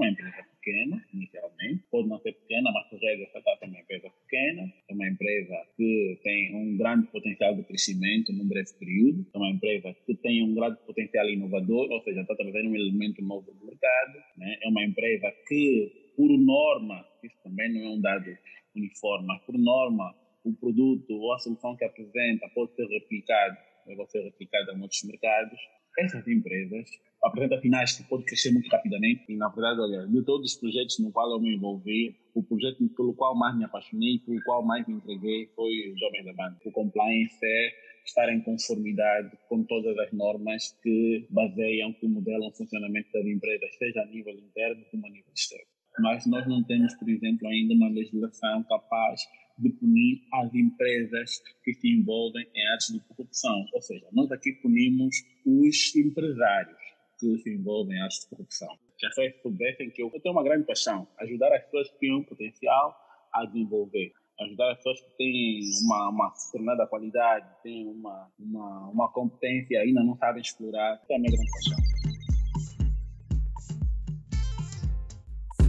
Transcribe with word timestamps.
uma 0.00 0.08
empresa 0.08 0.42
pequena, 0.56 1.04
inicialmente, 1.12 1.84
pode 1.90 2.08
não 2.08 2.18
ser 2.20 2.32
pequena, 2.32 2.70
mas 2.72 3.00
regra 3.00 3.24
está 3.24 3.40
é 3.60 3.66
uma 3.66 3.80
empresa 3.80 4.10
pequena, 4.10 4.72
é 4.88 4.94
uma 4.94 5.08
empresa 5.08 5.66
que 5.76 6.20
tem 6.22 6.56
um 6.56 6.76
grande 6.76 7.06
potencial 7.08 7.54
de 7.54 7.64
crescimento 7.64 8.32
num 8.32 8.48
breve 8.48 8.72
período, 8.78 9.26
é 9.34 9.38
uma 9.38 9.50
empresa 9.50 9.94
que 10.06 10.14
tem 10.14 10.42
um 10.42 10.54
grande 10.54 10.78
potencial 10.86 11.28
inovador, 11.28 11.90
ou 11.90 12.02
seja, 12.02 12.22
está 12.22 12.34
trazendo 12.34 12.70
um 12.70 12.74
elemento 12.74 13.22
novo 13.22 13.52
no 13.52 13.66
mercado, 13.66 14.18
né? 14.38 14.58
é 14.62 14.68
uma 14.68 14.84
empresa 14.84 15.30
que, 15.46 16.12
por 16.16 16.30
norma, 16.30 17.04
isso 17.22 17.36
também 17.44 17.72
não 17.72 17.82
é 17.82 17.88
um 17.90 18.00
dado 18.00 18.36
uniforme, 18.74 19.26
mas 19.26 19.42
por 19.42 19.58
norma, 19.58 20.14
o 20.44 20.52
produto 20.54 21.12
ou 21.12 21.34
a 21.34 21.38
solução 21.38 21.76
que 21.76 21.84
apresenta 21.84 22.48
pode 22.54 22.74
ser 22.74 22.86
replicado, 22.86 23.56
pode 23.96 24.10
ser 24.10 24.22
replicado 24.22 24.72
em 24.72 24.80
outros 24.80 25.02
mercados, 25.04 25.60
essas 25.98 26.26
empresas 26.26 26.88
apresentam 27.22 27.60
finais 27.60 27.96
que 27.96 28.08
podem 28.08 28.24
crescer 28.24 28.50
muito 28.52 28.68
rapidamente 28.68 29.24
e, 29.28 29.36
na 29.36 29.48
verdade, 29.48 29.80
olha, 29.80 30.06
de 30.06 30.24
todos 30.24 30.52
os 30.52 30.58
projetos 30.58 30.98
no 30.98 31.12
qual 31.12 31.30
eu 31.32 31.40
me 31.40 31.54
envolvi, 31.54 32.16
o 32.34 32.42
projeto 32.42 32.88
pelo 32.96 33.14
qual 33.14 33.36
mais 33.36 33.56
me 33.56 33.64
apaixonei, 33.64 34.18
pelo 34.24 34.42
qual 34.44 34.64
mais 34.64 34.86
me 34.86 34.94
entreguei 34.94 35.46
foi 35.54 35.92
o 35.92 35.98
Jovem 35.98 36.24
da 36.24 36.32
Banda. 36.32 36.56
O 36.64 36.72
compliance 36.72 37.38
é 37.42 37.70
estar 38.06 38.32
em 38.32 38.40
conformidade 38.40 39.30
com 39.48 39.62
todas 39.64 39.96
as 39.98 40.12
normas 40.12 40.72
que 40.82 41.26
baseiam, 41.30 41.92
que 41.94 42.08
modelam 42.08 42.48
o 42.48 42.56
funcionamento 42.56 43.10
das 43.12 43.26
empresas, 43.26 43.76
seja 43.76 44.00
a 44.00 44.06
nível 44.06 44.34
interno 44.38 44.82
como 44.90 45.06
a 45.06 45.10
nível 45.10 45.32
externo. 45.34 45.66
Mas 45.98 46.26
nós 46.26 46.46
não 46.48 46.62
temos, 46.64 46.94
por 46.94 47.08
exemplo, 47.08 47.46
ainda 47.48 47.74
uma 47.74 47.90
legislação 47.90 48.64
capaz 48.64 49.20
de 49.60 49.70
punir 49.70 50.22
as 50.32 50.54
empresas 50.54 51.40
que 51.62 51.74
se 51.74 51.88
envolvem 51.88 52.46
em 52.54 52.74
atos 52.74 52.88
de 52.88 53.00
corrupção. 53.00 53.64
Ou 53.74 53.82
seja, 53.82 54.06
nós 54.12 54.30
aqui 54.32 54.52
punimos 54.62 55.14
os 55.46 55.96
empresários 55.96 56.78
que 57.18 57.38
se 57.38 57.54
envolvem 57.54 57.96
em 57.96 58.02
atos 58.02 58.20
de 58.20 58.28
corrupção. 58.30 58.68
Já 59.00 59.08
as 59.08 59.14
pessoas 59.14 59.42
soubessem 59.42 59.90
que 59.90 60.02
eu 60.02 60.10
tenho 60.22 60.34
uma 60.34 60.44
grande 60.44 60.66
paixão, 60.66 61.06
ajudar 61.18 61.52
as 61.54 61.64
pessoas 61.64 61.90
que 61.90 61.98
têm 61.98 62.14
um 62.14 62.24
potencial 62.24 62.96
a 63.32 63.44
desenvolver 63.44 64.12
ajudar 64.40 64.70
as 64.72 64.76
pessoas 64.78 65.00
que 65.00 65.10
têm 65.18 65.60
uma, 65.84 66.08
uma 66.08 66.30
determinada 66.30 66.86
qualidade, 66.86 67.46
têm 67.62 67.86
uma, 67.88 68.28
uma, 68.38 68.88
uma 68.88 69.12
competência 69.12 69.74
e 69.74 69.76
ainda 69.76 70.02
não 70.02 70.16
sabem 70.16 70.40
explorar. 70.40 70.94
Essa 71.02 71.12
é 71.12 71.16
a 71.16 71.18
minha 71.18 71.32
grande 71.32 71.50
paixão. 71.50 71.78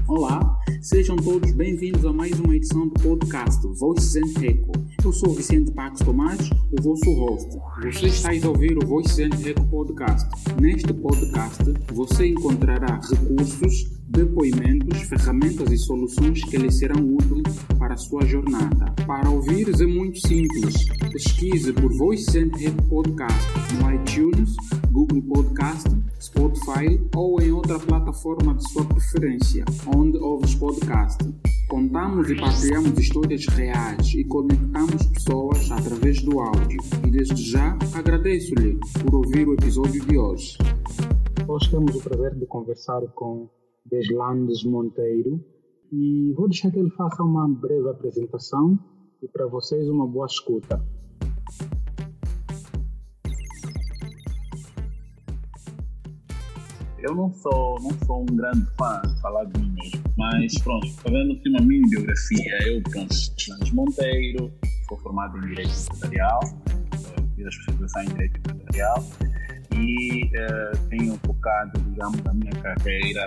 Olá, 0.08 0.61
sejam 0.82 1.16
todos 1.16 1.52
bem-vindos 1.52 2.04
a 2.06 2.12
mais 2.12 2.40
uma 2.40 2.56
edição 2.56 2.88
do 2.88 2.94
podcast 2.96 3.68
Voices 3.68 4.16
and 4.16 4.44
Echo. 4.44 4.72
Eu 5.06 5.14
sou 5.14 5.32
Vicente 5.32 5.72
Pax 5.74 6.00
Tomás, 6.00 6.50
o 6.72 6.82
vosso 6.82 7.14
host. 7.14 7.56
Você 7.84 8.08
está 8.08 8.30
a 8.32 8.50
ouvir 8.50 8.76
o 8.76 8.88
Voices 8.88 9.20
and 9.20 9.48
Echo 9.48 9.64
podcast. 9.70 10.28
Neste 10.60 10.92
podcast, 10.92 11.64
você 11.94 12.30
encontrará 12.30 13.00
recursos, 13.00 13.92
depoimentos, 14.08 15.02
ferramentas 15.04 15.72
e 15.72 15.78
soluções 15.78 16.44
que 16.46 16.58
lhe 16.58 16.72
serão 16.72 17.14
úteis 17.14 17.60
para 17.78 17.94
a 17.94 17.98
sua 17.98 18.26
jornada. 18.26 18.92
Para 19.06 19.30
ouvires 19.30 19.82
é 19.82 19.86
muito 19.86 20.20
simples. 20.28 20.88
Pesquise 21.12 21.74
por 21.74 21.96
Voices 21.96 22.36
and 22.36 22.58
Echo 22.60 22.82
podcast 22.90 23.48
no 23.76 23.94
iTunes, 23.94 24.56
Google 24.92 25.22
Podcast, 25.22 25.90
Spotify 26.32 26.98
ou 27.16 27.42
em 27.42 27.52
outra 27.52 27.78
plataforma 27.78 28.54
de 28.56 28.72
sua 28.72 28.86
preferência, 28.86 29.66
onde 29.94 30.18
ouves 30.18 30.56
podcast. 30.56 31.18
Contamos 31.68 32.30
e 32.30 32.36
partilhamos 32.36 32.98
histórias 32.98 33.46
reais 33.48 34.14
e 34.16 34.24
conectamos 34.24 35.06
pessoas 35.08 35.70
através 35.70 36.22
do 36.24 36.40
áudio. 36.40 36.80
E 37.06 37.12
desde 37.12 37.52
já 37.52 37.78
agradeço-lhe 37.94 38.80
por 39.02 39.16
ouvir 39.16 39.48
o 39.48 39.54
episódio 39.54 40.06
de 40.06 40.18
hoje. 40.18 40.58
Hoje 41.48 41.70
temos 41.70 41.96
o 41.96 42.02
prazer 42.02 42.36
de 42.36 42.46
conversar 42.46 43.02
com 43.14 43.50
Deslandes 43.86 44.64
Monteiro 44.64 45.44
e 45.92 46.34
vou 46.38 46.48
deixar 46.48 46.72
que 46.72 46.80
ele 46.80 46.92
faça 46.92 47.22
uma 47.24 47.48
breve 47.48 47.90
apresentação 47.90 48.80
e 49.22 49.28
para 49.28 49.48
vocês 49.48 49.88
uma 49.90 50.08
boa 50.08 50.28
escuta. 50.28 50.82
Eu 57.04 57.16
não 57.16 57.34
sou, 57.34 57.80
não 57.82 57.92
sou 58.06 58.22
um 58.22 58.36
grande 58.36 58.64
fã 58.78 59.02
de 59.02 59.22
falar 59.22 59.46
de 59.46 59.60
mim 59.60 59.72
mesmo, 59.72 60.04
mas 60.18 60.54
pronto, 60.60 60.88
fazendo 60.98 61.34
aqui 61.34 61.50
uma 61.50 61.62
mini 61.62 61.90
biografia, 61.90 62.68
eu, 62.68 62.82
pronto, 62.84 63.16
Fernandes 63.40 63.72
Monteiro, 63.72 64.54
sou 64.88 64.98
formado 65.00 65.38
em 65.40 65.42
Direito 65.50 65.72
Empresarial, 65.72 66.40
eh, 66.44 67.24
fiz 67.36 67.46
a 67.46 67.50
especialização 67.50 68.04
em 68.04 68.08
Direito 68.10 68.38
Empresarial 68.38 69.06
e 69.76 70.26
uh, 70.26 70.88
tenho 70.90 71.20
focado, 71.26 71.82
digamos, 71.82 72.20
a 72.28 72.34
minha 72.36 72.52
carreira 72.52 73.26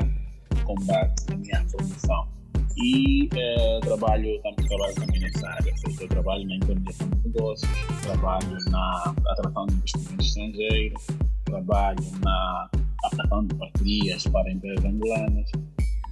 com 0.64 0.74
base 0.86 1.14
na 1.30 1.36
minha 1.36 1.64
formação. 1.68 2.28
E 2.76 3.26
uh, 3.26 3.80
trabalho, 3.80 4.40
também 4.42 4.68
trabalho 4.68 4.94
também 4.94 5.20
nessa 5.20 5.48
área, 5.48 5.74
eu 6.00 6.08
trabalho 6.08 6.46
na 6.46 6.56
intermediação 6.56 7.08
de 7.08 7.28
negócios, 7.28 7.70
trabalho 8.02 8.56
na 8.70 9.14
atração 9.26 9.66
de 9.66 9.74
investimento 9.74 10.22
estrangeiro, 10.22 10.94
trabalho 11.44 12.04
na 12.22 12.70
captação 13.10 13.46
de 13.46 13.54
parcerias 13.56 14.26
para 14.28 14.50
empresas 14.50 14.84
angolanas. 14.84 15.50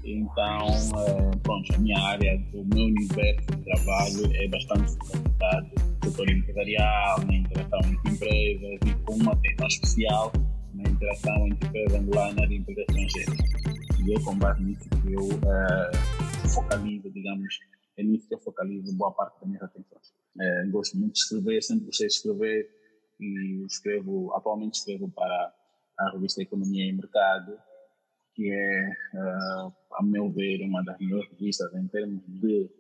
Então, 0.04 0.66
é, 0.66 1.36
pronto, 1.42 1.75
a 1.75 1.78
minha 1.78 1.98
área, 1.98 2.34
o 2.54 2.64
meu 2.64 2.86
universo 2.86 3.47
de 3.47 3.62
trabalho 3.62 4.34
é 4.34 4.48
bastante 4.48 4.92
focalizado 4.98 5.70
no 6.03 6.10
setor 6.10 6.30
empresarial, 6.30 7.25
na 7.25 7.34
interação 7.34 7.80
entre 7.84 8.12
empresas 8.12 8.78
e 8.86 8.94
com 9.04 9.14
uma 9.14 9.32
atenção 9.32 9.66
especial 9.69 10.32
na 10.75 10.88
interação 10.88 11.47
entre 11.47 11.69
empresas 11.69 12.00
angolanas 12.00 12.50
e 12.50 12.54
empresas 12.56 12.84
estrangeiras. 12.88 13.38
E 14.04 14.14
é 14.14 14.20
com 14.20 14.38
base 14.38 14.62
nisso 14.64 14.88
que 14.88 15.12
eu 15.12 15.28
é, 15.28 16.48
focalizo, 16.48 17.10
digamos, 17.10 17.59
é 17.97 18.03
nisso 18.03 18.26
que 18.26 18.34
eu 18.34 18.41
focalizo 18.41 18.97
boa 18.97 19.12
parte 19.12 19.38
das 19.38 19.48
minhas 19.48 19.62
atenções. 19.62 20.12
É, 20.41 20.66
gosto 20.69 20.98
muito 20.98 21.12
de 21.12 21.19
escrever, 21.20 21.62
sempre 21.62 21.86
gostei 21.86 22.09
de 22.09 22.14
escrever 22.14 22.70
e 23.20 23.64
escrevo, 23.66 24.34
atualmente 24.34 24.74
escrevo 24.74 25.09
para 25.10 25.53
a 26.06 26.10
revista 26.12 26.42
Economia 26.42 26.84
e 26.84 26.92
Mercado, 26.92 27.58
que 28.34 28.50
é, 28.50 28.88
uh, 29.14 29.72
a 29.92 30.02
meu 30.02 30.30
ver, 30.30 30.62
uma 30.62 30.82
das 30.82 30.98
melhores 30.98 31.28
revistas 31.30 31.72
em 31.74 31.86
termos 31.88 32.22
de 32.26 32.70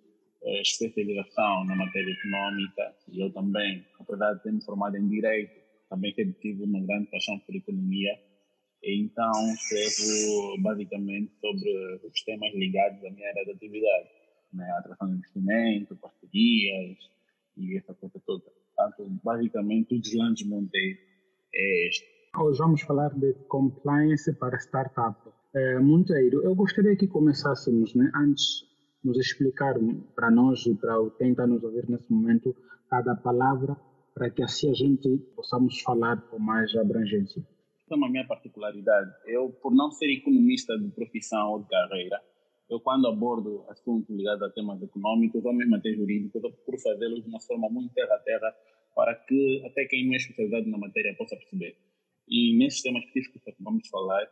uh, 0.42 0.60
especialização 0.60 1.64
na 1.64 1.76
matéria 1.76 2.10
econômica. 2.10 2.94
E 3.08 3.20
eu 3.20 3.32
também, 3.32 3.84
apesar 4.00 4.34
de 4.34 4.42
ter 4.42 4.52
me 4.52 4.64
formado 4.64 4.96
em 4.96 5.08
Direito, 5.08 5.62
também 5.88 6.12
tive 6.14 6.64
uma 6.64 6.80
grande 6.80 7.10
paixão 7.10 7.38
por 7.40 7.54
economia. 7.54 8.18
Então, 8.82 9.32
escrevo 9.54 10.60
basicamente 10.60 11.32
sobre 11.40 12.00
os 12.02 12.22
temas 12.24 12.52
ligados 12.54 13.04
à 13.04 13.10
minha 13.10 13.28
área 13.28 13.44
de 13.44 13.52
atividade, 13.52 14.08
né? 14.52 14.68
atração 14.78 15.08
de 15.08 15.18
investimento, 15.18 15.96
parcerias 15.96 16.96
e 17.56 17.76
essa 17.76 17.94
coisa 17.94 18.20
toda. 18.26 18.44
Portanto, 18.74 19.20
basicamente, 19.22 19.94
o 19.94 20.00
Deslandes 20.00 20.46
Monteiro 20.46 20.98
é 21.54 21.88
este. 21.88 22.11
Hoje 22.34 22.58
vamos 22.60 22.80
falar 22.80 23.10
de 23.10 23.34
compliance 23.46 24.32
para 24.32 24.56
startup. 24.56 25.20
É, 25.54 25.78
Monteiro, 25.78 26.42
eu 26.42 26.54
gostaria 26.54 26.96
que 26.96 27.06
começássemos, 27.06 27.94
né, 27.94 28.10
antes 28.16 28.64
nos 29.04 29.18
explicar 29.18 29.74
para 30.14 30.30
nós 30.30 30.64
e 30.64 30.74
para 30.74 30.94
quem 31.18 31.32
está 31.32 31.46
nos 31.46 31.62
ouvir 31.62 31.86
nesse 31.90 32.10
momento 32.10 32.56
cada 32.88 33.14
palavra, 33.14 33.76
para 34.14 34.30
que 34.30 34.42
assim 34.42 34.70
a 34.70 34.72
gente 34.72 35.18
possamos 35.36 35.82
falar 35.82 36.22
com 36.30 36.38
mais 36.38 36.74
abrangência. 36.74 37.46
Essa 37.84 37.94
é 37.94 37.96
uma 37.96 38.08
minha 38.08 38.26
particularidade. 38.26 39.10
Eu, 39.26 39.50
por 39.50 39.74
não 39.74 39.90
ser 39.90 40.10
economista 40.10 40.74
de 40.78 40.88
profissão 40.88 41.52
ou 41.52 41.62
de 41.62 41.68
carreira, 41.68 42.18
eu 42.70 42.80
quando 42.80 43.08
abordo 43.08 43.62
assuntos 43.68 44.08
ligados 44.08 44.42
a 44.42 44.48
temas 44.48 44.82
econômicos 44.82 45.44
ou 45.44 45.52
mesmo 45.52 45.76
até 45.76 45.92
jurídicos, 45.92 46.42
eu 46.42 46.50
procuro 46.50 46.78
fazê-los 46.78 47.22
de 47.22 47.28
uma 47.28 47.40
forma 47.42 47.68
muito 47.68 47.92
terra 47.92 48.14
a 48.14 48.20
terra 48.20 48.54
para 48.96 49.14
que 49.16 49.62
até 49.66 49.84
quem 49.84 50.06
não 50.06 50.14
é 50.14 50.16
especializado 50.16 50.66
na 50.70 50.78
matéria 50.78 51.14
possa 51.14 51.36
perceber. 51.36 51.76
E 52.32 52.56
nesses 52.56 52.80
temas 52.80 53.04
específicos 53.04 53.42
que 53.44 53.62
vamos 53.62 53.86
falar, 53.88 54.26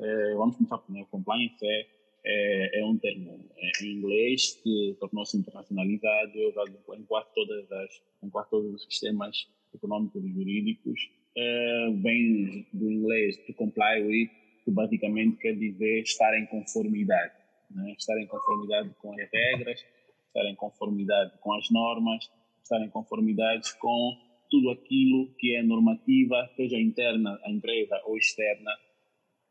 é, 0.00 0.34
vamos 0.34 0.56
começar 0.56 0.78
com 0.78 1.00
o 1.00 1.06
compliance, 1.06 1.54
é, 1.62 1.86
é, 2.24 2.80
é 2.80 2.84
um 2.84 2.98
termo 2.98 3.38
é, 3.56 3.84
em 3.84 3.98
inglês 3.98 4.60
que 4.64 4.96
tornou-se 4.98 5.36
internacionalizado, 5.36 6.32
é 6.34 6.48
usado 6.48 6.76
em 6.98 7.04
quase, 7.04 7.28
todas 7.36 7.70
as, 7.70 8.02
em 8.24 8.30
quase 8.30 8.50
todos 8.50 8.74
os 8.74 8.82
sistemas 8.82 9.48
econômicos 9.72 10.24
e 10.24 10.32
jurídicos. 10.32 11.08
É, 11.36 11.90
vem 12.02 12.66
do 12.72 12.90
inglês 12.90 13.36
to 13.46 13.54
comply 13.54 14.02
with, 14.02 14.30
que 14.64 14.72
basicamente 14.72 15.36
quer 15.36 15.54
dizer 15.54 16.02
estar 16.02 16.36
em 16.36 16.46
conformidade. 16.46 17.32
Né? 17.70 17.94
Estar 17.96 18.18
em 18.18 18.26
conformidade 18.26 18.90
com 19.00 19.12
as 19.12 19.30
regras, 19.32 19.86
estar 20.26 20.50
em 20.50 20.56
conformidade 20.56 21.38
com 21.38 21.52
as 21.54 21.70
normas, 21.70 22.28
estar 22.60 22.80
em 22.80 22.90
conformidade 22.90 23.72
com 23.78 24.18
tudo 24.50 24.70
aquilo 24.70 25.34
que 25.38 25.54
é 25.54 25.62
normativa, 25.62 26.48
seja 26.56 26.78
interna 26.78 27.38
à 27.44 27.50
empresa 27.50 28.00
ou 28.04 28.16
externa, 28.16 28.70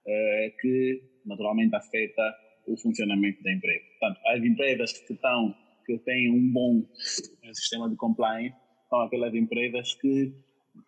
eh, 0.07 0.53
que 0.59 1.01
naturalmente 1.25 1.75
afeta 1.75 2.36
o 2.68 2.77
funcionamento 2.77 3.42
da 3.44 3.51
empresa. 3.51 3.86
Portanto, 4.00 4.21
as 4.27 4.44
empresas 4.44 4.94
que 4.94 5.13
estão 5.13 5.56
que 5.86 5.97
têm 6.00 6.31
um 6.31 6.51
bom 6.51 6.83
sistema 7.53 7.88
de 7.89 7.95
compliance 7.95 8.56
são 8.89 9.01
aquelas 9.01 9.33
empresas 9.36 9.94
que 9.95 10.33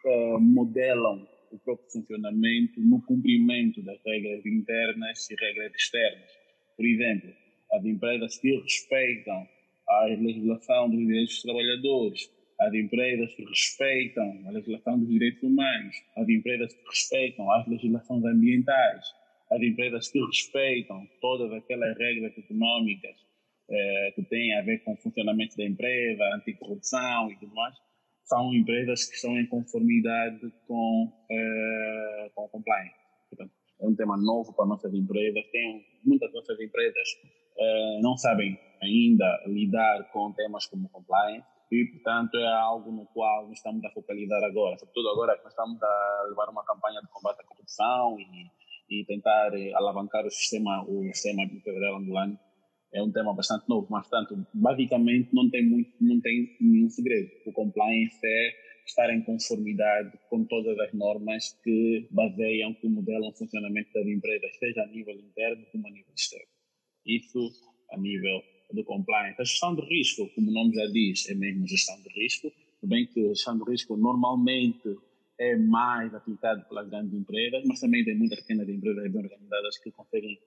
eh, 0.06 0.38
modelam 0.40 1.28
o 1.52 1.60
próprio 1.60 1.90
funcionamento 1.92 2.82
no 2.82 3.02
cumprimento 3.04 3.82
das 3.84 4.00
regras 4.06 4.46
internas 4.46 5.30
e 5.30 5.36
regras 5.36 5.74
externas. 5.74 6.32
por 6.76 6.86
exemplo, 6.86 7.34
as 7.74 7.86
empresas 7.86 8.38
que 8.40 8.56
respeitam 8.56 9.48
a 9.88 10.06
legislação 10.06 10.90
dos 10.90 11.00
direitos 11.00 11.36
dos 11.36 11.44
trabalhadores, 11.44 12.30
as 12.60 12.74
empresas 12.74 13.34
que 13.36 13.46
respeitam 13.46 14.44
a 14.48 14.52
legislação 14.52 15.00
dos 15.00 15.08
direitos 15.08 15.44
humanos, 15.44 15.96
as 16.16 16.28
empresas 16.28 16.74
que 16.74 16.90
respeitam 16.90 17.52
as 17.52 17.68
legislações 17.68 18.26
ambientais, 18.26 19.06
as 19.52 19.62
empresas 19.62 20.10
que 20.10 20.20
respeitam 20.26 21.08
todas 21.22 21.52
aquelas 21.54 21.98
regras 21.98 22.36
econômicas 22.38 23.16
eh, 23.70 24.12
que 24.16 24.24
têm 24.24 24.58
a 24.58 24.62
ver 24.62 24.80
com 24.80 24.94
o 24.94 24.98
funcionamento 24.98 25.56
da 25.56 25.66
empresa, 25.66 26.24
anticorrupção 26.36 27.32
e 27.32 27.38
tudo 27.38 27.54
mais, 27.54 27.76
são 28.24 28.54
empresas 28.54 29.06
que 29.06 29.16
estão 29.16 29.38
em 29.38 29.46
conformidade 29.46 30.52
com, 30.68 31.14
eh, 31.32 32.32
com 32.34 32.48
compliance. 32.50 32.96
Portanto, 33.30 33.52
é 33.80 33.88
um 33.88 33.96
tema 33.96 34.18
novo 34.18 34.52
para 34.54 34.66
nossas 34.66 34.94
empresas. 34.94 35.46
Tem, 35.52 35.86
muitas 36.04 36.34
nossas 36.34 36.60
empresas 36.60 37.08
eh, 37.58 38.00
não 38.02 38.18
sabem 38.18 38.58
ainda 38.82 39.44
lidar 39.46 40.12
com 40.12 40.34
temas 40.34 40.66
como 40.66 40.90
compliance 40.90 41.57
e, 41.72 41.86
portanto, 41.86 42.38
é 42.38 42.48
algo 42.48 42.92
no 42.92 43.06
qual 43.08 43.52
estamos 43.52 43.84
a 43.84 43.90
focalizar 43.92 44.42
agora, 44.44 44.78
sobretudo 44.78 45.10
agora 45.10 45.38
que 45.38 45.48
estamos 45.48 45.82
a 45.82 46.26
levar 46.30 46.50
uma 46.50 46.64
campanha 46.64 47.02
de 47.02 47.10
combate 47.10 47.42
à 47.42 47.44
corrupção 47.44 48.18
e, 48.20 49.00
e 49.02 49.06
tentar 49.06 49.54
eh, 49.54 49.74
alavancar 49.74 50.26
o 50.26 50.32
sistema, 50.32 50.84
o 50.88 51.04
sistema 51.14 51.44
federal 51.64 51.98
angolano. 51.98 52.40
É 52.94 53.04
um 53.04 53.12
tema 53.12 53.34
bastante 53.34 53.68
novo, 53.68 53.86
mas, 53.90 54.08
portanto, 54.08 54.48
basicamente 54.54 55.30
não 55.34 55.50
tem 55.50 55.70
muito, 55.70 55.92
não 56.00 56.22
tem 56.22 56.56
nenhum 56.62 56.90
segredo. 56.90 57.30
O 57.46 57.52
compliance 57.52 58.18
é 58.26 58.52
estar 58.86 59.14
em 59.14 59.22
conformidade 59.24 60.18
com 60.30 60.46
todas 60.46 60.80
as 60.80 60.94
normas 60.94 61.52
que 61.64 62.08
baseiam, 62.12 62.74
que 62.76 62.88
modelam 62.88 63.30
o 63.30 63.34
funcionamento 63.34 63.92
das 63.94 64.08
empresas, 64.08 64.58
seja 64.58 64.84
a 64.84 64.88
nível 64.88 65.16
interno 65.16 65.66
como 65.72 65.86
a 65.86 65.92
nível 65.92 66.14
externo. 66.16 66.48
Isso 67.06 67.52
a 67.92 67.98
nível 67.98 68.42
do 68.72 68.84
compliance. 68.84 69.42
A 69.42 69.44
gestão 69.44 69.76
de 69.76 69.82
risco, 69.82 70.30
como 70.36 70.50
o 70.50 70.54
nome 70.54 70.76
já 70.76 70.86
diz, 70.88 71.30
é 71.30 71.36
mesmo 71.36 71.68
gestão 71.68 72.00
de 72.02 72.10
risco, 72.10 72.52
bem 72.84 73.06
que 73.08 73.26
a 73.26 73.30
gestão 73.30 73.58
de 73.58 73.70
risco 73.70 73.98
normalmente 73.98 74.98
é 75.40 75.56
mais 75.56 76.14
aplicado 76.14 76.64
pelas 76.68 76.90
grandes 76.90 77.14
empresas, 77.14 77.64
mas 77.66 77.80
também 77.80 78.04
tem 78.04 78.16
muitas 78.16 78.40
pequenas 78.42 78.68
empresas 78.68 79.12
bem 79.12 79.22
organizadas 79.22 79.78
que 79.78 79.92
conseguem 79.92 80.40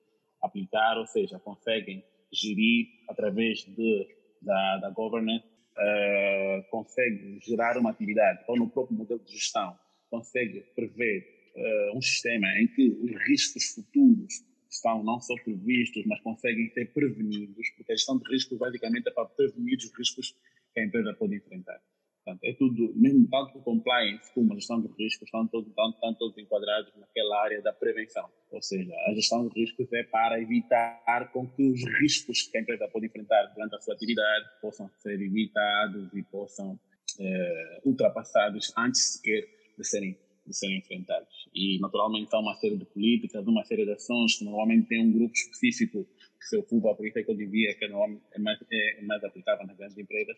aplicar, 0.43 0.99
ou 0.99 1.07
seja, 1.07 1.39
conseguem 1.39 2.03
gerir 2.33 2.87
através 3.09 3.65
de, 3.65 4.09
da, 4.43 4.79
da 4.79 4.91
governance, 4.91 5.45
uh, 5.45 6.71
consegue 6.71 7.39
gerar 7.41 7.77
uma 7.79 7.91
atividade, 7.91 8.43
ou 8.49 8.57
no 8.57 8.69
próprio 8.69 8.97
modelo 8.97 9.21
de 9.21 9.33
gestão, 9.33 9.77
consegue 10.11 10.61
prever 10.75 11.53
uh, 11.55 11.97
um 11.97 12.03
sistema 12.03 12.49
em 12.59 12.67
que 12.69 12.89
os 12.89 13.13
riscos 13.29 13.75
futuros 13.75 14.50
estão 14.71 15.03
não 15.03 15.21
só 15.21 15.35
previstos, 15.43 16.05
mas 16.07 16.21
conseguem 16.21 16.71
ser 16.71 16.93
prevenidos, 16.93 17.71
porque 17.77 17.93
a 17.93 17.97
gestão 17.97 18.19
de 18.19 18.31
risco 18.31 18.57
basicamente 18.57 19.09
é 19.09 19.11
para 19.11 19.27
prevenir 19.27 19.77
os 19.79 19.91
riscos 19.99 20.37
que 20.73 20.81
a 20.81 20.85
empresa 20.85 21.13
pode 21.15 21.37
enfrentar. 21.37 21.81
Portanto, 22.25 22.45
é 22.45 22.53
tudo, 22.53 22.93
mesmo 22.95 23.27
tanto 23.29 23.59
o 23.59 23.63
compliance 23.63 24.33
como 24.35 24.53
a 24.53 24.57
gestão 24.57 24.81
de 24.81 24.89
riscos, 24.89 25.27
estão 25.27 25.47
todos, 25.49 25.69
estão, 25.69 25.91
estão 25.91 26.15
todos 26.15 26.39
enquadrados 26.39 26.95
naquela 26.97 27.43
área 27.43 27.63
da 27.63 27.73
prevenção. 27.73 28.29
Ou 28.51 28.63
seja, 28.63 28.95
a 29.07 29.15
gestão 29.15 29.49
de 29.49 29.59
riscos 29.59 29.91
é 29.93 30.03
para 30.05 30.41
evitar 30.41 31.33
com 31.33 31.47
que 31.49 31.63
os 31.63 31.83
riscos 32.01 32.43
que 32.43 32.59
a 32.59 32.61
empresa 32.61 32.87
pode 32.89 33.07
enfrentar 33.07 33.47
durante 33.55 33.75
a 33.75 33.81
sua 33.81 33.95
atividade 33.95 34.47
possam 34.61 34.91
ser 34.99 35.21
evitados 35.21 36.13
e 36.15 36.23
possam 36.25 36.79
é, 37.19 37.81
ultrapassados 37.85 38.73
antes 38.77 39.15
sequer 39.15 39.49
de 39.79 39.85
serem 39.85 40.17
de 40.51 40.57
serem 40.57 40.79
enfrentados. 40.79 41.49
E, 41.55 41.79
naturalmente, 41.81 42.29
há 42.35 42.39
uma 42.39 42.55
série 42.57 42.77
de 42.77 42.85
políticas, 42.85 43.47
uma 43.47 43.65
série 43.65 43.85
de 43.85 43.93
ações 43.93 44.37
que 44.37 44.45
normalmente 44.45 44.89
tem 44.89 45.03
um 45.05 45.13
grupo 45.13 45.33
específico 45.33 46.05
que 46.05 46.47
se 46.47 46.57
ocupa, 46.57 46.95
por 46.95 47.07
isso 47.07 47.19
é 47.19 47.23
que 47.23 47.31
eu 47.31 47.37
dizia 47.37 47.75
que 47.75 47.85
é 47.85 48.39
mais, 48.39 48.59
é 48.71 49.03
mais 49.03 49.25
aplicável 49.25 49.67
nas 49.67 49.77
grandes 49.77 49.97
empresas, 49.97 50.37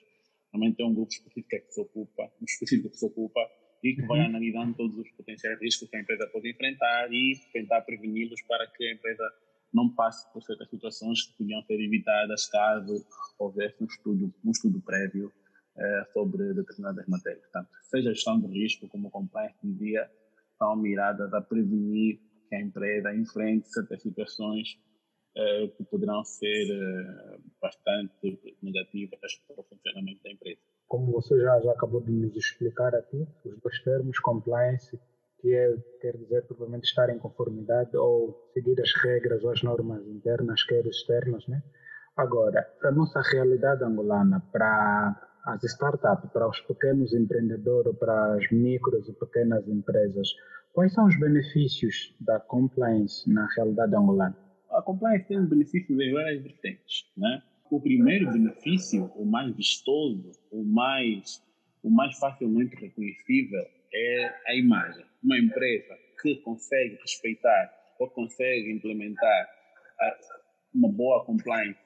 normalmente 0.52 0.76
tem 0.76 0.86
um 0.86 0.94
grupo 0.94 1.12
específico 1.12 1.48
que 1.48 1.72
se 1.72 1.80
ocupa, 1.80 2.32
um 2.40 2.44
específico 2.44 2.90
que 2.90 2.96
se 2.96 3.06
ocupa 3.06 3.40
e 3.82 3.94
que 3.94 4.02
vai 4.02 4.20
uhum. 4.20 4.26
analisando 4.26 4.74
todos 4.74 4.96
os 4.96 5.10
potenciais 5.12 5.60
riscos 5.60 5.88
que 5.88 5.96
a 5.96 6.00
empresa 6.00 6.28
pode 6.32 6.50
enfrentar 6.50 7.12
e 7.12 7.34
tentar 7.52 7.80
preveni-los 7.82 8.40
para 8.42 8.66
que 8.68 8.84
a 8.84 8.92
empresa 8.92 9.24
não 9.72 9.88
passe 9.94 10.30
por 10.32 10.42
certas 10.42 10.68
situações 10.68 11.22
que 11.22 11.38
podiam 11.38 11.62
ser 11.62 11.80
evitadas 11.80 12.46
caso 12.46 13.04
houvesse 13.38 13.82
um 13.82 13.86
estudo, 13.86 14.34
um 14.44 14.50
estudo 14.50 14.80
prévio 14.82 15.32
é, 15.76 16.04
sobre 16.12 16.54
determinadas 16.54 17.06
matérias. 17.06 17.42
Portanto, 17.42 17.70
seja 17.82 18.10
a 18.10 18.14
gestão 18.14 18.40
de 18.40 18.46
risco, 18.46 18.88
como 18.88 19.08
o 19.08 19.10
compliance 19.10 19.56
dizia, 19.62 20.10
são 20.58 20.76
miradas 20.76 21.32
a 21.32 21.40
prevenir 21.40 22.20
que 22.48 22.54
a 22.54 22.60
empresa 22.60 23.14
enfrente 23.14 23.68
certas 23.68 24.02
situações 24.02 24.78
é, 25.34 25.68
que 25.68 25.84
poderão 25.84 26.22
ser 26.24 26.66
é, 26.70 27.38
bastante 27.60 28.38
negativas 28.62 29.18
para 29.46 29.60
o 29.60 29.64
funcionamento 29.64 30.22
da 30.22 30.30
empresa. 30.30 30.60
Como 30.86 31.10
você 31.10 31.40
já, 31.40 31.60
já 31.60 31.72
acabou 31.72 32.02
de 32.02 32.12
nos 32.12 32.36
explicar 32.36 32.94
aqui, 32.94 33.26
os 33.44 33.58
dois 33.60 33.82
termos 33.82 34.18
compliance, 34.18 35.00
que 35.40 35.54
é, 35.54 35.74
quer 36.00 36.16
dizer 36.18 36.46
provavelmente 36.46 36.84
estar 36.84 37.08
em 37.08 37.18
conformidade 37.18 37.96
ou 37.96 38.50
seguir 38.52 38.78
as 38.80 38.92
regras 39.02 39.42
ou 39.42 39.50
as 39.50 39.62
normas 39.62 40.06
internas, 40.06 40.62
quer 40.64 40.86
externas, 40.86 41.46
né? 41.48 41.62
Agora, 42.14 42.68
a 42.82 42.90
nossa 42.90 43.22
realidade 43.22 43.82
angolana, 43.82 44.40
para 44.52 45.31
as 45.44 45.62
startups, 45.64 46.30
para 46.30 46.48
os 46.48 46.60
pequenos 46.60 47.12
empreendedores, 47.12 47.96
para 47.98 48.34
as 48.34 48.50
micros 48.50 49.08
e 49.08 49.12
pequenas 49.12 49.66
empresas, 49.66 50.28
quais 50.72 50.92
são 50.92 51.06
os 51.06 51.18
benefícios 51.18 52.14
da 52.20 52.38
compliance 52.38 53.28
na 53.32 53.46
realidade 53.56 53.94
angolana? 53.94 54.36
A 54.70 54.80
compliance 54.82 55.26
tem 55.26 55.44
benefícios 55.44 55.98
em 55.98 56.12
várias 56.12 56.42
vertentes. 56.42 57.10
Né? 57.16 57.42
O 57.70 57.80
primeiro 57.80 58.30
benefício, 58.30 59.10
o 59.16 59.24
mais 59.24 59.54
vistoso, 59.56 60.30
o 60.50 60.64
mais, 60.64 61.42
o 61.82 61.90
mais 61.90 62.16
facilmente 62.18 62.76
reconhecível 62.76 63.64
é 63.92 64.34
a 64.46 64.54
imagem. 64.54 65.04
Uma 65.22 65.38
empresa 65.38 65.94
que 66.20 66.36
consegue 66.36 66.96
respeitar 67.02 67.70
ou 67.98 68.08
consegue 68.08 68.72
implementar 68.72 69.48
uma 70.74 70.88
boa 70.88 71.24
compliance 71.24 71.78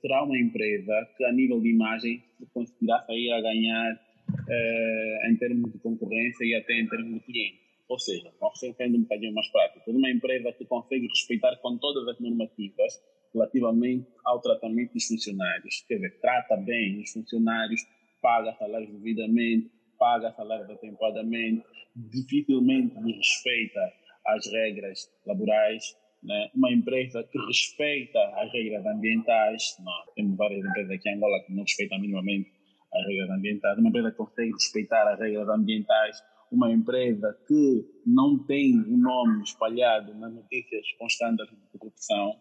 será 0.00 0.24
uma 0.24 0.38
empresa 0.38 1.08
que, 1.16 1.24
a 1.24 1.32
nível 1.32 1.60
de 1.60 1.70
imagem, 1.70 2.22
conseguirá 2.52 3.02
sair 3.06 3.32
a 3.32 3.40
ganhar 3.40 4.00
eh, 4.48 5.30
em 5.30 5.36
termos 5.36 5.72
de 5.72 5.78
concorrência 5.78 6.44
e 6.44 6.54
até 6.54 6.80
em 6.80 6.86
termos 6.88 7.14
de 7.14 7.20
cliente. 7.20 7.60
Ou 7.88 7.98
seja, 7.98 8.30
vamos 8.38 8.58
ser 8.58 8.68
um 8.68 9.02
bocadinho 9.02 9.34
mais 9.34 9.48
prático. 9.50 9.90
Uma 9.90 10.10
empresa 10.10 10.52
que 10.52 10.64
consegue 10.66 11.06
respeitar 11.06 11.56
com 11.56 11.78
todas 11.78 12.06
as 12.08 12.20
normativas 12.20 13.00
relativamente 13.32 14.06
ao 14.24 14.40
tratamento 14.40 14.92
dos 14.92 15.06
funcionários, 15.06 15.84
quer 15.86 15.96
dizer, 15.96 16.18
trata 16.20 16.56
bem 16.56 17.00
os 17.00 17.12
funcionários, 17.12 17.80
paga 18.22 18.54
salários 18.58 18.90
devidamente, 18.90 19.70
paga 19.98 20.32
salários 20.32 20.70
atempadamente, 20.70 21.62
dificilmente 21.94 22.94
respeita 22.94 23.92
as 24.26 24.46
regras 24.52 25.10
laborais, 25.26 25.96
né? 26.22 26.50
uma 26.54 26.72
empresa 26.72 27.22
que 27.24 27.38
respeita 27.46 28.18
as 28.36 28.52
regras 28.52 28.84
ambientais, 28.86 29.76
nós 29.84 30.14
temos 30.14 30.36
várias 30.36 30.64
empresas 30.64 30.90
aqui 30.90 31.08
em 31.08 31.14
Angola 31.14 31.42
que 31.44 31.52
não 31.52 31.62
respeitam 31.62 32.00
minimamente 32.00 32.50
as 32.92 33.06
regras 33.06 33.30
ambientais, 33.30 33.78
uma 33.78 33.88
empresa 33.88 34.10
que 34.10 34.16
consegue 34.16 34.52
respeitar 34.52 35.12
as 35.12 35.18
regras 35.18 35.48
ambientais, 35.48 36.22
uma 36.50 36.72
empresa 36.72 37.36
que 37.46 37.84
não 38.06 38.38
tem 38.46 38.74
o 38.80 38.96
nome 38.96 39.42
espalhado 39.42 40.14
nas 40.14 40.32
notícias 40.32 40.84
com 40.98 41.06
estándares 41.06 41.52
de 41.52 41.78
corrupção, 41.78 42.34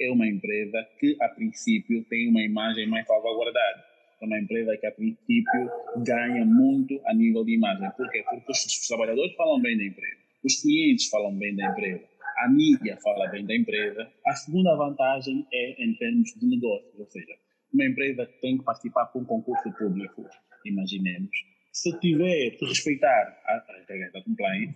é 0.00 0.10
uma 0.10 0.26
empresa 0.26 0.86
que, 0.98 1.16
a 1.20 1.28
princípio, 1.28 2.02
tem 2.08 2.30
uma 2.30 2.40
imagem 2.40 2.88
mais 2.88 3.06
salvaguardada. 3.06 3.84
É 4.20 4.26
uma 4.26 4.38
empresa 4.38 4.76
que, 4.78 4.86
a 4.86 4.92
princípio, 4.92 5.70
ganha 5.98 6.44
muito 6.44 6.98
a 7.06 7.14
nível 7.14 7.44
de 7.44 7.54
imagem. 7.54 7.90
Por 7.96 8.10
quê? 8.10 8.24
Porque 8.28 8.50
os 8.50 8.88
trabalhadores 8.88 9.34
falam 9.34 9.60
bem 9.60 9.76
da 9.76 9.84
empresa, 9.84 10.16
os 10.42 10.62
clientes 10.62 11.08
falam 11.08 11.36
bem 11.36 11.54
da 11.54 11.70
empresa, 11.70 12.04
a 12.38 12.48
mídia 12.48 12.96
fala 13.02 13.28
bem 13.28 13.46
da 13.46 13.54
empresa. 13.54 14.10
A 14.26 14.32
segunda 14.34 14.74
vantagem 14.76 15.46
é 15.52 15.84
em 15.84 15.94
termos 15.94 16.30
de 16.34 16.46
negócios, 16.46 16.98
ou 16.98 17.06
seja, 17.06 17.34
uma 17.72 17.84
empresa 17.84 18.28
tem 18.40 18.58
que 18.58 18.64
participar 18.64 19.06
com 19.06 19.20
um 19.20 19.24
concurso 19.24 19.70
público, 19.72 20.26
imaginemos. 20.64 21.30
Se 21.72 21.98
tiver, 22.00 22.56
se 22.58 22.64
respeitar 22.64 23.40
as 23.46 23.88
regras 23.88 24.12
da 24.12 24.22
compliance, 24.22 24.74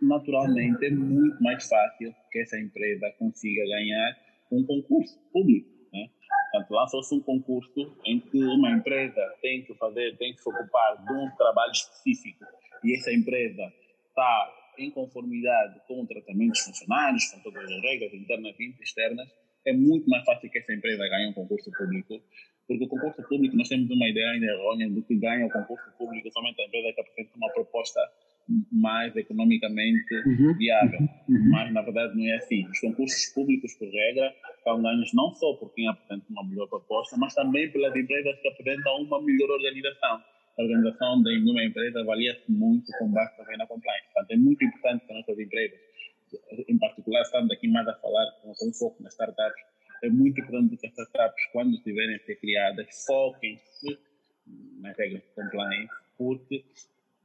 naturalmente 0.00 0.84
é 0.84 0.90
muito 0.90 1.42
mais 1.42 1.66
fácil 1.66 2.14
que 2.30 2.38
essa 2.40 2.58
empresa 2.58 3.10
consiga 3.18 3.64
ganhar 3.64 4.16
um 4.50 4.64
concurso 4.64 5.18
público. 5.32 5.70
Né? 5.92 6.10
Portanto, 6.50 6.70
lançou-se 6.70 7.14
um 7.14 7.20
concurso 7.20 7.96
em 8.04 8.20
que 8.20 8.44
uma 8.44 8.70
empresa 8.72 9.20
tem 9.40 9.62
que 9.62 9.74
fazer, 9.74 10.16
tem 10.18 10.34
que 10.34 10.42
se 10.42 10.48
ocupar 10.48 11.02
de 11.02 11.12
um 11.12 11.30
trabalho 11.36 11.72
específico 11.72 12.44
e 12.84 12.96
essa 12.96 13.12
empresa 13.12 13.72
está 14.08 14.61
em 14.78 14.90
conformidade 14.90 15.80
com 15.86 16.02
o 16.02 16.06
tratamento 16.06 16.50
dos 16.50 16.60
funcionários, 16.60 17.26
com 17.26 17.40
todas 17.40 17.64
as 17.64 17.82
regras 17.82 18.14
internas 18.14 18.54
e 18.58 18.74
externas, 18.82 19.28
é 19.64 19.72
muito 19.72 20.08
mais 20.08 20.24
fácil 20.24 20.50
que 20.50 20.58
essa 20.58 20.72
empresa 20.72 21.08
ganhe 21.08 21.28
um 21.28 21.32
concurso 21.32 21.70
público, 21.72 22.20
porque 22.66 22.84
o 22.84 22.88
concurso 22.88 23.22
público, 23.28 23.56
nós 23.56 23.68
temos 23.68 23.90
uma 23.90 24.08
ideia 24.08 24.30
ainda 24.30 24.46
errônea 24.46 24.88
de 24.88 25.02
que 25.02 25.16
ganha 25.16 25.46
o 25.46 25.50
concurso 25.50 25.90
público 25.98 26.30
somente 26.32 26.60
a 26.60 26.66
empresa 26.66 26.92
que 26.94 27.00
apresenta 27.00 27.36
uma 27.36 27.52
proposta 27.52 28.00
mais 28.70 29.14
economicamente 29.16 30.14
uhum. 30.26 30.54
viável. 30.54 31.00
Uhum. 31.28 31.50
Mas, 31.50 31.72
na 31.72 31.82
verdade, 31.82 32.16
não 32.16 32.26
é 32.26 32.36
assim. 32.36 32.66
Os 32.68 32.80
concursos 32.80 33.26
públicos, 33.32 33.74
por 33.74 33.88
regra, 33.88 34.34
são 34.64 34.82
ganhos 34.82 35.12
não 35.14 35.32
só 35.34 35.54
por 35.54 35.72
quem 35.74 35.88
apresenta 35.88 36.24
uma 36.30 36.44
melhor 36.44 36.68
proposta, 36.68 37.16
mas 37.16 37.34
também 37.34 37.70
pelas 37.70 37.94
empresas 37.94 38.40
que 38.40 38.48
apresentam 38.48 39.02
uma 39.02 39.22
melhor 39.22 39.50
organização. 39.50 40.20
A 40.58 40.62
organização 40.62 41.22
de 41.22 41.50
uma 41.50 41.64
empresa 41.64 42.00
avalia-se 42.00 42.50
muito 42.50 42.90
com 42.98 43.10
base 43.10 43.36
também 43.36 43.56
na 43.56 43.66
compliance. 43.66 44.04
Portanto, 44.12 44.30
é 44.30 44.36
muito 44.36 44.64
importante 44.64 45.06
que 45.06 45.14
nossas 45.14 45.38
empresas, 45.38 45.78
em 46.68 46.78
particular, 46.78 47.22
estamos 47.22 47.50
aqui 47.50 47.68
mais 47.68 47.88
a 47.88 47.94
falar 47.94 48.30
com, 48.42 48.52
com 48.52 48.72
foco 48.72 49.02
nas 49.02 49.12
startups, 49.12 49.62
é 50.02 50.10
muito 50.10 50.40
importante 50.40 50.76
que 50.76 50.86
as 50.86 50.92
startups, 50.92 51.44
quando 51.52 51.74
estiverem 51.74 52.16
a 52.16 52.18
ser 52.18 52.36
criadas, 52.36 52.86
foquem-se 53.06 53.98
nas 54.80 54.96
regras 54.98 55.22
de 55.22 55.28
compliance, 55.28 55.92
porque 56.18 56.64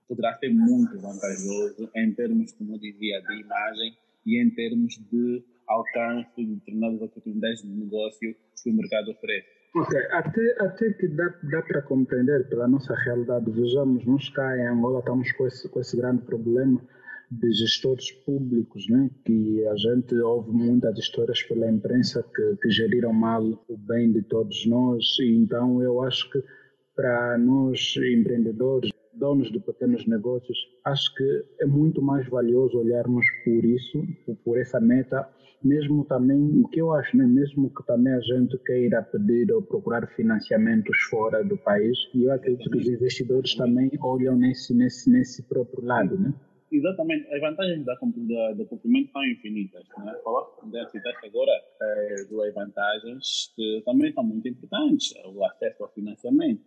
poderá 0.07 0.33
ser 0.35 0.53
muito 0.53 0.97
vantajoso 0.99 1.89
em 1.95 2.13
termos, 2.13 2.51
como 2.53 2.75
eu 2.75 2.79
dizia, 2.79 3.21
de 3.21 3.41
imagem 3.41 3.97
e 4.25 4.41
em 4.41 4.49
termos 4.51 4.95
de 5.11 5.43
alcance 5.67 6.29
de 6.37 6.55
determinadas 6.55 7.01
oportunidades 7.01 7.61
de 7.61 7.67
negócio 7.67 8.35
que 8.63 8.69
o 8.69 8.73
mercado 8.73 9.11
oferece. 9.11 9.47
Ok, 9.79 9.95
até, 10.11 10.55
até 10.59 10.93
que 10.93 11.07
dá, 11.07 11.31
dá 11.43 11.61
para 11.61 11.83
compreender 11.83 12.49
pela 12.49 12.67
nossa 12.67 12.95
realidade. 12.95 13.51
Vejamos, 13.51 14.03
nós 14.05 14.27
cá 14.29 14.57
em 14.57 14.65
Angola 14.65 14.99
estamos 14.99 15.31
com 15.33 15.45
esse, 15.45 15.69
com 15.69 15.79
esse 15.79 15.95
grande 15.95 16.23
problema 16.23 16.81
de 17.29 17.51
gestores 17.51 18.11
públicos, 18.11 18.89
né? 18.89 19.09
que 19.23 19.67
a 19.67 19.75
gente 19.75 20.15
ouve 20.15 20.51
muitas 20.51 20.97
histórias 20.97 21.43
pela 21.43 21.69
imprensa 21.69 22.25
que, 22.35 22.55
que 22.59 22.71
geriram 22.71 23.13
mal 23.13 23.43
o 23.43 23.77
bem 23.77 24.11
de 24.11 24.23
todos 24.23 24.65
nós. 24.65 25.03
E 25.19 25.35
então 25.35 25.79
eu 25.83 26.01
acho 26.01 26.27
que 26.31 26.43
para 26.95 27.37
nós 27.37 27.95
empreendedores, 27.97 28.89
donos 29.13 29.51
de 29.51 29.59
pequenos 29.59 30.07
negócios, 30.07 30.57
acho 30.85 31.13
que 31.13 31.45
é 31.59 31.67
muito 31.67 32.01
mais 32.01 32.27
valioso 32.27 32.79
olharmos 32.79 33.25
por 33.43 33.63
isso, 33.63 34.03
por 34.43 34.57
essa 34.57 34.79
meta, 34.79 35.29
mesmo 35.63 36.05
também, 36.05 36.61
o 36.61 36.67
que 36.67 36.79
eu 36.79 36.93
acho, 36.93 37.15
né, 37.17 37.25
mesmo 37.25 37.69
que 37.69 37.85
também 37.85 38.13
a 38.13 38.19
gente 38.19 38.57
queira 38.59 39.01
pedir 39.01 39.51
ou 39.51 39.61
procurar 39.61 40.07
financiamentos 40.15 40.97
fora 41.09 41.43
do 41.43 41.57
país, 41.57 41.97
e 42.13 42.23
eu 42.23 42.33
acredito 42.33 42.69
que 42.69 42.77
os 42.77 42.87
investidores 42.87 43.55
também 43.55 43.89
olham 44.01 44.35
nesse, 44.35 44.73
nesse, 44.73 45.09
nesse 45.09 45.43
próprio 45.43 45.83
lado, 45.83 46.17
né? 46.17 46.33
Exatamente, 46.69 47.33
as 47.33 47.39
vantagens 47.39 47.85
da, 47.85 47.93
da, 47.95 48.53
do 48.53 48.65
cumprimento 48.65 49.11
são 49.11 49.23
infinitas. 49.23 49.83
Né? 50.03 50.13
Falaste, 50.21 50.91
citaste 50.91 51.25
agora 51.25 51.51
é, 51.81 52.15
duas 52.29 52.53
vantagens 52.53 53.53
que 53.55 53.81
também 53.85 54.11
são 54.11 54.23
muito 54.23 54.49
importantes: 54.49 55.13
o 55.33 55.45
acesso 55.45 55.83
ao 55.83 55.89
financiamento 55.93 56.61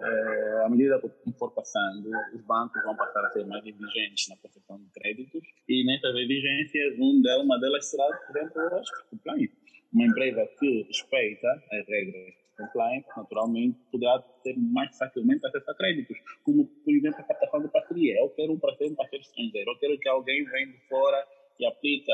é, 0.00 0.62
à 0.64 0.68
medida 0.68 1.00
que 1.00 1.32
for 1.38 1.50
passando, 1.52 2.08
os 2.34 2.42
bancos 2.42 2.82
vão 2.84 2.96
passar 2.96 3.24
a 3.24 3.30
ser 3.30 3.46
mais 3.46 3.64
exigentes 3.66 4.28
na 4.28 4.36
concessão 4.36 4.78
de 4.78 4.90
créditos 4.92 5.42
e 5.68 5.84
nessas 5.84 6.14
exigências, 6.14 6.98
um 6.98 7.22
uma 7.42 7.58
delas 7.58 7.90
será, 7.90 8.06
por 8.26 8.36
exemplo, 8.36 8.62
as 8.76 8.90
compliance. 9.10 9.52
Uma 9.92 10.04
empresa 10.04 10.46
que 10.58 10.82
respeita 10.82 11.48
as 11.72 11.86
regras 11.88 12.26
de 12.26 12.36
compliance, 12.56 13.08
naturalmente, 13.16 13.78
poderá 13.90 14.18
ter 14.42 14.54
mais 14.56 14.96
facilmente 14.96 15.46
acesso 15.46 15.70
a 15.70 15.74
créditos, 15.74 16.18
como, 16.44 16.66
por 16.66 16.94
exemplo, 16.94 17.20
a 17.20 17.24
captação 17.24 17.62
de 17.62 17.68
parceria. 17.68 18.20
Eu 18.20 18.28
quero 18.30 18.52
um 18.52 18.58
parceiro, 18.58 18.92
um 18.92 18.96
parceiro 18.96 19.24
estrangeiro, 19.24 19.70
eu 19.70 19.78
quero 19.78 19.98
que 19.98 20.08
alguém 20.08 20.44
venha 20.44 20.66
de 20.66 20.88
fora 20.88 21.26
e 21.58 21.66
aplica 21.66 22.12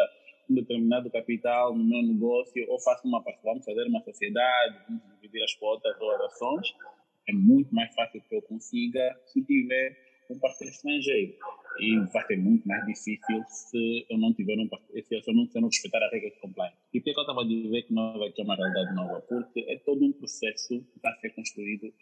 um 0.49 0.55
determinado 0.55 1.11
capital 1.11 1.75
no 1.75 1.85
meu 1.85 2.03
negócio 2.03 2.65
ou 2.71 2.81
faça 2.81 3.07
uma 3.07 3.23
parceria, 3.23 3.53
vamos 3.53 3.65
fazer 3.65 3.85
uma 3.89 4.01
sociedade, 4.03 4.79
vamos 4.87 5.03
dividir 5.21 5.43
as 5.43 5.55
cotas 5.55 6.01
ou 6.01 6.11
as 6.13 6.21
ações 6.21 6.75
é 7.29 7.33
muito 7.33 7.75
mais 7.75 7.95
fácil 7.95 8.21
que 8.23 8.35
eu 8.35 8.43
consiga 8.43 9.17
se 9.27 9.43
tiver 9.43 9.97
um 10.31 10.39
parceiro 10.39 10.73
estrangeiro. 10.73 11.35
E 11.81 11.99
vai 12.13 12.25
ser 12.27 12.37
muito 12.37 12.67
mais 12.69 12.87
difícil 12.87 13.45
se 13.49 14.07
eu 14.09 14.17
não 14.17 14.33
tiver 14.33 14.57
um 14.59 14.69
parceiro, 14.69 15.05
se 15.07 15.31
eu 15.31 15.35
não, 15.35 15.47
se 15.47 15.59
eu 15.59 15.63
não 15.63 15.69
respeitar 15.69 16.03
a 16.03 16.09
regra 16.09 16.31
de 16.31 16.37
compliance. 16.41 16.77
E 16.93 17.01
por 17.01 17.05
que 17.05 17.19
eu 17.19 17.23
estava 17.23 17.43
a 17.43 17.47
dizer 17.47 17.83
que 17.83 17.93
não 17.93 18.19
vai 18.19 18.31
ter 18.31 18.43
uma 18.43 18.55
realidade 18.55 18.95
nova? 18.95 19.21
Porque 19.23 19.61
é 19.69 19.77
todo 19.79 20.05
um 20.05 20.13
processo 20.13 20.69
que 20.69 20.97
está 20.97 21.11
a 21.11 21.17
ser 21.17 21.31
construído, 21.31 21.93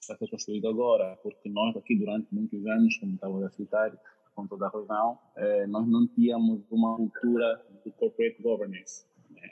está 0.00 0.14
a 0.14 0.16
ser 0.16 0.28
construído 0.28 0.68
agora. 0.68 1.16
Porque 1.22 1.48
nós 1.48 1.76
aqui 1.76 1.96
durante 1.96 2.26
muitos 2.32 2.66
anos, 2.66 2.96
como 2.98 3.14
estava 3.14 3.46
a 3.46 3.50
citar, 3.50 3.92
com 4.34 4.46
toda 4.46 4.66
a 4.66 4.70
razão, 4.70 5.18
eh, 5.36 5.66
nós 5.66 5.86
não 5.86 6.06
tínhamos 6.08 6.62
uma 6.70 6.96
cultura 6.96 7.64
de 7.84 7.90
corporate 7.92 8.42
governance. 8.42 9.04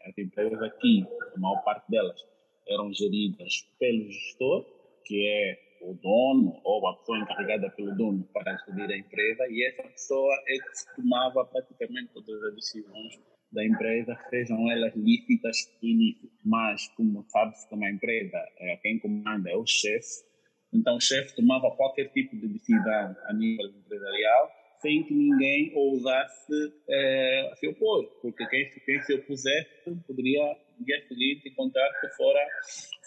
As 0.06 0.16
empresas 0.18 0.60
aqui, 0.62 1.06
a 1.34 1.38
maior 1.38 1.62
parte 1.62 1.90
delas, 1.90 2.24
eram 2.68 2.92
geridas 2.92 3.66
pelo 3.78 4.10
gestor, 4.10 4.66
que 5.08 5.26
é 5.26 5.58
o 5.80 5.94
dono 5.94 6.60
ou 6.64 6.86
a 6.86 6.96
pessoa 6.98 7.18
encarregada 7.18 7.70
pelo 7.70 7.96
dono 7.96 8.28
para 8.32 8.56
gerir 8.66 8.90
a 8.90 8.98
empresa 8.98 9.46
e 9.48 9.64
essa 9.64 9.82
pessoa 9.84 10.34
é 10.46 10.54
que 10.54 10.96
tomava 10.96 11.44
praticamente 11.46 12.12
todas 12.12 12.42
as 12.44 12.54
decisões 12.54 13.14
da 13.50 13.64
empresa, 13.64 14.14
sejam 14.28 14.70
elas 14.70 14.94
lícitas 14.94 15.56
do 15.80 15.88
início. 15.88 16.28
Mas, 16.44 16.86
como 16.88 17.24
sabe-se 17.28 17.66
que 17.66 17.74
uma 17.74 17.88
empresa, 17.88 18.36
é, 18.58 18.76
quem 18.82 18.98
comanda 18.98 19.50
é 19.50 19.56
o 19.56 19.66
chefe, 19.66 20.28
então 20.72 20.96
o 20.96 21.00
chefe 21.00 21.34
tomava 21.34 21.70
qualquer 21.74 22.12
tipo 22.12 22.36
de 22.36 22.46
decisão 22.48 23.16
a 23.24 23.32
nível 23.32 23.66
empresarial 23.68 24.52
sem 24.80 25.02
que 25.04 25.14
ninguém 25.14 25.72
ousasse 25.74 26.72
é, 26.88 27.52
se 27.58 27.66
opor, 27.68 28.06
porque 28.20 28.46
quem, 28.46 28.70
quem 28.84 29.00
se 29.00 29.14
opusesse 29.14 29.68
poderia, 30.06 30.56
no 30.78 30.84
dia 30.84 31.00
seguinte, 31.08 31.48
encontrar-se 31.48 32.16
fora, 32.16 32.46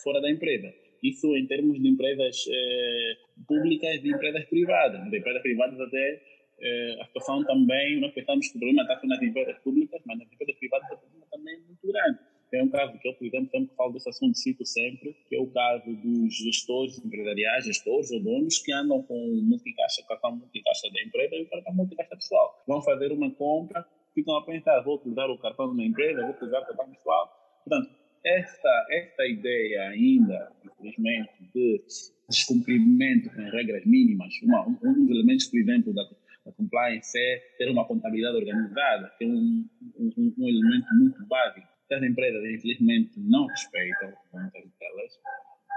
fora 0.04 0.22
da 0.22 0.30
empresa. 0.30 0.74
Isso 1.04 1.36
em 1.36 1.48
termos 1.48 1.82
de 1.82 1.88
empresas 1.88 2.46
eh, 2.48 3.14
públicas 3.48 4.04
e 4.04 4.10
empresas 4.10 4.46
privadas. 4.46 5.10
De 5.10 5.18
empresas 5.18 5.42
privadas 5.42 5.80
até 5.80 6.22
eh, 6.62 6.98
a 7.02 7.06
situação 7.06 7.44
também, 7.44 8.00
nós 8.00 8.14
pensamos 8.14 8.48
que 8.48 8.58
o 8.58 8.60
problema 8.60 8.84
está 8.84 9.00
nas 9.08 9.22
empresas 9.22 9.58
públicas, 9.60 10.02
mas 10.06 10.20
nas 10.20 10.32
empresas 10.32 10.56
privadas 10.60 10.92
o 10.92 10.98
problema 10.98 11.26
também 11.32 11.56
é 11.56 11.60
muito 11.60 11.88
grande. 11.88 12.20
É 12.54 12.62
um 12.62 12.70
caso 12.70 13.00
que 13.00 13.08
eu, 13.08 13.14
por 13.14 13.26
exemplo, 13.26 13.50
sempre 13.50 13.76
falo 13.76 13.94
desse 13.94 14.10
assunto, 14.10 14.38
cito 14.38 14.66
sempre, 14.66 15.16
que 15.30 15.36
é 15.38 15.40
o 15.40 15.48
caso 15.48 15.96
dos 15.96 16.36
gestores 16.36 17.00
empresariais, 17.04 17.66
gestores 17.66 18.12
ou 18.12 18.22
donos 18.22 18.60
que 18.60 18.74
andam 18.74 19.02
com 19.04 19.42
multicaixa, 19.42 20.04
cartão 20.06 20.36
multicaixa 20.36 20.92
da 20.92 21.02
empresa 21.02 21.36
e 21.36 21.44
o 21.44 21.50
cartão 21.50 21.74
multicaixa 21.74 22.14
pessoal. 22.14 22.62
Vão 22.68 22.82
fazer 22.82 23.12
uma 23.14 23.32
compra, 23.32 23.86
ficam 24.14 24.36
a 24.36 24.44
pensar, 24.44 24.82
vou 24.82 24.96
utilizar 24.96 25.30
o 25.30 25.40
cartão 25.40 25.74
da 25.74 25.84
empresa, 25.84 26.22
vou 26.22 26.32
utilizar 26.32 26.62
o 26.62 26.66
cartão 26.66 26.90
pessoal. 26.92 27.32
Portanto, 27.64 28.01
esta, 28.24 28.88
esta 28.92 29.26
ideia 29.26 29.90
ainda, 29.90 30.52
infelizmente, 30.64 31.32
de 31.54 31.84
descumprimento 32.30 33.30
com 33.30 33.50
regras 33.50 33.86
mínimas, 33.86 34.34
uma, 34.44 34.68
um 34.68 35.06
dos 35.06 35.10
elementos, 35.10 35.48
por 35.48 35.60
exemplo, 35.60 35.94
da, 35.94 36.04
da 36.46 36.52
compliance 36.54 37.18
é 37.18 37.38
ter 37.58 37.70
uma 37.70 37.86
contabilidade 37.86 38.38
organizada, 38.38 39.12
que 39.18 39.26
é 39.26 39.28
um, 39.28 39.68
um, 39.98 40.34
um 40.38 40.48
elemento 40.48 40.88
muito 40.94 41.26
básico. 41.26 41.68
As 41.92 42.04
empresas, 42.04 42.42
infelizmente, 42.46 43.20
não 43.20 43.48
respeitam 43.48 44.14
muitas 44.34 44.64
delas, 44.80 45.20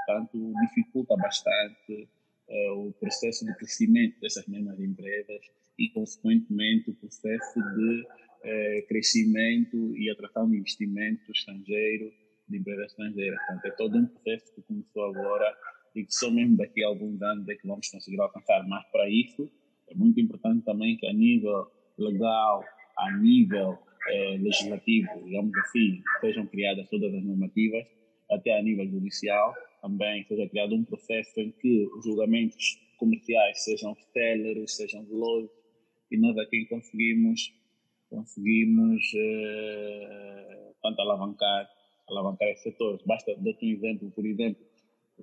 portanto, 0.07 0.53
dificulta 0.61 1.17
bastante 1.17 2.09
uh, 2.49 2.87
o 2.87 2.93
processo 2.93 3.45
de 3.45 3.53
crescimento 3.57 4.21
dessas 4.21 4.47
mesmas 4.47 4.79
empresas 4.79 5.41
e, 5.77 5.89
consequentemente, 5.89 6.91
o 6.91 6.95
processo 6.95 7.61
de 7.75 8.03
uh, 8.03 8.87
crescimento 8.87 9.97
e 9.97 10.09
atração 10.09 10.49
de 10.49 10.59
investimento 10.59 11.33
estrangeiro 11.33 12.13
de 12.49 12.59
empresas 12.59 12.87
estrangeiras. 12.87 13.39
Portanto, 13.47 13.65
é 13.67 13.71
todo 13.73 13.99
um 13.99 14.07
processo 14.07 14.55
que 14.55 14.63
começou 14.63 15.05
agora 15.05 15.57
e 15.95 16.05
que 16.05 16.15
só 16.15 16.31
mesmo 16.31 16.57
daqui 16.57 16.85
a 16.85 16.89
alguns 16.89 17.21
anos 17.23 17.49
é 17.49 17.55
que 17.55 17.67
vamos 17.67 17.89
conseguir 17.89 18.21
alcançar. 18.21 18.67
Mas 18.67 18.85
para 18.91 19.09
isso, 19.09 19.51
é 19.89 19.95
muito 19.95 20.21
importante 20.21 20.65
também 20.65 20.97
que 20.97 21.07
a 21.07 21.13
nível 21.13 21.71
legal, 21.99 22.65
a 22.99 23.17
nível 23.17 23.79
eh, 24.09 24.39
legislativo, 24.39 25.25
digamos 25.25 25.57
assim, 25.59 26.03
sejam 26.21 26.47
criadas 26.47 26.89
todas 26.89 27.15
as 27.15 27.23
normativas, 27.23 27.87
até 28.31 28.59
a 28.59 28.63
nível 28.63 28.87
judicial 28.89 29.55
também 29.85 30.25
seja 30.25 30.49
criado 30.49 30.75
um 30.75 30.83
processo 30.83 31.39
em 31.39 31.51
que 31.51 31.87
os 31.99 32.05
julgamentos 32.05 32.81
comerciais 32.97 33.63
sejam 33.65 33.95
céleres, 34.15 34.77
sejam 34.77 35.05
velozes 35.05 35.51
e 36.11 36.17
nós 36.17 36.37
aqui 36.39 36.65
conseguimos 36.67 37.53
conseguimos 38.09 39.03
eh, 39.15 40.73
tanto 40.83 41.01
alavancar 41.03 41.69
alavancar 42.09 42.49
esses 42.49 42.63
setores. 42.63 43.03
Basta 43.07 43.35
dar 43.37 43.51
um 43.51 43.67
exemplo, 43.67 44.11
por 44.11 44.27
exemplo, 44.27 44.65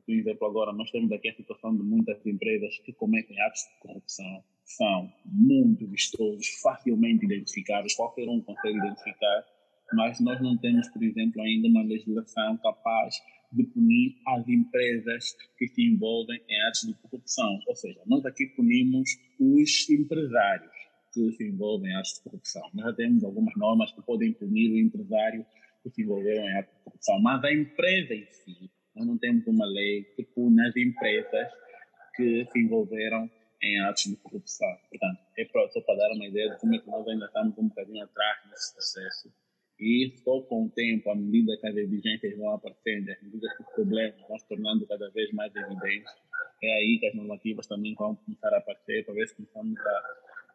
um 0.08 0.14
exemplo 0.14 0.48
agora, 0.48 0.72
nós 0.74 0.90
temos 0.92 1.12
aqui 1.12 1.30
a 1.30 1.36
situação 1.36 1.76
de 1.76 1.84
muitas 1.84 2.26
empresas 2.26 2.78
que 2.80 2.94
cometem 2.94 3.40
atos 3.42 3.62
de 3.62 3.80
corrupção, 3.80 4.44
são 4.64 5.12
muito 5.26 5.86
vistosos, 5.88 6.48
facilmente 6.62 7.26
identificáveis, 7.26 7.96
qualquer 7.96 8.28
um 8.28 8.42
consegue 8.42 8.78
identificar, 8.78 9.46
mas 9.94 10.20
nós 10.22 10.42
não 10.42 10.58
temos, 10.58 10.88
por 10.90 11.04
exemplo, 11.04 11.42
ainda 11.42 11.68
uma 11.68 11.84
legislação 11.84 12.58
capaz 12.58 13.16
de 13.52 13.64
punir 13.66 14.16
as 14.28 14.48
empresas 14.48 15.36
que 15.58 15.68
se 15.68 15.84
envolvem 15.84 16.40
em 16.48 16.62
atos 16.68 16.82
de 16.88 16.94
corrupção. 16.94 17.60
Ou 17.68 17.76
seja, 17.76 18.00
nós 18.06 18.26
aqui 18.26 18.46
punimos 18.56 19.10
os 19.38 19.90
empresários 19.90 20.72
que 21.14 21.32
se 21.34 21.44
envolvem 21.44 21.92
em 21.92 21.96
atos 21.96 22.14
de 22.14 22.24
corrupção. 22.24 22.62
Nós 22.74 22.86
já 22.86 22.94
temos 22.94 23.24
algumas 23.26 23.54
normas 23.58 23.92
que 23.92 24.02
podem 24.02 24.32
punir 24.32 24.72
o 24.72 24.78
empresário 24.78 25.46
que 25.84 25.90
se 25.90 26.02
envolveram 26.04 26.44
em 26.44 26.58
atos 26.58 26.74
de 26.74 26.84
corrupção, 26.84 27.20
mas 27.22 27.44
a 27.44 27.52
empresa 27.52 28.14
em 28.14 28.26
si, 28.26 28.72
nós 28.96 29.08
não 29.08 29.18
temos 29.18 29.46
uma 29.48 29.66
lei 29.66 30.04
que 30.16 30.24
pune 30.24 30.62
as 30.68 30.76
empresas 30.76 31.50
que 32.16 32.46
se 32.46 32.60
envolveram 32.60 33.30
em 33.64 33.80
atos 33.82 34.04
de 34.04 34.16
corrupção. 34.18 34.68
Portanto, 34.90 35.20
é 35.38 35.46
só 35.46 35.82
para 35.82 35.96
dar 35.96 36.12
uma 36.14 36.26
ideia 36.26 36.50
de 36.50 36.60
como 36.60 36.76
é 36.76 36.80
que 36.80 36.88
nós 36.88 37.08
ainda 37.08 37.26
estamos 37.26 37.58
um 37.58 37.68
bocadinho 37.68 38.04
atrás 38.04 38.40
nesse 38.50 38.74
processo. 38.74 39.34
E 39.80 40.14
só 40.24 40.42
com 40.42 40.66
o 40.66 40.70
tempo, 40.70 41.10
à 41.10 41.16
medida 41.16 41.58
que 41.58 41.68
as 41.68 41.76
exigências 41.76 42.38
vão 42.38 42.54
aparecendo, 42.54 43.10
à 43.10 43.24
medida 43.24 43.48
que 43.56 43.64
os 43.64 43.70
problemas 43.74 44.22
vão 44.28 44.38
se 44.38 44.48
tornando 44.48 44.86
cada 44.86 45.10
vez 45.10 45.32
mais 45.32 45.56
evidentes, 45.56 46.12
é 46.64 46.74
aí 46.78 46.98
que 47.00 47.08
as 47.08 47.16
normativas 47.16 47.66
também 47.66 47.96
vão 47.96 48.16
começar 48.16 48.54
a 48.54 48.58
aparecer 48.60 49.04
para 49.06 49.16
ver 49.16 49.28
se 49.28 49.36
começamos 49.36 49.80
a 49.80 50.04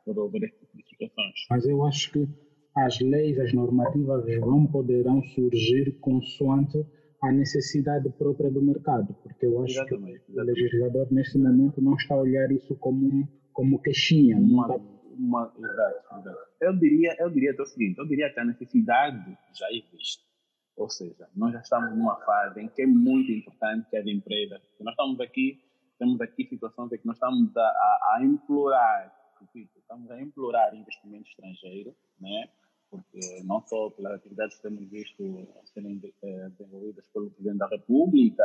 resolver 0.06 0.48
tipo 0.48 0.76
de 0.76 0.88
situações. 0.88 1.46
Mas 1.50 1.66
eu 1.66 1.84
acho 1.84 2.12
que 2.12 2.28
as 2.76 3.00
leis, 3.00 3.38
as 3.38 3.52
normativas 3.52 4.24
vão 4.40 4.66
poderão 4.66 5.22
surgir 5.22 5.92
consoante 6.00 6.84
a 7.22 7.32
necessidade 7.32 8.08
própria 8.10 8.50
do 8.50 8.62
mercado, 8.62 9.14
porque 9.22 9.46
eu 9.46 9.62
acho 9.62 9.72
exatamente, 9.72 10.20
que 10.20 10.32
exatamente. 10.32 10.60
o 10.60 10.64
legislador 10.64 11.06
neste 11.10 11.38
momento 11.38 11.80
não 11.80 11.94
está 11.94 12.14
a 12.14 12.18
olhar 12.18 12.50
isso 12.52 12.76
como 12.76 13.26
como 13.56 13.80
queixinha, 13.80 14.36
uma, 14.36 14.66
está... 14.66 14.86
uma, 15.18 15.52
exato, 15.58 16.20
exato. 16.20 16.38
Eu 16.60 16.78
diria, 16.78 17.16
eu 17.18 17.30
diria 17.30 17.54
o 17.58 17.64
seguinte, 17.64 17.98
eu 17.98 18.06
diria 18.06 18.30
que 18.30 18.38
a 18.38 18.44
necessidade 18.44 19.38
já 19.54 19.66
existe. 19.72 20.22
Ou 20.76 20.90
seja, 20.90 21.26
nós 21.34 21.54
já 21.54 21.60
estamos 21.60 21.96
numa 21.96 22.16
fase 22.20 22.60
em 22.60 22.68
que 22.68 22.82
é 22.82 22.86
muito 22.86 23.32
importante 23.32 23.88
que 23.88 23.96
as 23.96 24.06
empresas, 24.06 24.60
nós 24.78 24.92
estamos 24.92 25.18
aqui, 25.20 25.58
temos 25.98 26.20
aqui 26.20 26.44
situações 26.44 26.92
em 26.92 26.98
que 26.98 27.06
nós 27.06 27.16
estamos 27.16 27.56
a, 27.56 27.62
a, 27.62 28.16
a 28.16 28.24
implorar, 28.24 29.10
estamos 29.54 30.10
a 30.10 30.20
implorar 30.20 30.74
investimento 30.74 31.26
estrangeiro, 31.30 31.96
né? 32.20 32.50
Porque 32.90 33.42
não 33.44 33.60
só 33.66 33.90
pelas 33.90 34.14
atividades 34.14 34.56
que 34.56 34.62
temos 34.62 34.88
visto 34.88 35.48
serem 35.72 36.00
eh, 36.22 36.48
desenvolvidas 36.50 37.06
pelo 37.08 37.30
Presidente 37.30 37.58
da 37.58 37.68
República, 37.68 38.44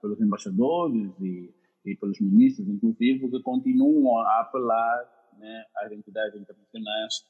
pelos 0.00 0.20
embaixadores 0.20 1.12
e, 1.20 1.52
e 1.84 1.96
pelos 1.96 2.20
ministros, 2.20 2.68
inclusive, 2.68 3.30
que 3.30 3.42
continuam 3.42 4.18
a 4.18 4.40
apelar 4.40 5.30
né, 5.38 5.64
às 5.76 5.92
entidades 5.92 6.40
internacionais 6.40 7.26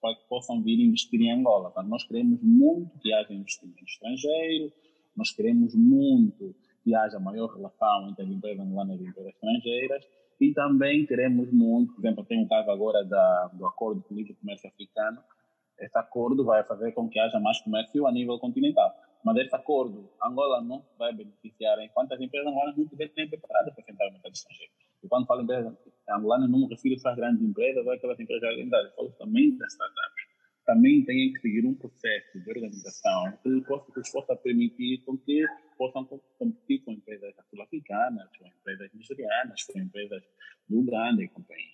para 0.00 0.16
que 0.16 0.28
possam 0.28 0.62
vir 0.62 0.80
investir 0.80 1.20
em 1.20 1.32
Angola. 1.32 1.70
Então, 1.70 1.84
nós 1.84 2.04
queremos 2.04 2.40
muito 2.42 2.98
que 2.98 3.12
haja 3.12 3.32
investimento 3.32 3.84
estrangeiro, 3.84 4.72
nós 5.16 5.30
queremos 5.30 5.74
muito 5.74 6.54
que 6.82 6.94
haja 6.94 7.20
maior 7.20 7.54
relação 7.54 8.08
entre 8.10 8.24
as 8.24 8.30
empresas 8.30 8.66
angolanas 8.66 9.00
e 9.00 9.04
as 9.04 9.10
empresas 9.10 9.34
estrangeiras, 9.34 10.04
e 10.40 10.52
também 10.52 11.06
queremos 11.06 11.52
muito, 11.52 11.94
por 11.94 12.00
exemplo, 12.00 12.24
tem 12.24 12.42
um 12.42 12.48
caso 12.48 12.68
agora 12.68 13.04
da, 13.04 13.46
do 13.52 13.64
Acordo 13.64 14.04
de 14.08 14.14
Livre 14.14 14.34
Comércio 14.34 14.68
Africano, 14.68 15.22
esse 15.78 15.98
acordo 15.98 16.44
vai 16.44 16.62
fazer 16.64 16.92
com 16.92 17.08
que 17.08 17.18
haja 17.18 17.40
mais 17.40 17.60
comércio 17.60 18.06
a 18.06 18.12
nível 18.12 18.38
continental. 18.38 18.94
Mas 19.24 19.36
esse 19.36 19.54
acordo, 19.54 20.10
Angola 20.22 20.60
não 20.60 20.84
vai 20.98 21.12
beneficiar 21.12 21.78
enquanto 21.80 22.12
as 22.12 22.20
empresas 22.20 22.48
angolanas 22.48 22.76
não 22.76 22.84
estiverem 22.84 23.28
preparadas 23.28 23.72
para 23.72 23.82
enfrentar 23.82 24.08
o 24.08 24.12
mercado 24.12 24.34
estrangeiro. 24.34 24.72
E 25.02 25.08
quando 25.08 25.26
falo 25.26 25.42
empresas 25.42 25.72
angolanas, 26.10 26.50
não 26.50 26.60
me 26.60 26.66
refiro 26.68 26.98
só 26.98 27.10
às 27.10 27.16
grandes 27.16 27.42
empresas 27.42 27.86
ou 27.86 27.92
aquelas 27.92 28.18
empresas 28.18 28.48
organizadas, 28.48 28.94
falo 28.94 29.10
também 29.12 29.56
das 29.56 29.72
startups. 29.72 30.32
Também 30.64 31.04
têm 31.04 31.32
que 31.32 31.40
seguir 31.40 31.66
um 31.66 31.74
processo 31.74 32.40
de 32.40 32.48
organização 32.48 33.32
que 33.42 33.60
que 33.60 34.12
possa 34.12 34.36
permitir 34.36 35.04
com 35.04 35.18
que 35.18 35.44
possam 35.76 36.04
competir 36.38 36.84
com 36.84 36.92
empresas 36.92 37.34
sul-africanas, 37.50 38.28
com 38.38 38.46
empresas 38.46 38.90
nigerianas, 38.94 39.64
com 39.64 39.78
empresas 39.78 40.22
do 40.68 40.80
Uganda 40.80 41.22
e 41.22 41.28
companhia 41.28 41.71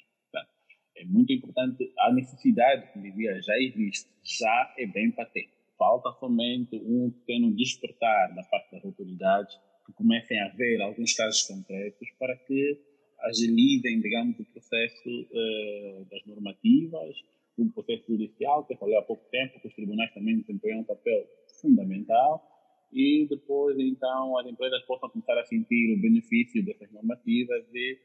muito 1.08 1.32
importante, 1.32 1.92
a 1.98 2.12
necessidade 2.12 2.88
devia 3.00 3.40
já 3.40 3.58
existe, 3.58 4.08
já 4.22 4.74
é 4.78 4.86
bem 4.86 5.10
patente. 5.10 5.50
Falta 5.76 6.12
somente 6.18 6.76
um 6.76 7.10
pequeno 7.10 7.54
despertar 7.54 8.34
da 8.34 8.42
parte 8.44 8.72
das 8.72 8.84
autoridades 8.84 9.56
que 9.86 9.92
comecem 9.92 10.38
a 10.40 10.48
ver 10.48 10.80
alguns 10.82 11.14
casos 11.14 11.42
concretos 11.42 12.08
para 12.18 12.36
que 12.36 12.78
agilizem, 13.20 14.00
digamos, 14.00 14.38
o 14.38 14.44
processo 14.44 15.08
uh, 15.08 16.04
das 16.10 16.24
normativas, 16.26 17.16
o 17.56 17.68
processo 17.72 18.04
judicial, 18.08 18.64
que 18.64 18.74
eu 18.74 18.78
falei 18.78 18.96
há 18.96 19.02
pouco 19.02 19.24
tempo, 19.30 19.60
que 19.60 19.66
os 19.66 19.74
tribunais 19.74 20.12
também 20.14 20.38
desempenham 20.38 20.80
um 20.80 20.84
papel 20.84 21.26
fundamental, 21.60 22.44
e 22.92 23.26
depois, 23.28 23.76
então, 23.78 24.38
as 24.38 24.46
empresas 24.46 24.82
possam 24.84 25.10
começar 25.10 25.38
a 25.38 25.44
sentir 25.44 25.94
o 25.94 26.00
benefício 26.00 26.64
dessas 26.64 26.90
normativas 26.92 27.64
e 27.74 27.98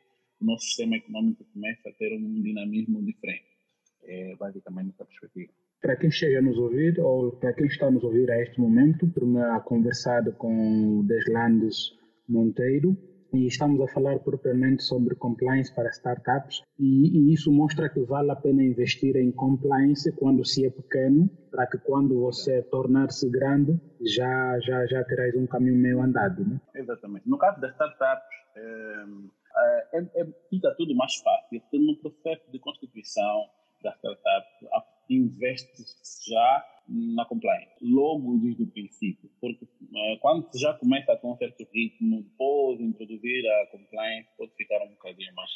o 0.43 0.45
nosso 0.45 0.65
sistema 0.65 0.97
econômico 0.97 1.45
começa 1.53 1.89
a 1.89 1.93
ter 1.93 2.13
um 2.13 2.41
dinamismo 2.41 3.01
diferente. 3.01 3.53
É 4.03 4.35
basicamente 4.35 4.93
essa 4.93 5.05
perspectiva. 5.05 5.51
Para 5.81 5.95
quem 5.95 6.11
chega 6.11 6.39
a 6.39 6.41
nos 6.41 6.57
ouvir, 6.57 6.99
ou 6.99 7.31
para 7.31 7.53
quem 7.53 7.65
está 7.67 7.87
a 7.87 7.91
nos 7.91 8.03
ouvir 8.03 8.29
a 8.29 8.41
este 8.41 8.59
momento, 8.59 9.07
primeiro 9.07 9.61
conversado 9.61 10.33
com 10.33 10.99
o 10.99 11.03
Deslandes 11.03 11.91
Monteiro, 12.27 12.97
e 13.33 13.47
estamos 13.47 13.81
a 13.81 13.87
falar 13.87 14.19
propriamente 14.19 14.83
sobre 14.83 15.15
compliance 15.15 15.73
para 15.73 15.89
startups 15.89 16.61
e, 16.77 17.31
e, 17.31 17.33
isso 17.33 17.51
mostra 17.51 17.89
que 17.89 17.99
vale 18.01 18.29
a 18.29 18.35
pena 18.35 18.63
investir 18.63 19.15
em 19.15 19.31
compliance 19.31 20.11
quando 20.17 20.45
se 20.45 20.67
é 20.67 20.69
pequeno 20.69 21.27
para 21.49 21.65
que 21.65 21.79
quando 21.79 22.21
você 22.21 22.61
tornar-se 22.61 23.27
grande 23.31 23.81
já 24.05 24.59
já 24.59 24.85
já 24.85 25.03
terás 25.05 25.35
um 25.35 25.47
caminho 25.47 25.75
meio 25.75 26.01
andado, 26.01 26.45
né? 26.45 26.61
Exatamente. 26.75 27.27
No 27.27 27.39
caso 27.39 27.59
das 27.59 27.71
startups, 27.71 28.27
é 28.55 29.05
é, 29.93 30.21
é, 30.21 30.25
fica 30.49 30.73
tudo 30.75 30.95
mais 30.95 31.15
fácil, 31.15 31.61
porque 31.61 31.77
no 31.77 31.95
processo 31.97 32.51
de 32.51 32.59
constituição 32.59 33.49
da 33.81 33.91
startup 33.93 34.47
investe 35.09 35.83
já 36.27 36.65
na 36.87 37.25
compliance, 37.25 37.73
logo 37.81 38.37
desde 38.39 38.63
o 38.63 38.67
princípio, 38.67 39.29
porque 39.39 39.65
é, 39.95 40.17
quando 40.17 40.47
já 40.55 40.73
começa 40.73 41.15
com 41.17 41.33
um 41.33 41.37
certo 41.37 41.65
ritmo, 41.73 42.23
depois 42.23 42.79
introduzir 42.79 43.45
a 43.47 43.67
compliance 43.67 44.29
pode 44.37 44.53
ficar 44.55 44.81
um 44.83 44.89
bocadinho 44.89 45.33
mais, 45.35 45.51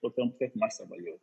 pode 0.00 0.14
ser 0.14 0.22
um 0.22 0.28
processo 0.30 0.58
mais 0.58 0.76
trabalhoso. 0.76 1.22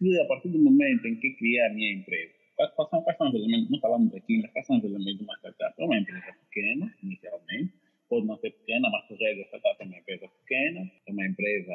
E 0.00 0.20
a 0.20 0.26
partir 0.26 0.48
do 0.48 0.58
momento 0.58 1.06
em 1.06 1.18
que 1.20 1.34
criei 1.36 1.60
a 1.60 1.72
minha 1.72 1.94
empresa, 1.94 2.34
quais, 2.56 2.90
são, 2.90 3.02
quais 3.02 3.16
são 3.16 3.28
os 3.28 3.34
elementos, 3.34 3.70
não 3.70 3.80
falamos 3.80 4.14
aqui, 4.14 4.42
mas 4.42 4.52
quais 4.52 4.66
são 4.66 4.78
os 4.78 4.84
elementos 4.84 5.18
de 5.18 5.24
uma 5.24 5.36
startup? 5.36 5.74
É 5.78 5.84
uma 5.84 5.98
empresa 5.98 6.32
pequena, 6.50 6.94
inicialmente, 7.02 7.72
pode 8.08 8.26
não 8.26 8.36
ser 8.38 8.50
pequena, 8.50 8.90
mas 8.90 9.06
por 9.06 9.16
regra 9.16 9.44
startup 9.44 9.76
é 9.80 9.86
uma 9.86 9.98
empresa 9.98 10.28
pequena, 10.28 10.90
uma 11.12 11.26
empresa 11.26 11.72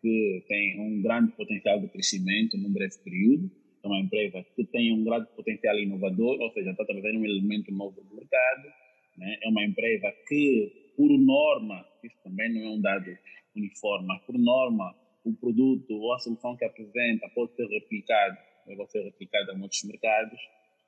que 0.00 0.44
tem 0.48 0.80
um 0.80 1.02
grande 1.02 1.32
potencial 1.32 1.80
de 1.80 1.88
crescimento 1.88 2.56
num 2.56 2.72
breve 2.72 2.96
período, 3.04 3.50
é 3.82 3.86
uma 3.86 4.00
empresa 4.00 4.44
que 4.54 4.64
tem 4.64 4.92
um 4.92 5.04
grande 5.04 5.28
potencial 5.34 5.78
inovador, 5.78 6.40
ou 6.40 6.52
seja, 6.52 6.70
está 6.70 6.84
trazendo 6.84 7.18
um 7.18 7.24
elemento 7.24 7.72
novo 7.72 8.02
no 8.02 8.16
mercado, 8.16 8.68
né? 9.16 9.38
é 9.42 9.48
uma 9.48 9.64
empresa 9.64 10.12
que, 10.28 10.92
por 10.96 11.10
norma, 11.18 11.86
isso 12.04 12.16
também 12.22 12.52
não 12.52 12.62
é 12.62 12.68
um 12.70 12.80
dado 12.80 13.16
uniforme, 13.56 14.08
por 14.26 14.38
norma, 14.38 14.94
o 15.24 15.34
produto 15.34 15.92
ou 15.92 16.14
a 16.14 16.18
solução 16.18 16.56
que 16.56 16.64
apresenta 16.64 17.28
pode 17.34 17.54
ser 17.54 17.66
replicado, 17.66 18.36
pode 18.76 18.90
ser 18.90 19.02
replicado 19.02 19.52
em 19.52 19.62
outros 19.62 19.82
mercados, 19.84 20.38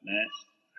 né? 0.03 0.27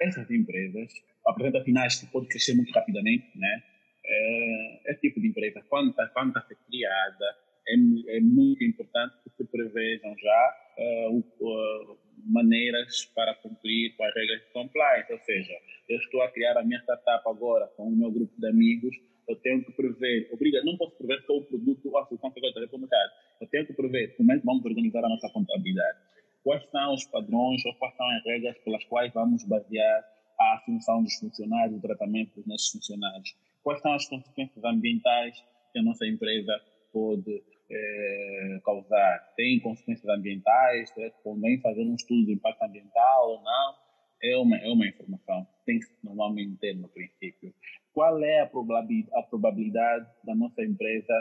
Essas 0.02 0.30
empresas 0.32 0.92
apresentam 1.28 1.64
finais 1.64 2.00
que 2.00 2.12
podem 2.12 2.30
crescer 2.30 2.56
muito 2.56 2.72
rapidamente, 2.72 3.26
né? 3.36 3.64
É, 4.06 4.92
esse 4.92 5.02
tipo 5.02 5.22
de 5.22 5.28
empresa, 5.28 5.64
quando 5.70 5.90
está 5.92 6.08
quando 6.08 6.36
a 6.38 6.42
ser 6.42 6.58
criada, 6.68 7.26
é, 7.68 8.18
é, 8.18 8.20
muito 8.20 8.64
importante 8.64 9.16
que 9.24 9.30
se 9.30 9.46
prevejam 9.46 10.14
já 10.18 10.56
uh, 10.78 11.18
uh, 11.18 11.98
maneiras 12.26 13.06
para 13.16 13.34
cumprir 13.36 13.96
com 13.96 14.04
as 14.04 14.14
regras 14.14 14.42
de 14.42 14.52
compliance. 14.52 15.14
Ou 15.14 15.20
seja, 15.20 15.54
eu 15.88 15.98
estou 15.98 16.22
a 16.22 16.32
criar 16.32 16.58
a 16.58 16.64
minha 16.64 16.80
startup 16.80 17.28
agora 17.28 17.68
com 17.78 17.88
o 17.88 17.96
meu 17.96 18.12
grupo 18.12 18.34
de 18.38 18.48
amigos, 18.48 18.96
eu 19.28 19.38
tenho 19.38 19.64
que 19.64 19.72
prever, 19.72 20.30
obriga, 20.34 20.62
não 20.66 20.78
posso 20.78 20.98
prever 20.98 21.24
só 21.26 21.38
o 21.38 21.46
produto 21.46 21.90
ou 21.90 21.98
a 21.98 22.06
solução 22.06 22.30
que 22.32 22.40
eu 22.40 22.42
vou 22.42 22.52
trazer 22.52 22.68
para 22.68 22.80
mercado. 22.80 23.12
Eu 23.40 23.48
tenho 23.48 23.66
que 23.66 23.74
prever 23.74 24.16
como 24.18 24.32
é 24.34 24.38
que 24.38 24.46
vamos 24.46 24.66
organizar 24.66 25.06
a 25.06 25.10
nossa 25.10 25.30
contabilidade. 25.30 26.00
Quais 26.44 26.70
são 26.70 26.94
os 26.94 27.06
padrões 27.06 27.66
ou 27.66 27.74
quais 27.76 27.96
são 27.96 28.10
as 28.10 28.24
regras 28.26 28.58
pelas 28.60 28.84
quais 28.84 29.14
vamos 29.14 29.46
basear 29.46 30.04
a 30.38 30.56
assunção 30.56 31.04
dos 31.04 31.16
funcionários, 31.20 31.78
o 31.78 31.82
tratamento 31.82 32.36
dos 32.36 32.46
nossos 32.46 32.70
funcionários 32.70 33.34
quais 33.64 33.82
são 33.82 33.94
as 33.94 34.08
consequências 34.08 34.64
ambientais 34.64 35.44
que 35.72 35.80
a 35.80 35.84
nossa 35.84 36.06
empresa 36.06 36.54
pode 36.92 37.44
é, 37.72 38.62
causar. 38.64 39.34
Tem 39.36 39.60
consequências 39.60 40.08
ambientais, 40.08 40.94
convém 41.24 41.60
fazer 41.62 41.82
um 41.82 41.96
estudo 41.96 42.26
de 42.26 42.34
impacto 42.34 42.62
ambiental 42.64 43.32
ou 43.32 43.42
não. 43.42 43.76
É 44.22 44.38
uma, 44.38 44.58
é 44.58 44.70
uma 44.70 44.88
informação 44.88 45.48
tem 45.66 45.80
que 45.80 45.88
normalmente 46.04 46.58
ter 46.58 46.76
no 46.76 46.88
princípio. 46.90 47.54
Qual 47.94 48.22
é 48.24 48.42
a 48.42 48.48
probabilidade, 48.48 49.10
a 49.14 49.24
probabilidade 49.24 50.08
da 50.24 50.36
nossa 50.36 50.64
empresa 50.64 51.14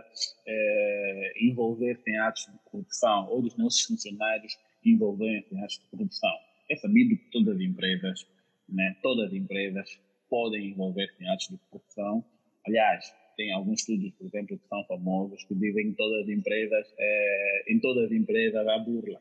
é, 0.46 1.33
envolver-se 1.40 2.11
em 2.11 2.18
atos 2.18 2.46
de 2.46 2.59
corrupção 2.64 3.28
ou 3.28 3.42
dos 3.42 3.57
nossos 3.57 3.83
funcionários 3.83 4.57
envolverem-se 4.85 5.55
em 5.55 5.62
atos 5.62 5.78
de 5.78 5.88
corrupção? 5.90 6.33
É 6.70 6.76
sabido 6.76 7.16
que 7.16 7.31
todas 7.31 7.57
as 7.57 7.61
empresas, 7.61 8.26
né, 8.68 8.96
todas 9.02 9.26
as 9.26 9.33
empresas 9.33 10.00
podem 10.28 10.70
envolver-se 10.70 11.22
em 11.22 11.28
atos 11.28 11.48
de 11.48 11.59
corrupção. 11.70 12.24
Aliás, 12.66 13.05
tem 13.37 13.53
alguns 13.53 13.81
estudos, 13.81 14.12
por 14.12 14.27
exemplo, 14.27 14.59
que 14.59 14.68
são 14.68 14.85
famosos, 14.85 15.44
que 15.44 15.55
dizem 15.55 15.90
que 15.90 15.96
todas 15.96 16.22
as 16.22 16.29
empresas, 16.29 16.94
é, 16.98 17.64
em 17.72 17.81
todas 17.81 18.05
as 18.05 18.12
empresas 18.12 18.66
há 18.66 18.79
burla. 18.79 19.20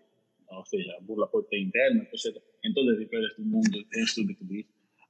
Ou 0.50 0.66
seja, 0.66 0.96
a 0.98 1.02
burla 1.02 1.28
pode 1.28 1.48
ser 1.48 1.60
interna, 1.60 2.06
ser, 2.14 2.34
em 2.66 2.74
todas 2.74 2.98
as 2.98 3.04
empresas 3.04 3.36
do 3.38 3.46
mundo 3.46 3.84
tem 3.86 4.04
estudo 4.04 4.36
que 4.36 4.46
diz 4.46 4.66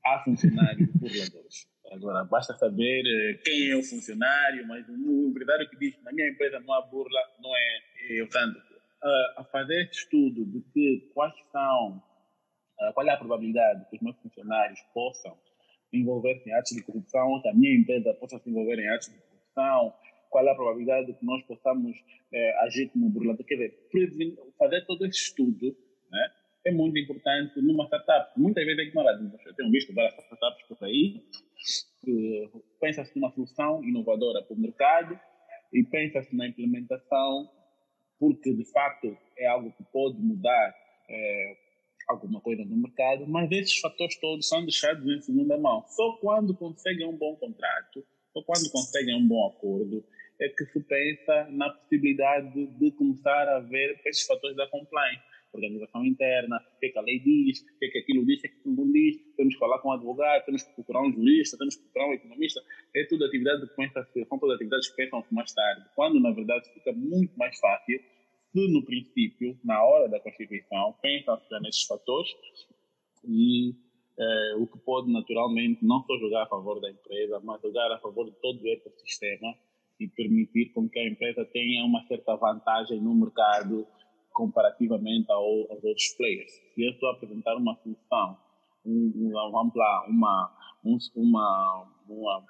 há 0.05 0.23
funcionários 0.23 0.89
burladores. 0.95 1.67
Agora, 1.91 2.23
basta 2.23 2.53
saber 2.57 3.03
eh, 3.05 3.41
quem 3.43 3.69
é 3.69 3.75
o 3.75 3.83
funcionário, 3.83 4.65
mas 4.67 4.87
o 4.87 5.29
empresário 5.29 5.69
que 5.69 5.77
diz 5.77 6.01
na 6.03 6.11
minha 6.13 6.29
empresa 6.29 6.59
não 6.59 6.73
há 6.73 6.81
burla, 6.81 7.19
não 7.41 7.53
é, 7.55 7.81
eu 8.11 8.29
tanto. 8.29 8.61
a 9.37 9.43
fazer 9.51 9.81
esse 9.83 10.03
estudo 10.03 10.45
de 10.45 10.61
que 10.71 11.11
quais 11.13 11.33
são, 11.51 12.01
qual 12.93 13.07
é 13.07 13.11
a 13.11 13.17
probabilidade 13.17 13.89
que 13.89 13.97
os 13.97 14.01
meus 14.01 14.15
funcionários 14.21 14.79
possam 14.93 15.37
envolver-se 15.93 16.49
em 16.49 16.53
atos 16.53 16.71
de 16.71 16.83
corrupção, 16.83 17.29
ou 17.29 17.41
que 17.41 17.49
a 17.49 17.53
minha 17.53 17.75
empresa 17.75 18.13
possa 18.15 18.39
se 18.39 18.49
envolver 18.49 18.79
em 18.79 18.89
atos 18.89 19.07
de 19.07 19.15
corrupção, 19.15 19.93
qual 20.29 20.47
é 20.47 20.51
a 20.51 20.55
probabilidade 20.55 21.07
de 21.07 21.13
que 21.13 21.25
nós 21.25 21.43
possamos 21.43 21.97
é, 22.33 22.63
agir 22.63 22.89
como 22.89 23.09
burlador. 23.09 23.45
Quer 23.45 23.55
dizer, 23.55 24.37
fazer 24.57 24.85
todo 24.85 25.05
esse 25.05 25.19
estudo 25.19 25.75
né, 26.09 26.31
é 26.65 26.71
muito 26.71 26.97
importante 26.97 27.61
numa 27.61 27.85
startup. 27.85 28.31
Muitas 28.39 28.65
vezes 28.65 28.79
é 28.79 28.83
ignorado. 28.87 29.31
Eu 29.45 29.53
tenho 29.55 29.71
visto 29.71 29.93
várias 29.93 30.13
startups 30.23 30.63
por 30.67 30.85
aí 30.85 31.21
que 32.01 32.49
pensa-se 32.79 33.15
numa 33.15 33.31
solução 33.31 33.83
inovadora 33.83 34.41
para 34.43 34.55
o 34.55 34.59
mercado 34.59 35.19
e 35.73 35.83
pensa-se 35.83 36.35
na 36.35 36.47
implementação 36.47 37.49
porque, 38.19 38.53
de 38.53 38.65
facto, 38.71 39.17
é 39.37 39.47
algo 39.47 39.71
que 39.71 39.83
pode 39.91 40.19
mudar 40.19 40.75
é, 41.09 41.57
alguma 42.11 42.41
coisa 42.41 42.63
no 42.63 42.77
mercado, 42.77 43.27
mas 43.27 43.51
esses 43.51 43.79
fatores 43.79 44.15
todos 44.19 44.47
são 44.47 44.61
deixados 44.61 45.05
em 45.05 45.21
segunda 45.21 45.57
mão. 45.57 45.83
Só 45.87 46.13
quando 46.17 46.55
conseguem 46.55 47.07
um 47.07 47.17
bom 47.17 47.35
contrato, 47.35 48.05
só 48.33 48.41
quando 48.43 48.69
conseguem 48.71 49.15
um 49.15 49.27
bom 49.27 49.47
acordo, 49.47 50.03
é 50.39 50.49
que 50.49 50.65
se 50.65 50.79
pensa 50.81 51.47
na 51.51 51.69
possibilidade 51.69 52.65
de 52.65 52.91
começar 52.91 53.47
a 53.49 53.59
ver 53.59 53.99
esses 54.05 54.25
fatores 54.25 54.57
da 54.57 54.67
compliance. 54.67 55.21
Organização 55.53 56.05
interna, 56.05 56.63
o 56.75 56.79
que, 56.79 56.85
é 56.85 56.89
que 56.89 56.97
a 56.97 57.01
lei 57.01 57.19
diz, 57.19 57.59
o 57.59 57.77
que, 57.77 57.85
é 57.85 57.89
que 57.89 57.97
aquilo 57.99 58.25
diz, 58.25 58.39
o 58.39 58.41
que, 58.41 58.47
é 58.47 58.51
que 58.51 58.57
aquilo 58.57 58.93
diz, 58.93 59.17
temos 59.35 59.53
que 59.53 59.59
falar 59.59 59.79
com 59.79 59.89
um 59.89 59.91
advogado, 59.91 60.45
temos 60.45 60.63
que 60.63 60.73
procurar 60.73 61.01
um 61.01 61.11
jurista, 61.11 61.57
temos 61.57 61.75
que 61.75 61.83
procurar 61.83 62.07
um 62.07 62.13
economista. 62.13 62.61
É 62.95 63.03
tudo 63.03 63.25
atividade 63.25 63.67
que 63.67 63.75
pensa 63.75 64.07
são 64.29 64.39
todas 64.39 64.55
atividades 64.55 64.89
que 64.89 64.95
pensam 64.95 65.23
mais 65.29 65.53
tarde, 65.53 65.85
quando 65.93 66.21
na 66.21 66.31
verdade 66.31 66.73
fica 66.73 66.93
muito 66.93 67.37
mais 67.37 67.59
fácil 67.59 67.99
se 68.51 68.67
no 68.67 68.83
princípio, 68.83 69.57
na 69.63 69.83
hora 69.83 70.09
da 70.09 70.19
Constituição, 70.19 70.95
pensa-se 71.01 71.59
nesses 71.61 71.83
fatores 71.83 72.29
e 73.23 73.73
eh, 74.19 74.55
o 74.57 74.67
que 74.67 74.77
pode 74.79 75.11
naturalmente 75.11 75.83
não 75.85 76.03
só 76.03 76.17
jogar 76.17 76.43
a 76.43 76.47
favor 76.47 76.79
da 76.81 76.89
empresa, 76.89 77.39
mas 77.43 77.61
jogar 77.61 77.91
a 77.91 77.99
favor 77.99 78.25
de 78.25 78.35
todo 78.41 78.61
o 78.61 78.67
ecossistema 78.67 79.55
e 79.99 80.07
permitir 80.07 80.73
com 80.73 80.89
que 80.89 80.99
a 80.99 81.07
empresa 81.07 81.45
tenha 81.45 81.85
uma 81.85 82.05
certa 82.07 82.35
vantagem 82.35 82.99
no 82.99 83.15
mercado 83.15 83.87
comparativamente 84.33 85.31
ao, 85.31 85.71
aos 85.71 85.83
outros 85.83 86.09
players. 86.17 86.51
Se 86.73 86.83
eu 86.83 86.91
estou 86.91 87.09
a 87.09 87.13
apresentar 87.13 87.55
uma 87.55 87.75
solução, 87.75 88.37
um, 88.85 89.11
um, 89.15 89.51
vamos 89.51 89.75
lá, 89.75 90.05
uma, 90.07 90.57
um, 90.83 90.97
uma, 91.15 91.87
uma, 92.09 92.45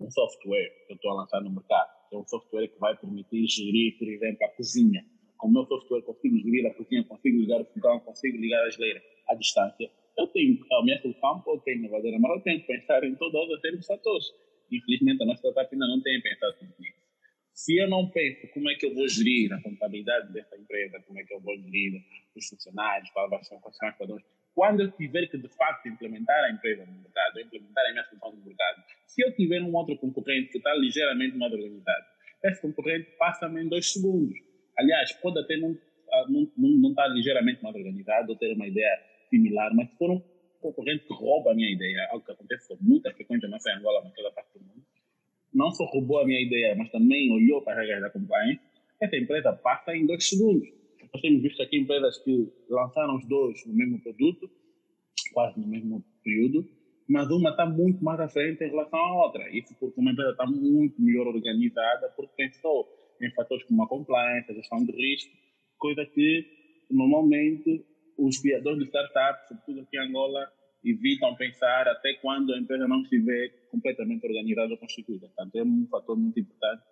um 0.00 0.10
software 0.10 0.70
que 0.86 0.92
eu 0.92 0.96
estou 0.96 1.10
a 1.12 1.14
lançar 1.14 1.40
no 1.40 1.50
mercado, 1.50 1.93
é 2.14 2.18
um 2.18 2.26
software 2.26 2.68
que 2.68 2.78
vai 2.78 2.96
permitir 2.96 3.46
gerir, 3.46 3.98
por 3.98 4.08
exemplo, 4.08 4.44
a 4.44 4.48
cozinha. 4.50 5.04
Com 5.36 5.48
o 5.48 5.52
meu 5.52 5.64
software 5.66 6.02
consigo 6.02 6.38
gerir 6.38 6.66
a 6.66 6.74
cozinha, 6.74 7.04
consigo 7.04 7.38
ligar 7.38 7.60
o 7.60 7.64
fogão, 7.64 8.00
consigo 8.00 8.38
ligar 8.38 8.64
a 8.64 8.70
geleira 8.70 9.02
à 9.28 9.34
distância. 9.34 9.90
Eu 10.16 10.26
tenho, 10.28 10.58
a 10.72 10.84
minha 10.84 11.00
solução 11.02 11.40
pode 11.40 11.64
ser 11.64 11.76
inovadora, 11.76 12.18
mas 12.18 12.36
eu 12.36 12.40
tenho 12.42 12.60
que 12.60 12.66
pensar 12.66 13.02
em 13.04 13.14
todos 13.16 13.34
os 13.34 13.50
outros 13.50 13.86
fatores. 13.86 14.26
Infelizmente, 14.70 15.22
a 15.22 15.26
nossa 15.26 15.40
startup 15.40 15.74
ainda 15.74 15.86
não 15.88 16.00
tem 16.00 16.20
pensado 16.22 16.56
nisso. 16.78 17.04
Se 17.52 17.76
eu 17.76 17.88
não 17.88 18.10
penso 18.10 18.48
como 18.52 18.68
é 18.70 18.74
que 18.74 18.86
eu 18.86 18.94
vou 18.94 19.08
gerir 19.08 19.52
a 19.52 19.62
contabilidade 19.62 20.32
dessa 20.32 20.56
empresa, 20.56 21.00
como 21.06 21.20
é 21.20 21.24
que 21.24 21.34
eu 21.34 21.40
vou 21.40 21.56
gerir 21.56 22.02
os 22.36 22.48
funcionários, 22.48 23.10
quais 23.10 23.46
são, 23.46 23.60
quais 23.60 23.76
são 23.76 23.88
as 23.88 23.98
padrões, 23.98 24.24
quando 24.54 24.80
eu 24.80 24.90
tiver 24.92 25.26
que 25.26 25.36
de 25.36 25.48
facto 25.48 25.88
implementar 25.88 26.44
a 26.44 26.50
empresa 26.50 26.86
no 26.86 26.92
mercado, 26.92 27.40
implementar 27.40 27.84
a 27.86 27.90
minha 27.92 28.04
solução 28.04 28.32
no 28.32 28.44
mercado, 28.44 28.84
se 29.06 29.22
eu 29.22 29.34
tiver 29.34 29.60
um 29.62 29.74
outro 29.74 29.96
concorrente 29.98 30.50
que 30.50 30.58
está 30.58 30.72
ligeiramente 30.74 31.36
mais 31.36 31.52
organizado, 31.52 32.04
esse 32.44 32.62
concorrente 32.62 33.10
passa-me 33.18 33.62
em 33.62 33.68
dois 33.68 33.92
segundos. 33.92 34.38
Aliás, 34.78 35.12
pode 35.14 35.38
até 35.40 35.56
não, 35.56 35.76
ah, 36.12 36.26
não, 36.28 36.50
não, 36.56 36.68
não 36.70 36.90
estar 36.90 37.08
ligeiramente 37.08 37.62
mais 37.62 37.74
organizado 37.74 38.30
ou 38.30 38.36
ter 38.36 38.52
uma 38.54 38.66
ideia 38.66 39.00
similar, 39.28 39.74
mas 39.74 39.90
se 39.90 39.96
for 39.96 40.10
um 40.10 40.22
concorrente 40.60 41.04
que 41.06 41.14
rouba 41.14 41.50
a 41.50 41.54
minha 41.54 41.70
ideia, 41.70 42.08
algo 42.10 42.24
que 42.24 42.32
acontece 42.32 42.68
com 42.68 42.76
muita 42.80 43.12
frequência 43.12 43.48
na 43.48 43.58
Angola, 43.76 44.04
naquela 44.04 44.30
parte 44.32 44.58
do 44.58 44.64
mundo, 44.64 44.84
não 45.52 45.70
só 45.72 45.84
roubou 45.84 46.20
a 46.20 46.26
minha 46.26 46.40
ideia, 46.40 46.74
mas 46.74 46.90
também 46.90 47.30
olhou 47.32 47.62
para 47.62 47.80
as 47.80 47.86
regras 47.86 48.02
da 48.02 48.10
compliance, 48.10 48.60
essa 49.00 49.16
empresa 49.16 49.52
passa 49.52 49.94
em 49.94 50.06
dois 50.06 50.28
segundos. 50.28 50.68
Nós 51.14 51.20
temos 51.20 51.42
visto 51.42 51.62
aqui 51.62 51.78
empresas 51.78 52.18
que 52.24 52.52
lançaram 52.68 53.14
os 53.14 53.24
dois 53.28 53.64
no 53.66 53.72
mesmo 53.72 54.02
produto, 54.02 54.50
quase 55.32 55.60
no 55.60 55.68
mesmo 55.68 56.04
período, 56.24 56.68
mas 57.08 57.30
uma 57.30 57.50
está 57.50 57.64
muito 57.64 58.02
mais 58.02 58.18
à 58.18 58.28
frente 58.28 58.64
em 58.64 58.68
relação 58.68 58.98
à 58.98 59.24
outra. 59.24 59.48
Isso 59.56 59.76
porque 59.78 60.00
uma 60.00 60.10
empresa 60.10 60.32
está 60.32 60.44
muito 60.44 61.00
melhor 61.00 61.28
organizada, 61.28 62.08
porque 62.16 62.32
pensou 62.36 62.88
em 63.22 63.30
fatores 63.30 63.62
como 63.62 63.84
a 63.84 63.88
compliance, 63.88 64.50
a 64.50 64.54
gestão 64.54 64.84
de 64.84 64.90
risco, 64.90 65.30
coisa 65.78 66.04
que 66.04 66.46
normalmente 66.90 67.86
os 68.18 68.40
criadores 68.40 68.80
de 68.80 68.86
startups, 68.86 69.46
sobretudo 69.46 69.82
aqui 69.82 69.96
em 69.96 70.08
Angola, 70.08 70.50
evitam 70.84 71.36
pensar 71.36 71.86
até 71.86 72.14
quando 72.14 72.52
a 72.52 72.58
empresa 72.58 72.88
não 72.88 73.02
estiver 73.02 73.68
completamente 73.70 74.26
organizada 74.26 74.72
ou 74.72 74.78
constituída. 74.78 75.28
Portanto, 75.28 75.54
é 75.54 75.62
um 75.62 75.86
fator 75.88 76.16
muito 76.16 76.40
importante 76.40 76.82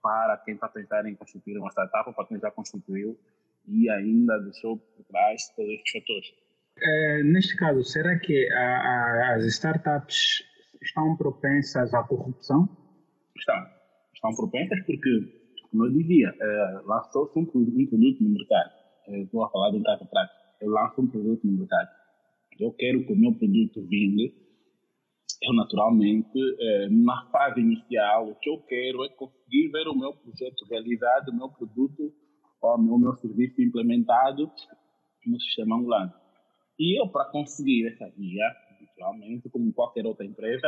para 0.00 0.36
quem 0.44 0.54
está 0.54 0.68
pensando 0.68 1.08
em 1.08 1.16
constituir 1.16 1.58
uma 1.58 1.70
startup 1.70 2.08
ou 2.08 2.14
para 2.14 2.26
quem 2.26 2.38
já 2.38 2.52
constituiu 2.52 3.18
e 3.66 3.88
ainda 3.90 4.38
deixou 4.40 4.78
por 4.78 5.04
trás 5.06 5.48
todos 5.56 5.70
estes 5.70 5.92
fatores. 5.92 6.44
É, 6.80 7.22
neste 7.22 7.56
caso, 7.56 7.84
será 7.84 8.18
que 8.18 8.50
a, 8.52 8.60
a, 8.60 9.34
as 9.36 9.44
startups 9.46 10.42
estão 10.82 11.16
propensas 11.16 11.94
à 11.94 12.02
corrupção? 12.02 12.68
Estão. 13.36 13.66
Estão 14.14 14.34
propensas 14.34 14.80
porque, 14.84 15.10
como 15.70 15.86
eu 15.86 15.92
dizia, 15.92 16.34
é, 16.40 16.80
lançou-se 16.84 17.38
um, 17.38 17.42
um, 17.42 17.86
produto 17.86 18.22
no 18.22 18.30
mercado. 18.30 18.70
É, 19.08 19.20
estou 19.20 19.44
a 19.44 19.50
falar 19.50 19.70
de 19.70 19.78
um 19.78 19.82
caso 19.82 20.06
prático. 20.06 20.40
Eu 20.60 20.70
lanço 20.70 21.00
um 21.00 21.06
produto 21.06 21.46
no 21.46 21.58
mercado. 21.58 21.88
Eu 22.58 22.72
quero 22.72 23.04
que 23.04 23.12
o 23.12 23.16
meu 23.16 23.34
produto 23.34 23.82
vingue. 23.86 24.34
Eu, 25.42 25.52
naturalmente, 25.52 26.38
é, 26.58 26.88
na 26.88 27.26
fase 27.30 27.60
inicial, 27.60 28.30
o 28.30 28.34
que 28.36 28.48
eu 28.48 28.58
quero 28.62 29.04
é 29.04 29.08
conseguir 29.10 29.68
ver 29.68 29.86
o 29.88 29.98
meu 29.98 30.12
projeto 30.14 30.64
realizado, 30.70 31.28
o 31.28 31.36
meu 31.36 31.48
produto, 31.50 32.12
o 32.72 32.98
meu 32.98 33.14
serviço 33.16 33.60
implementado 33.60 34.50
no 35.26 35.40
sistema 35.40 35.76
Angulano. 35.76 36.12
E 36.78 37.00
eu, 37.00 37.08
para 37.08 37.26
conseguir 37.26 37.86
essa 37.88 38.10
via, 38.16 38.44
naturalmente, 38.80 39.48
como 39.48 39.72
qualquer 39.72 40.06
outra 40.06 40.24
empresa, 40.24 40.66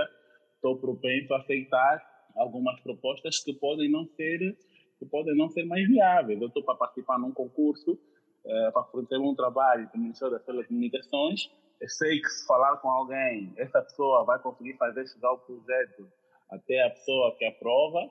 estou 0.54 0.78
propenso 0.78 1.32
a 1.35 1.38
aceitar 1.38 2.02
algumas 2.37 2.78
propostas 2.80 3.42
que 3.42 3.54
podem 3.54 3.90
não 3.90 4.06
ser 4.06 4.56
que 4.98 5.04
podem 5.04 5.37
não 5.37 5.50
ser 5.50 5.64
mais 5.64 5.87
viáveis. 5.87 6.40
Eu 6.40 6.48
estou 6.48 6.64
para 6.64 6.74
participar 6.74 7.18
num 7.18 7.30
concurso 7.30 7.98
é, 8.46 8.70
para 8.70 8.82
fazer 8.85 9.18
um 9.18 9.35
trabalho 9.35 9.90
do 9.92 9.98
Ministério 9.98 10.32
das 10.32 10.44
Telecomunicações. 10.44 11.50
Eu 11.78 11.88
sei 11.88 12.18
que 12.18 12.28
se 12.28 12.46
falar 12.46 12.78
com 12.78 12.88
alguém, 12.88 13.52
essa 13.59 13.82
pessoa 13.82 14.24
vai 14.24 14.38
conseguir 14.38 14.74
fazer 14.78 15.06
chegar 15.06 15.32
o 15.32 15.38
projeto 15.38 16.11
até 16.50 16.82
a 16.87 16.90
pessoa 16.90 17.37
que 17.37 17.44
aprova. 17.44 18.11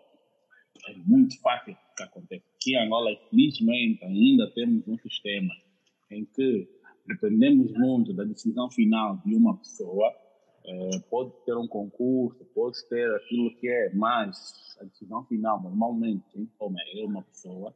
É 0.90 0.94
muito 1.08 1.42
fácil 1.42 1.76
que 1.96 2.04
aconteça. 2.04 2.46
Aqui 2.56 2.76
em 2.76 2.86
Angola, 2.86 3.12
infelizmente, 3.12 4.04
ainda 4.04 4.52
temos 4.52 4.88
um 4.88 4.98
sistema 4.98 5.54
em 6.12 6.26
que 6.26 6.68
dependemos 7.08 7.72
muito 7.74 8.14
da 8.14 8.24
decisão 8.24 8.70
final 8.70 9.18
de 9.26 9.36
uma 9.36 9.58
pessoa. 9.58 10.14
É, 10.68 11.00
pode 11.10 11.32
ter 11.46 11.56
um 11.56 11.68
concurso, 11.68 12.44
pode 12.54 12.78
ter 12.90 13.14
aquilo 13.16 13.56
que 13.58 13.68
é 13.68 13.94
mais 13.94 14.36
a 14.82 14.84
decisão 14.84 15.24
final, 15.26 15.62
normalmente, 15.62 16.24
quem 16.32 16.46
toma 16.58 16.80
é 16.96 17.06
uma 17.06 17.22
pessoa. 17.24 17.74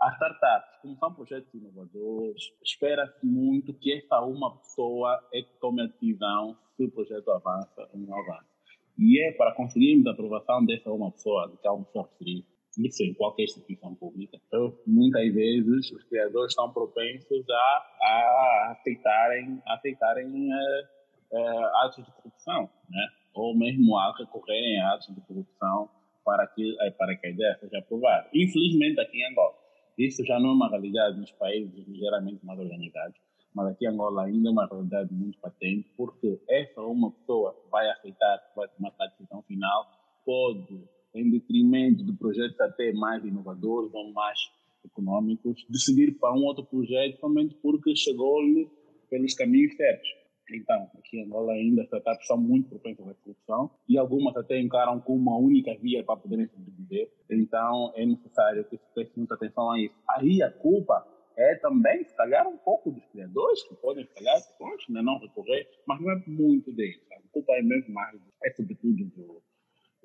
As 0.00 0.12
startups, 0.14 0.80
como 0.82 0.98
são 0.98 1.14
projetos 1.14 1.54
inovadores, 1.54 2.42
espera-se 2.62 3.24
muito 3.24 3.72
que 3.72 3.94
essa 3.94 4.20
uma 4.20 4.56
pessoa 4.58 5.18
é 5.32 5.40
que 5.40 5.58
tome 5.58 5.82
a 5.82 5.86
decisão 5.86 6.56
se 6.76 6.84
o 6.84 6.90
projeto 6.90 7.30
avança 7.30 7.88
ou 7.92 7.98
não 8.00 8.18
avança. 8.18 8.56
E 8.98 9.22
é 9.22 9.32
para 9.32 9.54
conseguirmos 9.54 10.06
a 10.06 10.10
aprovação 10.10 10.64
dessa 10.66 10.90
uma 10.90 11.10
pessoa, 11.12 11.48
de 11.48 11.56
que 11.58 11.66
é 11.66 11.70
uma 11.70 11.84
pessoa 11.84 12.08
referida, 12.10 12.46
isso 12.78 13.02
em 13.02 13.14
qualquer 13.14 13.44
instituição 13.44 13.94
pública. 13.94 14.38
Então, 14.46 14.76
muitas 14.86 15.32
vezes, 15.32 15.90
os 15.92 16.04
criadores 16.04 16.52
estão 16.52 16.72
propensos 16.72 17.48
a, 17.48 17.54
a 18.02 18.72
aceitarem, 18.72 19.62
a 19.66 19.74
aceitarem 19.74 20.26
uh, 20.26 20.86
uh, 21.32 21.76
atos 21.84 22.04
de 22.04 22.12
corrupção, 22.12 22.70
né? 22.90 23.08
ou 23.34 23.56
mesmo 23.56 23.96
a 23.96 24.14
recorrerem 24.16 24.80
a 24.80 24.94
atos 24.94 25.14
de 25.14 25.20
corrupção 25.22 25.90
para 26.24 26.46
que, 26.46 26.72
uh, 26.72 26.92
para 26.96 27.16
que 27.16 27.26
a 27.26 27.30
ideia 27.30 27.56
seja 27.60 27.78
aprovada. 27.78 28.28
Infelizmente, 28.34 29.00
aqui 29.00 29.18
em 29.18 29.30
Angola, 29.30 29.54
isso 29.98 30.24
já 30.24 30.38
não 30.38 30.50
é 30.50 30.52
uma 30.52 30.68
realidade 30.68 31.18
nos 31.18 31.32
países 31.32 31.86
ligeiramente 31.88 32.44
mais 32.44 32.58
organizados, 32.58 33.16
mas 33.54 33.68
aqui 33.68 33.86
em 33.86 33.88
Angola 33.88 34.24
ainda 34.24 34.48
é 34.48 34.52
uma 34.52 34.66
realidade 34.66 35.12
muito 35.14 35.38
patente, 35.38 35.90
porque 35.96 36.38
essa 36.48 36.82
uma 36.82 37.10
pessoa 37.10 37.56
vai 37.70 37.88
aceitar, 37.90 38.38
vai 38.54 38.68
tomar 38.68 38.92
a 38.98 39.06
decisão 39.06 39.42
final, 39.42 39.86
pode 40.26 40.95
em 41.16 41.30
detrimento 41.30 42.04
de 42.04 42.12
projetos 42.12 42.60
até 42.60 42.92
mais 42.92 43.24
inovadores 43.24 43.92
ou 43.94 44.12
mais 44.12 44.38
econômicos, 44.84 45.66
decidir 45.68 46.16
para 46.18 46.32
um 46.32 46.44
outro 46.44 46.64
projeto 46.64 47.18
somente 47.18 47.54
porque 47.56 47.96
chegou-lhe 47.96 48.68
pelos 49.10 49.34
caminhos 49.34 49.74
certos. 49.76 50.08
Então, 50.52 50.88
aqui 50.96 51.18
em 51.18 51.24
Angola 51.24 51.52
ainda 51.54 51.82
as 51.82 51.86
startups 51.86 52.26
são 52.26 52.38
muito 52.38 52.68
propensas 52.68 53.08
à 53.08 53.14
corrupção 53.14 53.70
e 53.88 53.98
algumas 53.98 54.36
até 54.36 54.60
encaram 54.60 55.00
como 55.00 55.18
uma 55.18 55.36
única 55.36 55.74
via 55.74 56.04
para 56.04 56.16
poderem 56.16 56.46
sobreviver? 56.46 57.10
Então, 57.28 57.92
é 57.96 58.06
necessário 58.06 58.64
que 58.64 58.76
se 58.76 58.94
preste 58.94 59.12
muita 59.16 59.34
atenção 59.34 59.72
a 59.72 59.80
isso. 59.80 59.94
Aí 60.08 60.40
a 60.42 60.50
culpa 60.50 61.04
é 61.36 61.56
também, 61.56 62.04
se 62.04 62.16
calhar, 62.16 62.48
um 62.48 62.56
pouco 62.56 62.90
dos 62.90 63.04
criadores, 63.06 63.62
que 63.64 63.74
podem, 63.76 64.06
se 64.06 64.14
calhar, 64.14 64.40
pronto, 64.56 64.84
né, 64.88 65.02
não 65.02 65.18
recorrer, 65.18 65.68
mas 65.86 66.00
não 66.00 66.10
é 66.12 66.22
muito 66.26 66.72
deles. 66.72 67.00
A 67.12 67.28
culpa 67.32 67.52
é 67.54 67.62
mesmo 67.62 67.92
mais, 67.92 68.18
é 68.44 68.50
sobretudo 68.52 69.04
do, 69.04 69.42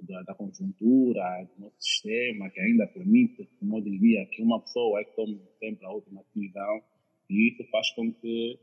da, 0.01 0.21
da, 0.23 0.35
conjuntura, 0.35 1.47
do 1.55 1.65
nosso 1.65 1.75
sistema, 1.79 2.49
que 2.49 2.59
ainda 2.59 2.87
permite, 2.87 3.47
como 3.59 3.77
eu 3.77 3.81
dizia, 3.81 4.25
que 4.27 4.41
uma 4.41 4.59
pessoa 4.61 5.01
é 5.01 5.03
que 5.03 5.15
tome 5.15 5.41
sempre 5.59 5.85
a 5.85 5.91
última 5.91 6.23
decisão, 6.33 6.81
e 7.29 7.49
isso 7.49 7.63
faz 7.71 7.89
com 7.91 8.11
que, 8.13 8.59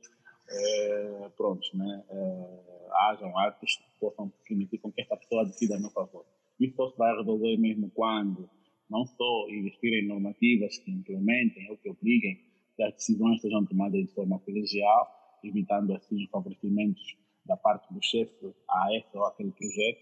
é, 0.51 1.29
pronto, 1.37 1.67
né, 1.75 2.05
é, 2.11 2.89
hajam 3.11 3.37
atos 3.39 3.77
que 3.77 4.01
possam 4.01 4.33
permitir 4.47 4.79
com 4.79 4.93
que 4.93 5.01
esta 5.01 5.17
pessoa 5.17 5.45
decida 5.45 5.77
a 5.77 5.81
meu 5.81 5.91
favor. 5.91 6.25
Isso 6.61 6.75
só 6.77 6.91
se 6.91 6.99
vai 6.99 7.17
resolver 7.17 7.57
mesmo 7.57 7.91
quando 7.91 8.49
não 8.91 9.07
só 9.07 9.49
investir 9.51 9.93
em 9.93 10.09
normativas 10.09 10.79
que 10.79 10.91
implementem 10.91 11.71
ou 11.71 11.77
que 11.77 11.91
obriguem 11.91 12.41
que 12.77 12.83
as 12.83 12.95
decisões 12.95 13.41
sejam 13.41 13.65
tomadas 13.67 14.01
de 14.01 14.15
forma 14.15 14.39
colegial, 14.39 15.39
evitando 15.45 15.95
assim 15.95 16.27
favorecimentos 16.29 17.17
da 17.45 17.57
parte 17.57 17.93
do 17.93 18.03
chefe 18.03 18.55
a 18.69 18.97
esse 18.97 19.17
ou 19.17 19.25
aquele 19.25 19.51
projeto, 19.51 20.01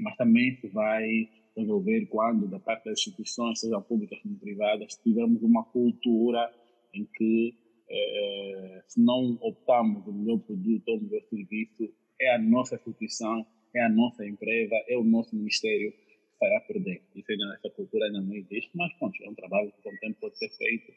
mas 0.00 0.16
também 0.16 0.56
se 0.56 0.68
vai 0.68 1.28
resolver 1.56 2.06
quando, 2.06 2.48
da 2.48 2.58
parte 2.58 2.84
das 2.84 2.98
instituições, 2.98 3.60
sejam 3.60 3.82
públicas 3.82 4.18
ou 4.24 4.36
privadas, 4.38 4.96
tivermos 4.96 5.42
uma 5.42 5.64
cultura 5.64 6.52
em 6.94 7.04
que, 7.04 7.54
eh, 7.88 8.82
se 8.86 9.00
não 9.00 9.38
optamos 9.40 10.06
o 10.06 10.12
melhor 10.12 10.38
produto 10.38 10.88
ou 10.88 10.98
o 10.98 11.02
melhor 11.02 11.22
serviço, 11.28 11.92
é 12.20 12.34
a 12.34 12.38
nossa 12.38 12.76
instituição, 12.76 13.46
é 13.74 13.82
a 13.82 13.88
nossa 13.88 14.26
empresa, 14.26 14.74
é 14.88 14.96
o 14.96 15.04
nosso 15.04 15.34
ministério 15.34 15.92
que 15.92 16.38
fará 16.38 16.60
perder. 16.60 17.02
Isso 17.14 17.30
ainda, 17.30 17.54
essa 17.54 17.70
cultura 17.70 18.06
ainda 18.06 18.20
não 18.20 18.34
existe, 18.34 18.70
mas 18.74 18.92
pronto, 18.94 19.14
é 19.22 19.28
um 19.28 19.34
trabalho 19.34 19.72
que 19.72 19.82
com 19.82 19.90
o 19.90 19.98
tempo 19.98 20.16
pode 20.20 20.38
ser 20.38 20.50
feito 20.50 20.92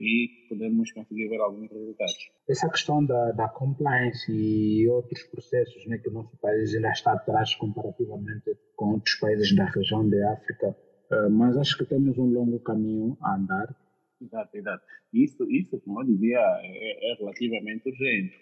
e 0.00 0.46
podemos 0.48 0.90
conseguir 0.92 1.28
ver 1.28 1.40
alguns 1.40 1.70
resultados. 1.70 2.30
Essa 2.48 2.68
questão 2.68 3.04
da, 3.04 3.32
da 3.32 3.48
compliance 3.48 4.32
e 4.32 4.88
outros 4.88 5.22
processos 5.24 5.86
né, 5.86 5.98
que 5.98 6.08
o 6.08 6.12
nosso 6.12 6.36
país 6.38 6.70
já 6.70 6.90
está 6.90 7.12
atrás 7.12 7.54
comparativamente 7.54 8.56
com 8.76 8.92
outros 8.94 9.14
países 9.16 9.54
da 9.54 9.64
região 9.66 10.08
de 10.08 10.22
África, 10.24 10.76
uh, 11.10 11.30
mas 11.30 11.56
acho 11.56 11.78
que 11.78 11.84
temos 11.84 12.18
um 12.18 12.32
longo 12.32 12.58
caminho 12.60 13.16
a 13.22 13.36
andar. 13.36 13.74
Exato, 14.20 14.56
exato. 14.56 14.84
Isso, 15.12 15.50
isso 15.50 15.80
como 15.80 16.00
eu 16.00 16.06
dizia, 16.06 16.38
é, 16.38 17.12
é 17.12 17.14
relativamente 17.16 17.88
urgente, 17.88 18.34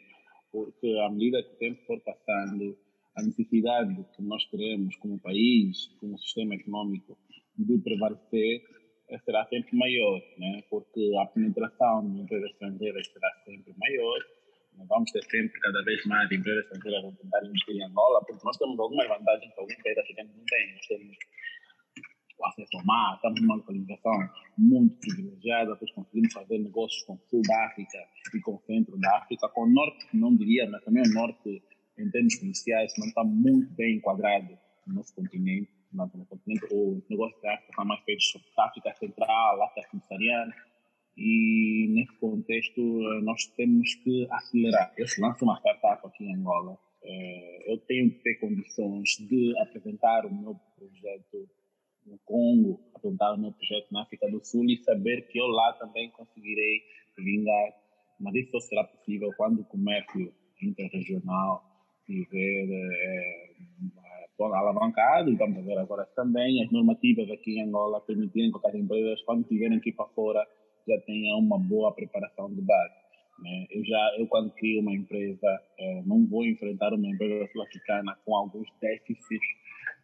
porque 0.50 0.98
à 1.04 1.10
medida 1.10 1.42
que 1.42 1.54
o 1.54 1.58
tempo 1.58 1.80
for 1.86 2.00
passando, 2.00 2.76
a 3.16 3.22
necessidade 3.22 3.94
que 4.16 4.22
nós 4.22 4.44
teremos 4.46 4.96
como 4.96 5.20
país, 5.20 5.88
como 6.00 6.18
sistema 6.18 6.54
econômico, 6.54 7.18
de 7.58 7.78
prevalecer 7.78 8.62
será 9.24 9.44
sempre 9.46 9.76
maior, 9.76 10.20
né? 10.38 10.62
porque 10.70 11.12
a 11.20 11.26
penetração 11.26 12.10
de 12.10 12.20
empresas 12.20 12.50
estrangeiras 12.50 13.06
será 13.12 13.30
sempre 13.44 13.74
maior. 13.78 14.18
Vamos 14.88 15.10
ter 15.12 15.22
sempre 15.24 15.60
cada 15.60 15.84
vez 15.84 16.04
mais 16.06 16.30
empresas 16.32 16.64
estrangeiras 16.64 17.04
a 17.04 17.16
tentar 17.16 17.44
investir 17.44 17.76
em 17.76 17.84
Angola, 17.84 18.24
porque 18.24 18.44
nós 18.44 18.56
temos 18.56 18.78
algumas 18.78 19.06
vantagens 19.06 19.52
que 19.52 19.60
alguns 19.60 19.82
países 19.82 20.02
africanos 20.02 20.36
não 20.36 20.44
têm. 20.44 20.72
Nós 20.74 20.86
temos 20.86 21.16
o 22.38 22.46
acesso 22.46 22.78
ao 22.78 22.84
mar, 22.84 23.14
estamos 23.16 23.40
numa 23.42 23.56
localização 23.56 24.12
muito 24.58 24.96
privilegiada, 24.98 25.76
pois 25.76 25.92
conseguimos 25.92 26.32
fazer 26.32 26.58
negócios 26.58 27.02
com 27.04 27.14
o 27.14 27.20
sul 27.28 27.42
da 27.46 27.66
África 27.66 27.98
e 28.34 28.40
com 28.40 28.54
o 28.54 28.62
centro 28.66 28.98
da 28.98 29.18
África, 29.18 29.48
com 29.50 29.62
o 29.62 29.70
norte, 29.70 30.06
não 30.14 30.34
diria, 30.34 30.68
mas 30.70 30.82
também 30.84 31.02
o 31.02 31.12
norte, 31.12 31.62
em 31.98 32.10
termos 32.10 32.34
comerciais, 32.36 32.92
não 32.98 33.06
está 33.06 33.22
muito 33.22 33.72
bem 33.74 33.96
enquadrado 33.96 34.58
no 34.86 34.94
nosso 34.94 35.14
continente 35.14 35.70
no 35.92 36.26
continente, 36.26 36.66
o 36.70 37.02
negócio 37.09 37.40
da 37.42 37.55
África 37.55 37.70
está 37.70 37.85
mais 37.85 38.00
feito 38.05 38.22
sobre 38.22 38.48
África 38.59 38.94
Central, 38.94 39.62
África 39.62 39.88
Subsaariana, 39.90 40.55
e 41.16 41.88
nesse 41.90 42.12
contexto 42.18 42.81
eh, 42.81 43.20
nós 43.22 43.44
temos 43.57 43.94
que 43.96 44.26
acelerar. 44.31 44.92
Eu 44.96 45.07
lanço 45.18 45.44
uma 45.44 45.59
startup 45.59 46.07
aqui 46.07 46.24
em 46.24 46.35
Angola, 46.35 46.78
eh, 47.05 47.72
eu 47.72 47.78
tenho 47.78 48.11
que 48.11 48.22
ter 48.22 48.35
condições 48.37 49.11
de 49.28 49.55
apresentar 49.61 50.24
o 50.24 50.35
meu 50.35 50.57
projeto 50.76 51.48
no 52.07 52.18
Congo, 52.24 52.81
apresentar 52.94 53.35
o 53.35 53.38
meu 53.38 53.52
projeto 53.52 53.88
na 53.92 54.02
África 54.02 54.31
do 54.31 54.44
Sul 54.44 54.64
e 54.66 54.83
saber 54.83 55.28
que 55.28 55.38
eu 55.38 55.46
lá 55.46 55.72
também 55.74 56.11
conseguirei 56.11 56.83
vingar. 57.18 57.72
Mas 58.18 58.35
isso 58.35 58.52
só 58.52 58.61
será 58.61 58.85
possível 58.85 59.31
quando 59.37 59.61
o 59.61 59.64
comércio 59.64 60.33
interregional 60.61 61.64
tiver 62.07 62.68
é, 62.70 63.50
alavancado, 64.40 65.30
e 65.30 65.36
vamos 65.36 65.64
ver 65.64 65.78
agora 65.78 66.04
também 66.16 66.62
as 66.62 66.70
normativas 66.70 67.30
aqui 67.30 67.58
em 67.58 67.62
Angola 67.62 68.00
permitirem 68.00 68.50
que 68.50 68.66
as 68.66 68.74
empresas, 68.74 69.22
quando 69.22 69.46
tiverem 69.46 69.80
que 69.80 69.90
ir 69.90 69.92
para 69.92 70.06
fora, 70.06 70.46
já 70.88 70.98
tenham 71.02 71.38
uma 71.38 71.58
boa 71.58 71.92
preparação 71.94 72.52
de 72.52 72.60
base. 72.60 72.94
Né? 73.40 73.66
Eu 73.70 73.84
já, 73.84 74.16
eu 74.18 74.26
quando 74.26 74.50
crio 74.52 74.80
uma 74.80 74.92
empresa, 74.92 75.60
é, 75.78 76.02
não 76.06 76.26
vou 76.26 76.44
enfrentar 76.44 76.92
uma 76.92 77.08
empresa 77.08 77.46
sul-africana 77.52 78.16
com 78.24 78.36
alguns 78.36 78.68
déficits 78.80 79.46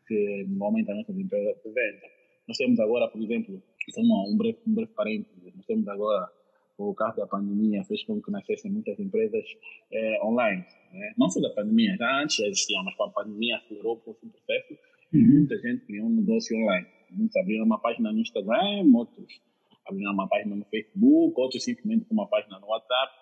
que 0.06 0.46
normalmente 0.48 0.90
as 0.90 0.96
nossas 0.98 1.18
empresas 1.18 1.56
apresentam. 1.56 2.08
Nós 2.46 2.56
temos 2.56 2.80
agora, 2.80 3.08
por 3.08 3.20
exemplo, 3.22 3.62
um 3.98 4.36
breve, 4.36 4.58
um 4.66 4.74
breve 4.74 4.92
parênteses, 4.92 5.54
nós 5.54 5.66
temos 5.66 5.86
agora 5.88 6.30
o 6.78 6.94
caso 6.94 7.16
da 7.16 7.26
pandemia 7.26 7.82
fez 7.84 8.04
com 8.04 8.22
que 8.22 8.30
nascessem 8.30 8.70
muitas 8.70 8.98
empresas 9.00 9.44
é, 9.92 10.24
online. 10.24 10.64
Né? 10.92 11.12
Não 11.18 11.28
só 11.28 11.40
da 11.40 11.50
pandemia, 11.50 11.96
já 11.96 12.22
antes 12.22 12.36
já 12.36 12.46
existiam, 12.46 12.84
mas 12.84 12.94
com 12.94 13.04
a 13.04 13.10
pandemia 13.10 13.56
acelerou 13.56 13.94
o 13.94 14.14
processo 14.14 14.78
e 15.12 15.18
uhum. 15.18 15.38
muita 15.38 15.58
gente 15.58 15.84
criou 15.86 16.06
um 16.06 16.14
negócio 16.14 16.56
online. 16.56 16.86
Muitos 17.10 17.36
abriram 17.36 17.64
uma 17.64 17.80
página 17.80 18.12
no 18.12 18.20
Instagram, 18.20 18.94
outros 18.94 19.40
abriram 19.86 20.12
uma 20.12 20.28
página 20.28 20.54
no 20.54 20.64
Facebook, 20.66 21.40
outros 21.40 21.64
simplesmente 21.64 22.04
com 22.04 22.14
uma 22.14 22.28
página 22.28 22.58
no 22.60 22.66
WhatsApp 22.66 23.12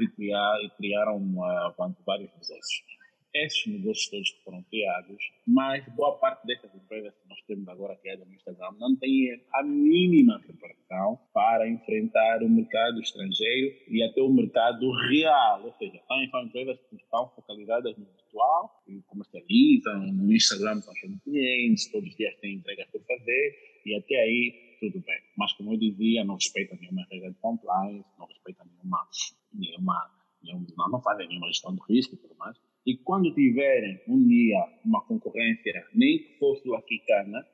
e, 0.00 0.08
criar, 0.08 0.54
e 0.64 0.70
criaram 0.70 1.16
uma, 1.16 1.74
vários 2.06 2.30
negócios 2.30 3.01
esses 3.34 3.66
negócios 3.66 4.08
todos 4.08 4.30
que 4.30 4.44
foram 4.44 4.62
criados, 4.64 5.16
mas 5.46 5.84
boa 5.94 6.18
parte 6.18 6.46
dessas 6.46 6.74
empresas 6.74 7.14
que 7.14 7.28
nós 7.28 7.40
temos 7.46 7.66
agora 7.68 7.96
criadas 7.96 8.26
no 8.26 8.34
Instagram 8.34 8.72
não 8.78 8.94
tem 8.96 9.40
a 9.54 9.62
mínima 9.62 10.40
preparação 10.40 11.18
para 11.32 11.68
enfrentar 11.68 12.42
o 12.42 12.48
mercado 12.48 13.00
estrangeiro 13.00 13.74
e 13.88 14.02
até 14.02 14.20
o 14.20 14.28
mercado 14.28 14.90
real, 15.08 15.64
ou 15.64 15.72
seja, 15.74 16.00
são, 16.06 16.42
empresas 16.44 16.78
que 16.88 16.96
estão 16.96 17.28
focalizadas 17.30 17.96
no 17.96 18.04
virtual 18.04 18.82
e 18.86 19.00
comercializam, 19.06 20.12
no 20.12 20.32
Instagram 20.32 20.80
são 20.82 20.94
clientes, 21.24 21.90
todos 21.90 22.08
os 22.10 22.16
dias 22.16 22.36
têm 22.40 22.56
entregas 22.56 22.86
por 22.90 23.00
fazer 23.02 23.80
e 23.86 23.94
até 23.94 24.16
aí 24.16 24.76
tudo 24.80 25.00
bem. 25.00 25.18
Mas 25.36 25.52
como 25.54 25.72
eu 25.72 25.78
dizia, 25.78 26.24
não 26.24 26.34
respeita 26.34 26.76
nenhuma 26.76 27.06
regra 27.10 27.30
de 27.30 27.38
compliance, 27.38 28.04
não 28.18 28.26
respeita 28.26 28.64
nenhuma, 28.64 29.08
nenhuma, 29.52 30.10
nenhuma 30.42 30.66
não, 30.76 30.88
não 30.90 31.02
fazem 31.02 31.28
nenhuma 31.28 31.48
gestão 31.48 31.74
de 31.74 31.80
risco 31.88 32.14
e 32.14 32.18
tudo 32.18 32.34
mais. 32.36 32.56
E 32.84 32.96
quando 32.98 33.32
tiverem 33.34 34.00
um 34.08 34.26
dia 34.26 34.58
uma 34.84 35.04
concorrência, 35.06 35.86
nem 35.94 36.18
que 36.18 36.38
for 36.38 36.56
sul-africana, 36.58 37.46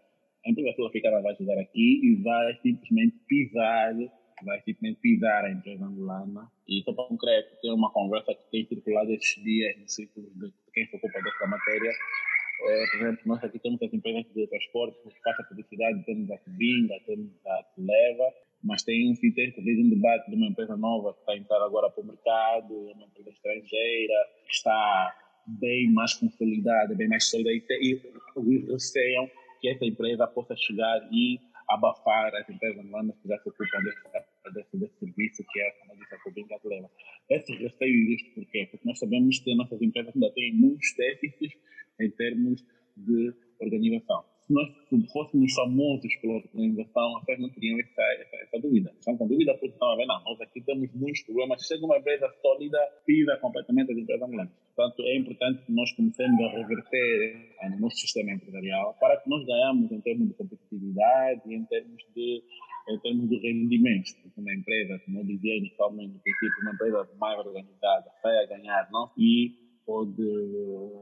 a 0.47 0.51
empresa 0.51 0.75
sul-africana 0.77 1.21
vai 1.21 1.37
chegar 1.37 1.59
aqui 1.59 2.01
e 2.03 2.23
vai 2.23 2.55
simplesmente 2.63 3.17
pisar, 3.29 3.95
vai 4.45 4.61
simplesmente 4.63 5.01
pisar 5.01 5.45
a 5.45 5.51
empresa 5.51 5.85
angolana. 5.85 6.51
E 6.67 6.83
só 6.83 6.95
para 6.95 7.05
concreto, 7.09 7.61
tem 7.61 7.73
uma 7.73 7.93
conversa 7.93 8.35
que 8.35 8.51
tem 8.51 8.67
circulado 8.67 9.13
esses 9.13 9.43
dias 9.43 9.79
no 9.79 9.89
círculo 9.89 10.31
de 10.37 10.51
quem 10.73 10.87
se 10.87 10.97
ocupa 10.97 11.21
dessa 11.21 11.47
matéria. 11.47 11.91
É, 12.61 12.87
por 12.91 13.01
exemplo, 13.01 13.21
nós 13.27 13.45
aqui 13.45 13.59
temos 13.59 13.83
as 13.83 13.93
empresas 13.93 14.25
de 14.35 14.47
transporte 14.47 14.99
que 15.03 15.21
fazem 15.23 15.47
publicidade, 15.47 16.05
temos 16.07 16.31
a 16.31 16.39
Kubinga, 16.39 16.95
temos 17.07 17.31
a 17.47 17.65
Leva, 17.77 18.35
mas 18.63 18.83
tem 18.83 19.11
um 19.11 19.15
fintech 19.15 19.53
que 19.53 19.61
um 19.61 19.91
debate 19.91 20.31
de 20.31 20.37
uma 20.37 20.47
empresa 20.47 20.77
nova 20.77 21.15
que 21.15 21.21
está 21.21 21.33
a 21.33 21.37
entrar 21.37 21.63
agora 21.63 21.91
para 21.91 22.03
o 22.03 22.07
mercado, 22.07 22.91
é 22.91 22.93
uma 22.93 23.07
empresa 23.07 23.31
estrangeira, 23.31 24.29
que 24.47 24.53
está 24.53 25.17
bem 25.47 25.91
mais 25.93 26.15
consolidada, 26.15 26.95
bem 26.95 27.09
mais 27.09 27.29
sólida, 27.29 27.51
e, 27.51 28.01
receiam 28.71 29.31
que 29.61 29.69
essa 29.69 29.85
empresa 29.85 30.27
possa 30.27 30.57
chegar 30.57 31.09
e 31.13 31.41
abafar 31.69 32.35
as 32.35 32.49
empresas 32.49 32.85
angolanas 32.85 33.17
que 33.19 33.29
já 33.29 33.39
se 33.39 33.49
ocupam 33.49 33.83
desse, 33.83 34.55
desse, 34.55 34.77
desse 34.77 34.99
serviço, 34.99 35.45
que 35.53 35.61
é, 35.61 35.71
como 35.73 35.93
eu 35.93 35.97
disse, 35.99 36.15
a 36.15 36.19
Cobinga 36.19 36.57
leva. 36.65 36.91
Esse 37.31 37.53
receio 37.55 38.05
existe 38.05 38.31
por 38.31 38.47
quê? 38.47 38.69
Porque 38.71 38.89
nós 38.89 38.99
sabemos 38.99 39.39
que 39.39 39.55
nossas 39.55 39.81
empresas 39.83 40.15
ainda 40.15 40.31
têm 40.33 40.55
muitos 40.55 40.95
déficits 40.97 41.59
em 42.01 42.11
termos 42.11 42.65
de 42.97 43.35
organização 43.61 44.25
nós 44.49 44.69
fôssemos 45.13 45.53
famosos 45.55 46.15
pela 46.17 46.35
organização, 46.35 47.13
vocês 47.21 47.39
não 47.39 47.51
teriam 47.51 47.79
essa, 47.81 48.03
essa, 48.21 48.37
essa 48.37 48.59
dúvida. 48.61 48.93
Estão 48.99 49.17
com 49.17 49.27
dúvida 49.27 49.55
porque 49.55 49.77
ver, 49.97 50.07
não, 50.07 50.23
nós 50.25 50.41
aqui 50.41 50.61
temos 50.63 50.91
muitos 50.95 51.23
problemas. 51.23 51.67
Chega 51.67 51.85
uma 51.85 51.99
empresa 51.99 52.33
sólida, 52.41 52.79
pisa 53.07 53.37
completamente 53.37 53.93
as 53.93 53.99
empresas 53.99 54.27
angolanas. 54.27 54.53
Portanto, 54.75 55.03
é 55.03 55.17
importante 55.17 55.65
que 55.65 55.73
nós 55.73 55.93
comecemos 55.93 56.41
a 56.41 56.49
reverter 56.51 57.55
no 57.71 57.81
nosso 57.81 57.97
sistema 57.97 58.33
empresarial 58.33 58.97
para 59.01 59.17
que 59.19 59.29
nós 59.29 59.45
ganhamos 59.45 59.93
em 59.93 60.01
termos 60.01 60.29
de 60.29 60.35
competitividade 60.35 61.43
e 61.47 61.55
em 61.55 61.65
termos 61.65 62.03
de 62.15 62.43
em 62.89 62.99
termos 63.01 63.29
de 63.29 63.37
rendimentos, 63.37 64.15
porque 64.15 64.41
uma 64.41 64.55
empresa, 64.55 64.99
como 65.05 65.19
eu 65.19 65.25
dizia 65.25 65.59
inicialmente, 65.59 66.15
no 66.15 66.63
uma 66.63 66.73
empresa 66.73 67.09
mais 67.21 67.39
organizada 67.39 68.11
vai 68.23 68.45
a 68.45 68.47
ganhar, 68.47 68.89
não? 68.91 69.11
E 69.19 69.68
pode 69.89 70.23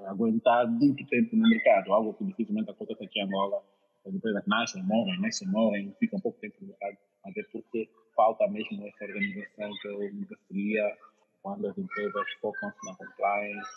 aguentar 0.07 0.71
muito 0.71 1.05
tempo 1.09 1.35
no 1.35 1.43
mercado, 1.49 1.93
algo 1.93 2.15
que 2.15 2.25
dificilmente 2.25 2.71
acontece 2.71 3.05
aqui 3.05 3.19
em 3.19 3.25
Angola, 3.25 3.61
as 4.07 4.15
empresas 4.15 4.45
nascem, 4.47 4.81
morrem, 4.85 5.21
nascem, 5.21 5.49
morrem, 5.49 5.93
ficam 5.99 6.21
um 6.21 6.23
pouco 6.23 6.39
tempo 6.39 6.55
no 6.61 6.69
mercado, 6.69 6.97
até 7.25 7.43
porque 7.53 7.89
falta 8.15 8.47
mesmo 8.47 8.87
essa 8.87 9.05
organização 9.05 9.71
que 9.83 9.89
eu 9.89 9.99
me 9.99 10.25
referia 10.31 10.97
quando 11.43 11.67
as 11.67 11.77
empresas 11.77 12.25
focam-se 12.41 12.87
na 12.87 12.95
compliance 12.95 13.69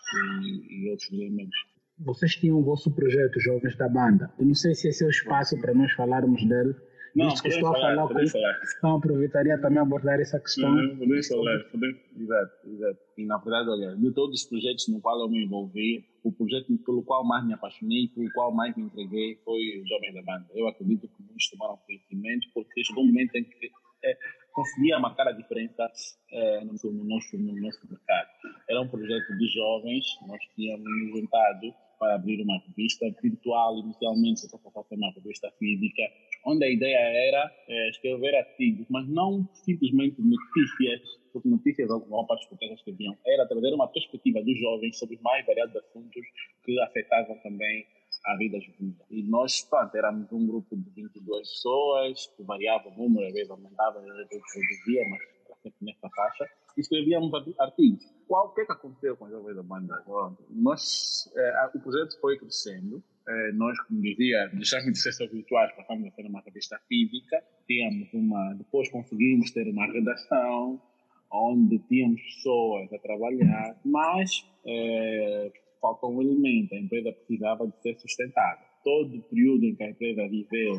e, 0.44 0.86
e 0.86 0.92
outros 0.92 1.12
elementos. 1.12 1.60
Vocês 1.98 2.36
tinham 2.36 2.60
o 2.60 2.64
vosso 2.64 2.94
projeto 2.94 3.40
Jovens 3.40 3.76
da 3.78 3.90
Banda. 3.90 4.32
Eu 4.38 4.46
não 4.46 4.54
sei 4.54 4.76
se 4.76 4.90
esse 4.90 5.04
é 5.04 5.08
o 5.08 5.10
espaço 5.10 5.60
para 5.60 5.74
nós 5.74 5.92
falarmos 5.94 6.48
dele, 6.48 6.76
não, 7.16 7.34
que 7.36 7.48
estou 7.48 7.74
falar, 7.74 7.94
a 7.94 8.08
falar 8.08 8.08
com 8.08 8.28
falar. 8.28 8.60
Então 8.78 8.96
aproveitaria 8.98 9.58
também 9.60 9.80
abordar 9.80 10.20
essa 10.20 10.40
questão. 10.40 10.72
Uhum, 10.72 10.98
podemos 10.98 11.28
falar, 11.28 11.60
podemos, 11.72 11.98
exato, 12.18 12.70
exato. 12.70 13.00
E 13.18 13.26
na 13.26 13.38
verdade, 13.38 13.70
olha, 13.70 13.96
de 13.96 14.12
todos 14.12 14.42
os 14.42 14.48
projetos 14.48 14.88
no 14.88 15.02
qual 15.02 15.20
eu 15.20 15.30
me 15.30 15.44
envolvi, 15.44 16.06
o 16.24 16.32
projeto 16.32 16.78
pelo 16.86 17.04
qual 17.04 17.26
mais 17.26 17.46
me 17.46 17.54
apaixonei, 17.54 18.08
pelo 18.10 18.32
qual 18.34 18.54
mais 18.54 18.76
me 18.76 18.84
entreguei 18.84 19.36
foi 19.44 19.82
o 19.82 19.88
Jovem 19.88 20.14
da 20.14 20.22
Banda. 20.22 20.46
Eu 20.54 20.68
acredito 20.68 21.08
que 21.08 21.24
muitos 21.24 21.50
tomaram 21.50 21.78
conhecimento 21.86 22.48
porque 22.54 22.84
chegou 22.84 23.04
um 23.04 23.08
momento 23.08 23.36
em 23.36 23.44
que 23.44 23.72
é, 24.04 24.18
conseguia 24.54 25.00
marcar 25.00 25.28
a 25.28 25.32
diferença 25.32 25.90
é, 26.32 26.66
no, 26.66 26.74
no, 26.92 27.04
nosso, 27.04 27.38
no 27.38 27.56
nosso 27.62 27.80
mercado. 27.90 28.30
Era 28.70 28.82
um 28.82 28.88
projeto 28.88 29.38
de 29.38 29.48
jovens, 29.48 30.06
nós 30.28 30.40
tínhamos 30.56 30.86
juntado 31.16 31.74
para 32.00 32.16
abrir 32.16 32.42
uma 32.42 32.58
revista 32.60 33.06
virtual, 33.22 33.78
inicialmente 33.80 34.40
só 34.40 34.58
para 34.58 34.72
fazer 34.72 34.96
uma 34.96 35.12
revista 35.12 35.52
física, 35.60 36.04
onde 36.46 36.66
a 36.66 36.70
ideia 36.70 36.98
era 36.98 37.52
é, 37.68 37.90
escrever 37.90 38.36
artigos, 38.36 38.88
mas 38.90 39.08
não 39.08 39.48
simplesmente 39.54 40.16
notícias, 40.22 41.02
porque 41.34 41.50
notícias 41.50 41.92
alguma 41.92 42.26
parte 42.26 42.42
dos 42.42 42.50
portugueses 42.50 42.80
escreviam, 42.80 43.18
era 43.28 43.46
trazer 43.46 43.74
uma 43.74 43.88
perspectiva 43.88 44.42
dos 44.42 44.58
jovens 44.60 44.98
sobre 44.98 45.16
os 45.16 45.22
mais 45.22 45.46
variados 45.46 45.76
assuntos 45.76 46.26
que 46.64 46.80
afetavam 46.80 47.38
também 47.44 47.86
a 48.26 48.38
vida 48.38 48.60
juvenil. 48.60 48.96
E 49.10 49.24
nós, 49.24 49.62
pronto, 49.62 49.96
éramos 49.96 50.32
um 50.32 50.46
grupo 50.48 50.76
de 50.76 50.90
22 50.90 51.48
pessoas, 51.48 52.28
que 52.36 52.44
variava 52.44 52.90
o 52.90 52.98
número, 52.98 53.28
às 53.28 53.34
vezes 53.34 53.50
aumentava, 53.50 54.00
às 54.00 54.06
vezes 54.06 54.44
reduzia, 54.56 55.10
mas 55.10 55.39
nessa 55.82 56.10
faixa, 56.16 56.50
escrevíamos 56.78 57.32
artigos. 57.60 58.06
Qual, 58.28 58.48
o 58.48 58.54
que 58.54 58.62
é 58.62 58.66
que 58.66 58.72
aconteceu 58.72 59.18
com 59.18 59.26
a 59.26 59.30
Jovem 59.30 59.56
da 59.56 59.64
Banda? 59.64 60.04
Nós, 60.50 61.32
o 61.74 61.80
projeto 61.80 62.20
foi 62.20 62.38
crescendo, 62.38 63.04
é, 63.28 63.52
nós, 63.52 63.80
como 63.82 64.02
dizia, 64.02 64.48
deixamos 64.54 64.94
de 64.94 65.00
ser 65.00 65.12
só 65.12 65.28
virtuais, 65.28 65.72
passamos 65.76 66.08
a 66.08 66.12
ser 66.12 66.26
uma 66.26 66.42
revista 66.42 66.80
física, 66.88 67.44
tínhamos 67.68 68.12
uma, 68.14 68.54
depois 68.56 68.90
conseguimos 68.90 69.52
ter 69.52 69.68
uma 69.68 69.86
redação, 69.86 70.82
onde 71.32 71.78
tínhamos 71.88 72.22
pessoas 72.22 72.92
a 72.92 72.98
trabalhar, 72.98 73.80
mas 73.86 74.46
é, 74.66 75.52
falta 75.80 76.08
um 76.08 76.22
elemento, 76.22 76.74
a 76.74 76.80
empresa 76.80 77.12
precisava 77.12 77.68
de 77.68 77.82
ser 77.82 78.00
sustentada. 78.00 78.62
Todo 78.84 79.18
o 79.18 79.22
período 79.22 79.66
em 79.66 79.76
que 79.76 79.84
a 79.84 79.90
empresa 79.90 80.28
viveu, 80.28 80.74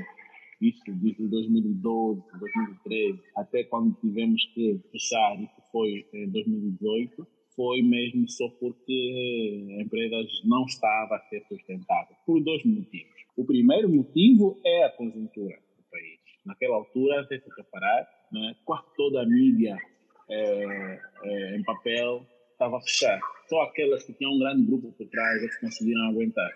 isso 0.60 0.82
desde 0.86 1.26
2012, 1.28 2.22
2013, 2.38 3.20
até 3.36 3.64
quando 3.64 3.96
tivemos 4.00 4.44
que 4.54 4.80
fechar, 4.92 5.40
isso 5.40 5.62
foi 5.72 6.06
em 6.12 6.28
2018, 6.30 7.26
foi 7.56 7.82
mesmo 7.82 8.28
só 8.28 8.48
porque 8.60 9.76
a 9.78 9.82
empresa 9.82 10.16
não 10.44 10.64
estava 10.64 11.16
a 11.16 11.20
ser 11.28 11.44
sustentável, 11.48 12.14
por 12.26 12.42
dois 12.42 12.64
motivos. 12.64 13.20
O 13.36 13.44
primeiro 13.44 13.88
motivo 13.88 14.60
é 14.64 14.84
a 14.84 14.90
conjuntura 14.90 15.56
do 15.76 15.84
país. 15.90 16.20
Naquela 16.44 16.76
altura, 16.76 17.26
se 17.26 17.38
se 17.38 17.50
reparar, 17.56 18.08
né, 18.32 18.54
quase 18.64 18.84
toda 18.96 19.22
a 19.22 19.26
mídia 19.26 19.76
é, 20.28 21.00
é, 21.24 21.56
em 21.56 21.62
papel 21.64 22.26
estava 22.52 22.76
a 22.78 22.80
fechar. 22.82 23.18
Só 23.48 23.62
aquelas 23.62 24.04
que 24.04 24.12
tinham 24.12 24.32
um 24.32 24.38
grande 24.38 24.64
grupo 24.66 24.92
por 24.92 25.08
trás 25.08 25.42
é 25.42 25.48
que 25.48 25.60
conseguiram 25.60 26.08
aguentar. 26.08 26.50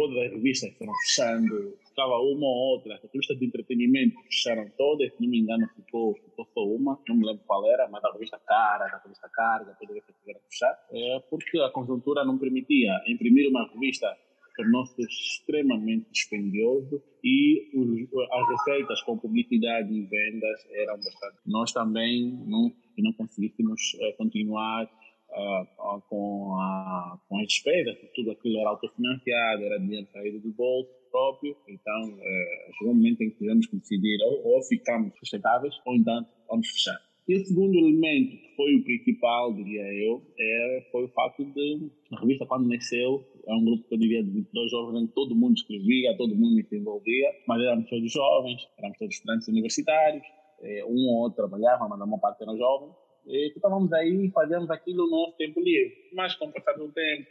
Todas 0.00 0.16
as 0.16 0.32
revistas 0.32 0.72
foram 0.78 0.94
fechando, 0.94 1.78
ficava 1.86 2.16
uma 2.20 2.46
ou 2.46 2.72
outra. 2.72 2.94
As 2.94 3.02
revistas 3.02 3.38
de 3.38 3.44
entretenimento 3.44 4.18
fecharam 4.22 4.66
todas, 4.78 5.12
se 5.12 5.22
não 5.22 5.28
me 5.28 5.40
engano 5.40 5.68
ficou, 5.76 6.14
ficou 6.14 6.48
só 6.54 6.64
uma, 6.64 6.98
não 7.06 7.16
me 7.16 7.26
lembro 7.26 7.44
qual 7.46 7.70
era, 7.70 7.86
mas 7.86 8.02
a 8.02 8.10
revista 8.10 8.40
Cara, 8.46 8.86
a 8.86 9.02
revista 9.04 9.28
Carga, 9.28 9.76
todas 9.78 9.94
essas 9.98 10.16
tiveram 10.16 10.40
que 10.40 10.46
fechar, 10.48 10.74
é, 10.90 11.20
porque 11.28 11.58
a 11.58 11.68
conjuntura 11.68 12.24
não 12.24 12.38
permitia 12.38 12.98
imprimir 13.06 13.50
uma 13.50 13.68
revista 13.74 14.16
tornou-se 14.56 15.02
extremamente 15.02 16.10
dispendioso 16.10 17.02
e 17.22 17.70
os, 17.74 17.88
as 18.30 18.48
receitas 18.48 19.02
com 19.02 19.18
publicidade 19.18 19.92
e 19.92 20.02
vendas 20.02 20.66
eram 20.72 20.96
bastante. 20.96 21.36
Nós 21.46 21.72
também 21.72 22.32
não, 22.46 22.72
não 22.98 23.12
conseguíssemos 23.12 23.96
é, 24.00 24.12
continuar 24.12 24.88
uh, 25.32 26.00
com, 26.08 26.56
a, 26.56 27.18
com 27.28 27.38
as 27.38 27.46
despesas, 27.46 27.96
tudo 28.14 28.30
aquilo 28.32 28.60
era 28.60 28.70
autofinanciado, 28.70 29.64
era 29.64 29.78
dinheiro 29.78 30.06
saído 30.12 30.40
do 30.40 30.50
bolso 30.52 30.90
próprio, 31.10 31.56
então 31.68 32.02
uh, 32.04 32.74
chegou 32.78 32.92
um 32.92 32.96
momento 32.96 33.22
em 33.22 33.30
que 33.30 33.38
tivemos 33.38 33.66
que 33.66 33.76
decidir 33.76 34.18
ou, 34.22 34.54
ou 34.54 34.62
ficamos 34.62 35.12
sustentáveis 35.18 35.74
ou 35.84 35.96
então 35.96 36.26
vamos 36.48 36.68
fechar. 36.68 36.98
E 37.28 37.36
o 37.36 37.44
segundo 37.44 37.78
elemento, 37.78 38.36
que 38.36 38.56
foi 38.56 38.74
o 38.74 38.82
principal, 38.82 39.54
diria 39.54 39.82
eu, 40.04 40.20
é, 40.36 40.88
foi 40.90 41.04
o 41.04 41.08
fato 41.10 41.44
de 41.44 41.90
a 42.12 42.20
revista, 42.20 42.44
quando 42.44 42.68
nasceu, 42.68 43.24
é 43.46 43.54
um 43.54 43.64
grupo 43.64 43.88
que 43.88 43.94
eu 43.94 43.98
diria 43.98 44.24
de 44.24 44.30
22 44.30 44.70
jovens, 44.70 45.02
em 45.02 45.06
que 45.06 45.14
todo 45.14 45.36
mundo 45.36 45.54
escrevia, 45.54 46.16
todo 46.16 46.34
mundo 46.34 46.60
se 46.66 46.76
envolvia, 46.76 47.30
mas 47.46 47.62
éramos 47.62 47.88
todos 47.88 48.10
jovens, 48.10 48.68
éramos 48.76 48.98
todos 48.98 49.14
estudantes 49.14 49.46
universitários, 49.46 50.24
eh, 50.62 50.84
um 50.84 51.06
ou 51.08 51.22
outro 51.22 51.36
trabalhava, 51.36 51.88
mas 51.88 52.00
a 52.00 52.06
maior 52.06 52.20
parte 52.20 52.42
eram 52.42 52.56
jovens, 52.56 52.92
e 53.30 53.52
estávamos 53.54 53.92
aí, 53.92 54.30
fazíamos 54.30 54.70
aquilo 54.70 55.06
no 55.06 55.10
nosso 55.10 55.36
tempo 55.36 55.60
livre. 55.60 55.96
Mas 56.12 56.34
com 56.34 56.46
o 56.46 56.52
passar 56.52 56.72
do 56.74 56.88
tempo, 56.88 57.28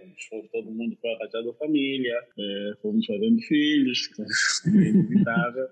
todo 0.52 0.72
mundo 0.72 0.98
foi 1.02 1.12
arranjando 1.14 1.54
família, 1.54 2.16
é, 2.38 2.74
fomos 2.82 3.06
fazendo 3.06 3.40
filhos, 3.42 4.10
é 4.66 4.90
inevitável. 4.90 5.68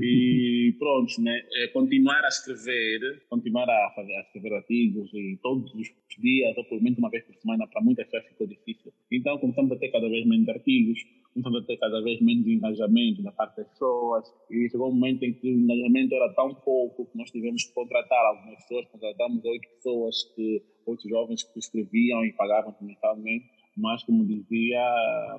E 0.00 0.74
pronto, 0.78 1.20
né? 1.20 1.42
É, 1.54 1.68
continuar 1.68 2.24
a 2.24 2.28
escrever, 2.28 3.22
continuar 3.28 3.68
a, 3.68 3.92
fazer, 3.94 4.12
a 4.14 4.20
escrever 4.20 4.54
artigos 4.54 5.10
e 5.12 5.38
todos 5.42 5.72
os 5.74 5.88
dias, 6.18 6.56
ou 6.56 6.64
pelo 6.64 6.82
menos 6.82 6.98
uma 6.98 7.10
vez 7.10 7.24
por 7.24 7.34
semana, 7.36 7.66
para 7.66 7.82
muitas 7.82 8.06
pessoas 8.06 8.30
ficou 8.30 8.46
difícil. 8.46 8.92
Então 9.10 9.38
começamos 9.38 9.72
a 9.72 9.76
ter 9.76 9.88
cada 9.90 10.08
vez 10.08 10.26
menos 10.26 10.48
artigos, 10.48 10.98
começamos 11.32 11.62
a 11.62 11.66
ter 11.66 11.76
cada 11.76 12.02
vez 12.02 12.20
menos 12.20 12.46
engajamento 12.46 13.22
da 13.22 13.32
parte 13.32 13.58
das 13.58 13.68
pessoas 13.68 14.24
e 14.50 14.68
chegou 14.70 14.90
um 14.90 14.94
momento 14.94 15.22
em 15.24 15.32
que 15.34 15.52
o 15.52 15.60
engajamento 15.60 16.14
era 16.14 16.32
tão 16.34 16.54
pouco 16.54 17.06
que 17.06 17.18
nós 17.18 17.30
tivemos 17.30 17.64
que 17.64 17.74
contratar 17.74 18.26
algumas 18.26 18.56
pessoas, 18.62 18.86
contratamos 18.86 19.44
oito 19.44 19.68
pessoas, 19.76 20.24
que, 20.34 20.62
oito 20.86 21.08
jovens 21.08 21.42
que 21.42 21.58
escreviam 21.58 22.24
e 22.24 22.32
pagavam 22.32 22.74
mensalmente 22.80 23.56
mas 23.76 24.02
como 24.04 24.26
dizia, 24.26 24.80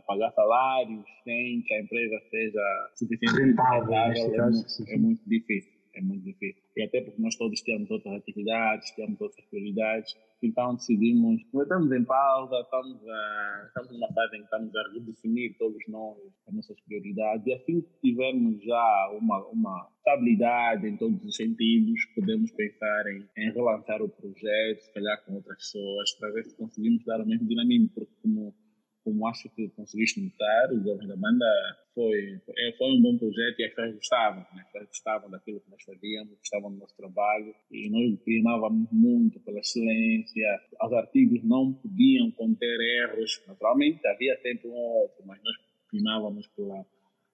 pagar 0.06 0.32
salários 0.32 1.04
sem 1.24 1.62
que 1.62 1.74
a 1.74 1.82
empresa 1.82 2.20
seja 2.30 2.90
suficientemente 2.96 3.50
rentável 3.50 3.94
é, 3.94 4.94
é, 4.94 4.98
muito 4.98 5.22
difícil 5.28 5.77
é 5.98 6.02
muito 6.02 6.24
difícil. 6.24 6.62
E 6.76 6.84
até 6.84 7.02
porque 7.02 7.22
nós 7.22 7.36
todos 7.36 7.62
temos 7.62 7.90
outras 7.90 8.16
atividades, 8.16 8.92
temos 8.92 9.20
outras 9.20 9.46
prioridades, 9.48 10.16
então 10.42 10.76
decidimos, 10.76 11.42
estamos 11.42 11.92
em 11.92 12.04
pausa, 12.04 12.62
estamos, 12.62 13.02
a, 13.08 13.64
estamos 13.68 13.92
numa 13.92 14.14
fase 14.14 14.36
em 14.36 14.40
que 14.40 14.46
estamos 14.46 14.76
a 14.76 14.92
redefinir 14.94 15.58
todos 15.58 15.84
nós 15.88 16.18
as 16.48 16.54
nossas 16.54 16.80
prioridades. 16.82 17.48
E 17.48 17.54
assim 17.54 17.82
que 17.82 18.00
tivermos 18.02 18.64
já 18.64 19.12
uma, 19.20 19.46
uma 19.48 19.90
estabilidade 19.98 20.88
em 20.88 20.98
todos 20.98 21.24
os 21.24 21.36
sentidos, 21.36 22.06
podemos 22.16 22.52
pensar 22.52 23.08
em, 23.08 23.26
em 23.38 23.52
relançar 23.52 24.02
o 24.02 24.10
projeto, 24.10 24.82
se 24.82 24.94
calhar 24.94 25.26
com 25.26 25.34
outras 25.34 25.58
pessoas, 25.58 26.12
para 26.20 26.32
ver 26.32 26.46
se 26.46 26.56
conseguimos 26.56 27.04
dar 27.06 27.20
o 27.22 27.26
mesmo 27.26 27.48
dinamismo, 27.48 27.90
porque 27.96 28.14
como 28.22 28.54
como 29.08 29.26
acho 29.26 29.50
que 29.56 29.70
conseguiste 29.70 30.20
notar, 30.20 30.74
o 30.74 30.84
Jovens 30.84 31.08
da 31.08 31.16
Banda 31.16 31.46
foi, 31.96 32.42
foi 32.78 32.92
um 32.92 33.02
bom 33.02 33.18
projeto 33.18 33.58
e 33.58 33.64
as 33.64 33.74
pessoas 33.74 33.96
gostavam, 33.96 34.40
né? 34.54 34.62
as 34.66 34.66
pessoas 34.66 34.88
gostavam 34.90 35.30
daquilo 35.30 35.62
que 35.62 35.72
nós 35.72 35.82
fazíamos, 35.82 36.38
gostavam 36.38 36.74
do 36.74 36.78
nosso 36.78 36.98
trabalho 36.98 37.56
e 37.72 37.90
nós 37.90 38.20
primávamos 38.26 38.90
muito 38.92 39.40
pela 39.40 39.60
excelência. 39.60 40.60
Os 40.84 40.92
artigos 40.92 41.42
não 41.46 41.72
podiam 41.72 42.30
conter 42.32 42.78
erros, 43.06 43.42
naturalmente 43.48 44.06
havia 44.06 44.38
sempre 44.42 44.68
um 44.68 44.76
outro, 44.76 45.26
mas 45.26 45.42
nós 45.42 45.56
primávamos 45.90 46.46
pela, 46.48 46.86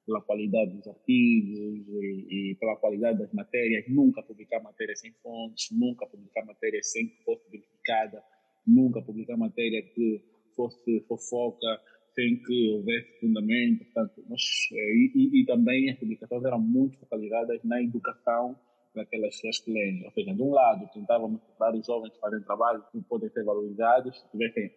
pela 0.06 0.22
qualidade 0.22 0.78
dos 0.78 0.88
artigos 0.88 1.88
e, 1.90 2.52
e, 2.52 2.56
pela 2.60 2.76
qualidade 2.76 3.18
das 3.18 3.34
matérias, 3.34 3.84
nunca 3.88 4.22
publicar 4.22 4.62
matérias 4.62 5.00
sem 5.00 5.12
fontes, 5.24 5.70
nunca 5.72 6.06
publicar 6.06 6.46
matérias 6.46 6.92
sem 6.92 7.08
que 7.08 7.24
fosse 7.24 7.50
verificada, 7.50 8.24
nunca 8.68 9.02
publicar 9.02 9.36
matéria 9.38 9.82
que 9.82 10.33
fosse 10.56 11.02
fofoca, 11.08 11.80
sem 12.14 12.42
que 12.44 12.74
houvesse 12.74 13.20
fundamento. 13.20 13.86
Portanto, 13.86 14.24
nós, 14.30 14.42
eh, 14.72 14.76
e, 14.76 15.12
e, 15.16 15.42
e, 15.42 15.46
também 15.46 15.90
as 15.90 15.98
publicações 15.98 16.44
eram 16.44 16.60
muito 16.60 16.98
focalizadas 17.00 17.64
na 17.64 17.82
educação 17.82 18.58
daquelas 18.96 19.36
pessoas 19.36 19.60
que 19.60 19.72
leem. 19.72 20.06
Ou 20.06 20.12
seja, 20.12 20.34
de 20.34 20.42
um 20.42 20.52
lado, 20.52 20.90
tentávamos 20.94 21.42
mostrar 21.42 21.74
os 21.74 21.86
jovens 21.86 22.14
que 22.14 22.20
fazem 22.20 22.42
trabalho 22.42 22.84
que 22.92 23.02
podem 23.02 23.30
ser 23.30 23.44
valorizados, 23.44 24.20
se 24.20 24.32
tivessem 24.32 24.72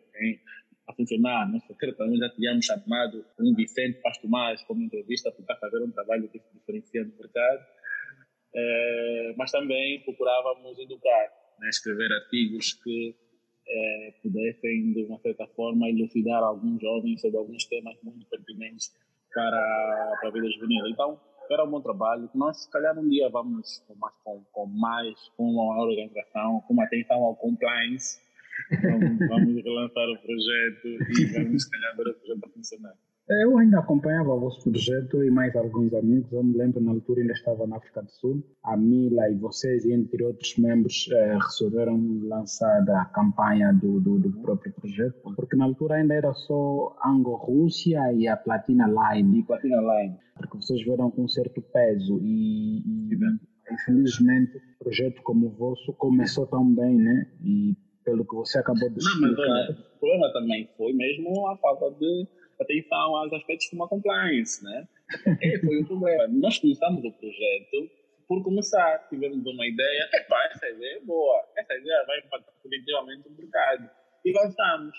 a 0.89 0.95
funcionar. 0.95 1.51
Nós, 1.51 1.63
também 1.97 2.19
já 2.19 2.29
tínhamos 2.31 2.65
chamado 2.65 3.25
um 3.39 3.55
Vicente 3.55 4.01
Pastomás 4.01 4.63
como 4.65 4.83
entrevista 4.83 5.31
para 5.31 5.57
fazer 5.57 5.83
um 5.83 5.91
trabalho 5.91 6.29
que 6.29 6.39
se 6.39 6.55
diferencia 6.55 7.05
no 7.05 7.13
mercado. 7.17 7.65
É, 8.55 9.35
mas 9.37 9.51
também 9.51 10.03
procurávamos 10.03 10.79
educar, 10.79 11.29
né, 11.61 11.69
escrever 11.69 12.11
artigos 12.11 12.73
que 12.83 13.15
é, 13.69 14.15
pudessem, 14.23 14.93
de 14.93 15.05
uma 15.05 15.19
certa 15.21 15.47
forma, 15.49 15.89
elucidar 15.89 16.43
alguns 16.43 16.81
jovens 16.81 17.21
sobre 17.21 17.39
alguns 17.39 17.65
temas 17.65 17.97
muito 18.03 18.27
pertinentes 18.27 18.93
para, 19.35 20.17
para 20.21 20.29
a 20.29 20.33
vida 20.33 20.51
juvenil. 20.51 20.87
Então, 20.89 21.21
era 21.51 21.65
um 21.65 21.71
bom 21.71 21.81
trabalho. 21.81 22.29
Nós, 22.35 22.65
se 22.65 22.71
calhar, 22.71 22.99
um 22.99 23.09
dia 23.09 23.29
vamos 23.29 23.83
com 23.87 23.95
mais, 23.95 24.15
com, 24.25 24.45
com 24.53 24.67
mais, 24.67 25.15
com 25.37 25.51
uma 25.51 25.83
organização, 25.83 26.61
com 26.67 26.73
uma 26.73 26.85
atenção 26.85 27.23
ao 27.23 27.37
compliance, 27.37 28.21
vamos, 28.83 29.29
vamos 29.29 29.65
relançar 29.65 30.09
o 30.09 30.19
projeto 30.19 30.87
e 30.87 31.25
vamos, 31.33 31.63
se 31.63 31.71
calhar, 31.71 31.97
ver 31.97 32.09
o 32.09 32.15
projeto 32.15 32.45
a 32.45 32.49
funcionar. 32.49 32.95
Eu 33.29 33.59
ainda 33.59 33.81
acompanhava 33.81 34.33
o 34.33 34.39
vosso 34.39 34.63
projeto 34.63 35.25
e 35.25 35.31
mais 35.33 35.55
alguns 35.57 35.93
amigos. 35.93 36.31
Eu 36.33 36.45
me 36.45 36.57
lembro, 36.57 36.81
na 36.81 36.93
altura, 36.93 37.23
ainda 37.23 37.33
estava 37.33 37.67
na 37.67 37.77
África 37.77 38.01
do 38.01 38.11
Sul. 38.13 38.41
A 38.63 38.77
Mila 38.77 39.29
e 39.29 39.35
vocês, 39.35 39.85
entre 39.85 40.23
outros 40.23 40.57
membros, 40.57 41.09
eh, 41.11 41.37
resolveram 41.37 41.99
lançar 42.23 42.89
a 42.89 43.05
campanha 43.07 43.73
do, 43.73 44.01
do, 44.01 44.21
do, 44.21 44.31
próprio 44.43 44.73
projeto, 44.75 45.17
porque 45.35 45.57
na 45.57 45.65
altura 45.65 45.97
ainda 45.97 46.15
era 46.15 46.33
só 46.35 46.97
Ango-Rússia 47.05 48.13
e 48.13 48.29
a 48.29 48.37
Platina 48.37 48.87
Line. 48.87 49.41
E 49.41 49.43
Platina 49.43 49.81
Line. 49.81 50.17
Porque 50.37 50.59
vocês 50.59 50.85
viram 50.85 51.11
com 51.11 51.25
um 51.25 51.29
certo 51.29 51.61
peso 51.61 52.21
e, 52.23 52.79
e 52.79 53.19
infelizmente, 53.73 54.57
um 54.57 54.85
projeto 54.85 55.21
como 55.25 55.49
o 55.49 55.51
vosso 55.51 55.93
começou 55.95 56.47
tão 56.47 56.73
bem, 56.73 56.97
né? 56.97 57.27
E 57.43 57.75
pelo 58.05 58.25
que 58.25 58.37
você 58.37 58.59
acabou 58.59 58.89
de 58.89 58.99
explicar... 58.99 59.33
Não, 59.33 59.49
mas 59.49 59.69
olha, 59.69 59.79
o 59.97 59.99
problema 59.99 60.33
também 60.33 60.69
foi 60.77 60.93
mesmo 60.93 61.49
a 61.49 61.57
falta 61.57 61.91
de 61.99 62.29
atenção 62.63 63.17
aos 63.17 63.33
aspectos 63.33 63.69
de 63.69 63.77
uma 63.77 63.89
compliance, 63.89 64.65
né? 64.65 64.89
E 65.41 65.59
foi 65.61 65.83
o 65.83 65.87
problema. 65.87 66.27
Nós 66.29 66.59
começamos 66.59 67.05
o 67.05 67.13
projeto 67.13 67.91
por 68.27 68.43
começar, 68.43 69.07
tivemos 69.09 69.45
uma 69.47 69.67
ideia, 69.67 70.09
epá, 70.15 70.51
essa 70.53 70.69
ideia 70.69 70.97
é 70.97 71.01
boa, 71.01 71.45
essa 71.57 71.75
ideia 71.75 72.05
vai 72.07 72.19
impactar 72.19 72.53
positivamente 72.63 73.29
o 73.29 73.33
mercado. 73.33 73.91
E 74.25 74.33
lançamos. 74.33 74.97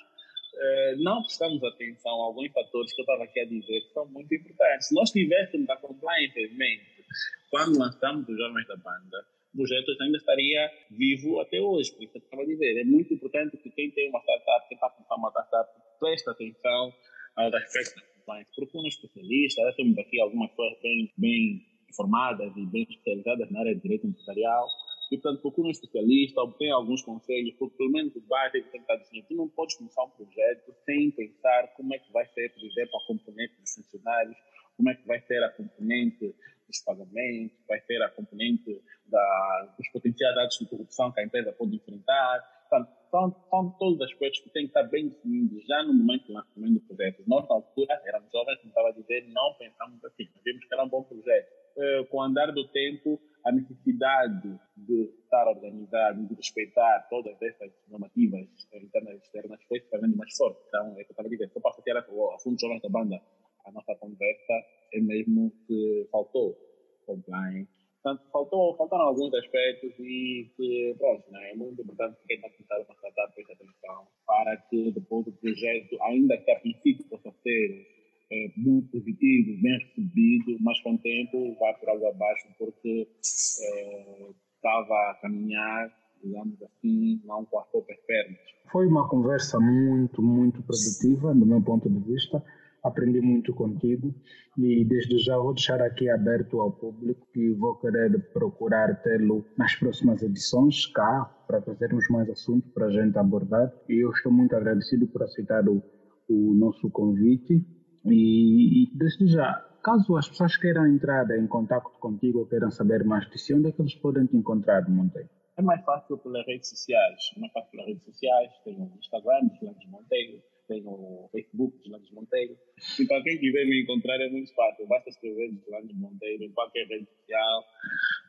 Uh, 0.58 1.04
não 1.04 1.22
prestamos 1.22 1.64
atenção 1.64 2.12
a 2.20 2.26
alguns 2.26 2.52
fatores 2.52 2.92
que 2.92 3.02
eu 3.02 3.04
estava 3.04 3.26
aqui 3.26 3.40
a 3.42 3.46
dizer 3.46 3.82
que 3.82 3.94
são 3.94 4.08
muito 4.08 4.34
importantes. 4.34 4.88
Se 4.88 4.96
nós 4.96 5.12
tivéssemos 5.12 5.70
a 5.70 5.76
compliance 5.76 6.40
em 6.40 6.58
mente, 6.58 7.06
quando 7.52 7.78
lançamos 7.78 8.28
os 8.28 8.38
Jovens 8.38 8.66
da 8.68 8.76
Banda, 8.78 9.26
o 9.54 9.58
projeto 9.58 9.96
ainda 10.02 10.18
estaria 10.18 10.72
vivo 10.90 11.40
até 11.42 11.62
hoje. 11.62 11.92
Por 11.92 12.04
isso 12.04 12.18
eu 12.18 12.22
estava 12.22 12.42
a 12.42 12.46
dizer, 12.46 12.80
é 12.80 12.84
muito 12.84 13.14
importante 13.14 13.58
que 13.58 13.70
quem 13.70 13.92
tem 13.92 14.10
uma 14.10 14.20
startup, 14.22 14.68
quem 14.68 14.76
está 14.76 14.88
a 14.88 14.90
começar 14.90 15.16
uma 15.16 15.30
startup, 15.30 15.70
preste 16.00 16.30
atenção 16.30 16.94
aos 17.38 17.54
aspectos 17.54 17.96
da 17.96 18.02
compliance. 18.02 18.52
Procure 18.56 18.84
um 18.84 18.88
especialista, 18.88 19.62
já 19.62 19.74
temos 19.74 19.98
aqui 19.98 20.20
algumas 20.20 20.50
pessoas 20.50 20.78
bem, 20.82 21.14
bem 21.18 21.66
informadas 21.90 22.52
e 22.58 22.66
bem 22.66 22.84
especializadas 22.84 23.50
na 23.52 23.60
área 23.60 23.76
de 23.76 23.82
direito 23.82 24.08
empresarial. 24.08 24.68
E, 25.10 25.18
portanto, 25.18 25.42
procure 25.42 25.68
um 25.70 25.72
especialista, 25.72 26.42
obtenha 26.42 26.74
alguns 26.74 27.02
conselhos, 27.02 27.56
porque 27.58 27.78
pelo 27.78 27.92
menos 27.92 28.14
o 28.16 28.22
básico 28.22 28.70
tem 28.70 28.84
que 28.84 28.92
estar 28.92 28.96
dizendo, 28.98 29.26
tu 29.28 29.36
não 29.36 29.48
podes 29.48 29.76
começar 29.76 30.04
um 30.04 30.10
projeto 30.10 30.76
sem 30.86 31.12
pensar 31.12 31.68
como 31.78 31.94
é 31.96 32.00
que 32.00 32.12
vai 32.12 32.26
ser, 32.34 32.54
por 32.54 32.66
exemplo, 32.66 32.98
a 32.98 33.08
componente 33.08 33.54
dos 33.62 33.74
funcionários, 33.74 34.36
como 34.76 34.90
é 34.90 34.96
que 34.96 35.08
vai 35.08 35.22
ser 35.22 35.42
a 35.44 35.50
componente 35.50 36.36
dos 36.68 36.80
pagamentos, 36.82 37.58
vai 37.68 37.80
ser 37.82 38.02
a 38.04 38.10
componente 38.10 38.82
da, 39.06 39.76
dos 39.78 39.88
potenciais 39.90 40.38
atos 40.38 40.60
de 40.60 40.66
corrupção 40.66 41.12
que 41.14 41.22
a 41.22 41.24
empresa 41.24 41.54
pode 41.54 41.78
enfrentar, 41.78 42.57
Portanto, 42.70 42.92
são, 43.10 43.34
são 43.50 43.70
todos 43.80 43.96
os 43.96 44.02
aspectos 44.02 44.42
que 44.42 44.50
têm 44.50 44.64
que 44.64 44.70
estar 44.70 44.84
bem 44.84 45.08
definidos 45.08 45.66
já 45.66 45.84
no 45.84 45.94
momento 45.94 46.28
do 46.28 46.34
lançamento 46.34 46.74
do 46.74 46.82
projeto. 46.82 47.24
Nós, 47.26 47.48
na 47.48 47.56
altura, 47.56 48.02
éramos 48.06 48.32
jovens, 48.32 48.58
como 48.58 48.70
estava 48.70 48.90
a 48.90 48.92
dizer, 48.92 49.28
não 49.30 49.54
pensamos 49.58 50.04
assim. 50.04 50.28
Vimos 50.44 50.66
que 50.66 50.74
era 50.74 50.84
um 50.84 50.90
bom 50.90 51.04
projeto. 51.04 51.48
Uh, 51.78 52.06
com 52.08 52.18
o 52.18 52.22
andar 52.22 52.52
do 52.52 52.68
tempo, 52.70 53.22
a 53.46 53.52
necessidade 53.52 54.60
de 54.76 55.04
estar 55.24 55.48
organizado, 55.48 56.26
de 56.28 56.36
respeitar 56.36 57.08
todas 57.10 57.42
essas 57.42 57.72
normativas 57.88 58.48
internas 58.74 59.14
e 59.14 59.18
externas 59.18 59.64
foi 59.70 59.80
fazendo 59.90 60.18
mais 60.18 60.36
forte. 60.36 60.60
Então, 60.68 60.92
é 60.92 61.04
que 61.04 61.10
eu 61.10 61.12
estava 61.12 61.28
a 61.28 61.32
dizer. 61.32 61.50
Só 61.50 61.60
para 61.60 61.82
ter 61.84 61.96
o 62.10 62.32
assunto 62.32 62.60
jovens 62.60 62.82
da 62.82 62.90
banda, 62.90 63.22
a 63.66 63.72
nossa 63.72 63.96
conversa 63.96 64.54
é 64.94 65.00
mesmo 65.00 65.52
que 65.66 66.08
faltou 66.12 66.58
compliance 67.06 67.77
Portanto, 68.08 68.24
faltou, 68.32 68.78
faltaram 68.78 69.04
alguns 69.04 69.34
aspectos 69.34 69.92
e 70.00 70.50
que, 70.56 70.96
pronto, 70.98 71.30
né, 71.30 71.52
é 71.52 71.56
muito 71.56 71.82
importante 71.82 72.16
que 72.26 72.34
está 72.36 72.48
a 72.48 72.52
começar 72.52 72.76
uma 72.78 72.96
startup 72.96 73.34
preste 73.36 73.52
atenção 73.52 74.08
para 74.26 74.58
que 74.70 74.92
depois 74.92 75.28
o 75.28 75.32
projeto, 75.34 76.02
ainda 76.04 76.38
que 76.38 76.52
a 76.52 76.60
princípio 76.60 77.06
possa 77.10 77.34
ser 77.44 77.86
é, 78.32 78.52
muito 78.56 78.90
positivo, 78.92 79.62
bem 79.62 79.78
recebido, 79.78 80.58
mas 80.62 80.80
com 80.84 80.94
o 80.94 80.98
tempo 81.00 81.58
vai 81.60 81.74
por 81.74 81.90
água 81.90 82.10
abaixo 82.12 82.48
porque 82.58 83.10
estava 83.22 84.96
é, 84.96 85.12
a 85.12 85.14
caminhar, 85.22 85.94
digamos 86.24 86.64
assim, 86.64 87.22
não 87.26 87.44
com 87.44 87.60
as 87.60 87.68
próprias 87.68 88.00
pernas. 88.06 88.40
Foi 88.72 88.88
uma 88.88 89.10
conversa 89.10 89.60
muito, 89.60 90.22
muito 90.22 90.64
produtiva, 90.64 91.34
do 91.34 91.46
meu 91.46 91.62
ponto 91.62 91.90
de 91.90 92.00
vista 92.10 92.42
aprendi 92.88 93.22
muito 93.22 93.54
contigo 93.54 94.14
e 94.58 94.84
desde 94.86 95.18
já 95.20 95.38
vou 95.38 95.54
deixar 95.54 95.82
aqui 95.82 96.10
aberto 96.10 96.60
ao 96.60 96.72
público 96.72 97.28
que 97.34 97.54
vou 97.54 97.76
querer 97.80 98.20
procurar 98.34 99.02
tê-lo 99.04 99.46
nas 99.58 99.76
próximas 99.76 100.22
edições 100.22 100.86
cá 100.88 101.26
para 101.48 101.62
trazermos 101.62 102.08
mais 102.10 102.30
assuntos 102.30 102.72
para 102.74 102.88
a 102.88 102.92
gente 102.92 103.18
abordar 103.18 103.72
e 103.88 104.04
eu 104.04 104.12
estou 104.12 104.32
muito 104.32 104.56
agradecido 104.56 105.08
por 105.08 105.24
aceitar 105.24 105.68
o, 105.68 105.84
o 106.30 106.54
nosso 106.56 106.90
convite 106.90 107.64
e, 108.06 108.84
e 108.84 108.98
desde 108.98 109.28
já 109.28 109.64
caso 109.84 110.18
as 110.18 110.28
pessoas 110.28 110.58
queiram 110.58 110.86
entrar 110.88 111.30
em 111.32 111.48
contato 111.48 111.90
contigo 112.00 112.40
ou 112.40 112.46
queiram 112.46 112.72
saber 112.72 113.04
mais 113.04 113.30
de 113.30 113.38
si, 113.40 113.54
onde 113.54 113.70
é 113.70 113.72
que 113.72 113.82
eles 113.82 113.96
podem 113.96 114.26
te 114.26 114.36
encontrar, 114.36 114.88
Monteiro? 114.90 115.30
É 115.58 115.62
mais 115.62 115.84
fácil 115.86 116.18
pelas 116.20 116.46
redes 116.46 116.70
sociais. 116.70 117.32
É 117.36 117.40
mais 117.40 117.52
fácil 117.54 117.72
pelas 117.72 117.88
redes 117.88 118.04
sociais. 118.04 118.52
Tem 118.64 118.76
o 118.76 118.92
Instagram, 119.00 119.50
Flandes 119.60 119.90
Monteiro 119.90 120.44
tem 120.68 120.84
o 120.86 121.30
Facebook 121.32 121.82
de 121.82 121.90
Landes 121.90 122.12
Monteiro. 122.12 122.58
E 123.00 123.06
para 123.06 123.24
quem 123.24 123.40
quiser 123.40 123.66
me 123.66 123.82
encontrar 123.82 124.20
é 124.22 124.30
muito 124.30 124.54
fácil, 124.54 124.86
basta 124.88 125.10
escrever 125.10 125.52
de 125.52 125.70
Landes 125.70 125.96
Monteiro 125.98 126.44
em 126.44 126.52
qualquer 126.52 126.86
rede 126.88 127.06
social 127.06 127.64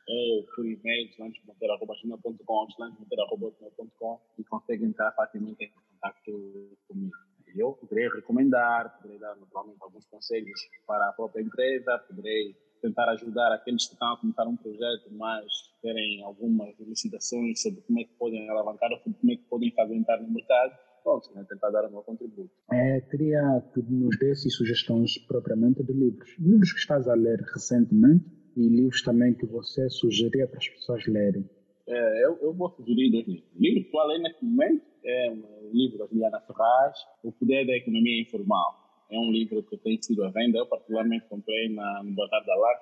ou 0.07 0.43
por 0.55 0.65
e-mail, 0.65 1.09
landesmonteiro.com, 1.19 2.67
landesmonteiro.com 2.79 4.19
e 4.37 4.43
consegue 4.43 4.85
entrar 4.85 5.11
facilmente 5.11 5.63
em 5.63 5.71
contato 5.71 6.77
comigo. 6.87 7.15
Eu 7.55 7.73
poderei 7.73 8.09
recomendar, 8.09 8.95
poderei 8.97 9.19
dar 9.19 9.35
naturalmente 9.35 9.79
alguns 9.81 10.05
conselhos 10.05 10.59
para 10.85 11.09
a 11.09 11.13
própria 11.13 11.41
empresa, 11.41 11.97
poderei 12.07 12.55
tentar 12.81 13.09
ajudar 13.09 13.51
aqueles 13.53 13.87
que 13.87 13.93
estão 13.93 14.13
a 14.13 14.17
começar 14.17 14.47
um 14.47 14.55
projeto, 14.55 15.11
mas 15.11 15.45
terem 15.81 16.23
algumas 16.23 16.79
elucidações 16.79 17.61
sobre 17.61 17.81
como 17.81 17.99
é 17.99 18.03
que 18.03 18.13
podem 18.13 18.49
alavancar 18.49 18.91
ou 18.91 18.99
como 18.99 19.15
é 19.31 19.35
que 19.35 19.43
podem 19.43 19.71
se 19.71 19.81
aguentar 19.81 20.21
no 20.21 20.29
mercado 20.31 20.77
pronto, 21.03 21.29
né, 21.33 21.45
tentar 21.47 21.69
dar 21.69 21.85
o 21.87 21.91
meu 21.91 22.01
contributo. 22.01 22.49
É, 22.71 23.01
queria 23.01 23.63
que 23.73 23.81
nos 23.81 24.17
desse 24.17 24.49
sugestões 24.49 25.17
propriamente 25.27 25.83
de 25.83 25.93
livros. 25.93 26.35
Livros 26.39 26.71
que 26.73 26.79
estás 26.79 27.07
a 27.07 27.13
ler 27.13 27.39
recentemente 27.53 28.25
e 28.55 28.67
livros 28.67 29.01
também 29.03 29.33
que 29.33 29.45
você 29.45 29.89
sugeria 29.89 30.47
para 30.47 30.57
as 30.57 30.67
pessoas 30.67 31.05
lerem. 31.07 31.49
É, 31.87 32.25
eu, 32.25 32.37
eu 32.41 32.53
vou 32.53 32.69
sugerir 32.69 33.11
dois 33.11 33.27
livros. 33.27 33.49
O 33.55 33.61
livro 33.61 33.79
que 33.81 33.87
estou 33.87 34.01
a 34.01 34.05
ler 34.05 34.19
neste 34.19 34.45
momento 34.45 34.83
é 35.03 35.31
um 35.31 35.71
livro 35.73 35.97
da 35.97 36.05
Juliana 36.05 36.39
Ferraz, 36.41 36.97
O 37.23 37.31
Poder 37.31 37.65
da 37.65 37.75
Economia 37.75 38.21
Informal. 38.21 38.89
É 39.11 39.17
um 39.17 39.31
livro 39.31 39.63
que 39.63 39.75
tem 39.77 39.99
sido 40.01 40.23
à 40.23 40.29
venda, 40.29 40.59
eu 40.59 40.67
particularmente 40.67 41.25
comprei 41.27 41.73
na, 41.73 42.03
no 42.03 42.13
Bazar 42.13 42.45
da 42.45 42.55
LAC, 42.55 42.81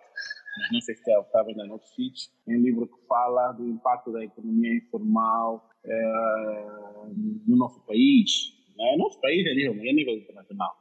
não 0.71 0.81
sei 0.81 0.95
se 0.95 1.11
é 1.11 1.19
estava 1.19 1.49
ainda 1.49 1.65
no 1.65 1.73
outro 1.73 1.87
sítio. 1.89 2.29
É 2.47 2.51
um 2.51 2.61
livro 2.61 2.87
que 2.87 3.07
fala 3.07 3.51
do 3.53 3.67
impacto 3.67 4.11
da 4.11 4.23
economia 4.23 4.75
informal 4.77 5.69
é, 5.85 7.07
no 7.47 7.55
nosso 7.55 7.79
país, 7.85 8.53
né? 8.77 8.95
nosso 8.97 9.19
país 9.21 9.45
é 9.45 9.53
nível, 9.53 9.73
é 9.73 9.93
nível 9.93 10.15
internacional. 10.15 10.71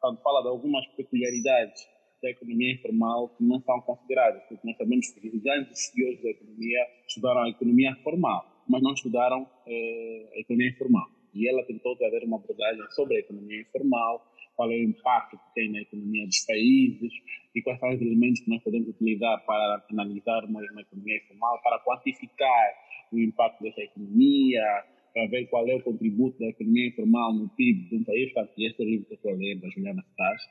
Quando 0.00 0.20
fala 0.22 0.42
de 0.42 0.48
algumas 0.48 0.86
peculiaridades 0.88 1.82
da 2.22 2.30
economia 2.30 2.72
informal 2.74 3.28
que 3.30 3.44
não 3.44 3.60
são 3.60 3.80
consideradas, 3.82 4.42
porque 4.48 4.66
nós 4.66 4.76
sabemos 4.76 5.10
que 5.10 5.28
os 5.28 5.42
grandes 5.42 5.90
CEOs 5.90 6.22
da 6.22 6.30
economia 6.30 6.86
estudaram 7.06 7.42
a 7.42 7.48
economia 7.48 7.94
formal, 8.02 8.44
mas 8.68 8.82
não 8.82 8.92
estudaram 8.92 9.48
é, 9.66 10.32
a 10.34 10.40
economia 10.40 10.70
informal. 10.70 11.06
E 11.34 11.48
ela 11.48 11.62
tentou 11.64 11.94
trazer 11.96 12.24
uma 12.24 12.38
abordagem 12.38 12.82
sobre 12.92 13.16
a 13.16 13.20
economia 13.20 13.60
informal, 13.60 14.26
qual 14.56 14.70
é 14.70 14.74
o 14.74 14.82
impacto 14.82 15.36
que 15.36 15.54
tem 15.54 15.70
na 15.70 15.82
economia 15.82 16.26
dos 16.26 16.40
países 16.46 17.12
e 17.54 17.62
quais 17.62 17.78
são 17.78 17.90
os 17.90 18.00
elementos 18.00 18.40
que 18.40 18.50
nós 18.50 18.62
podemos 18.62 18.88
utilizar 18.88 19.44
para 19.44 19.84
analisar 19.90 20.44
uma, 20.44 20.60
uma 20.60 20.80
economia 20.80 21.18
informal, 21.18 21.60
para 21.62 21.78
quantificar 21.80 22.72
o 23.12 23.18
impacto 23.18 23.62
dessa 23.62 23.82
economia, 23.82 24.62
para 25.12 25.26
ver 25.28 25.46
qual 25.46 25.66
é 25.68 25.74
o 25.74 25.82
contributo 25.82 26.38
da 26.38 26.46
economia 26.46 26.88
informal 26.88 27.32
no 27.32 27.48
PIB 27.50 27.88
de 27.88 27.96
um 27.96 28.04
país. 28.04 28.32
Portanto, 28.32 28.52
este 28.58 28.82
é 28.82 28.84
livro 28.84 29.06
que 29.06 29.12
eu 29.12 29.16
estou 29.16 29.32
a 29.32 29.34
da 29.34 29.68
Juliana 29.68 30.04
Stars. 30.10 30.42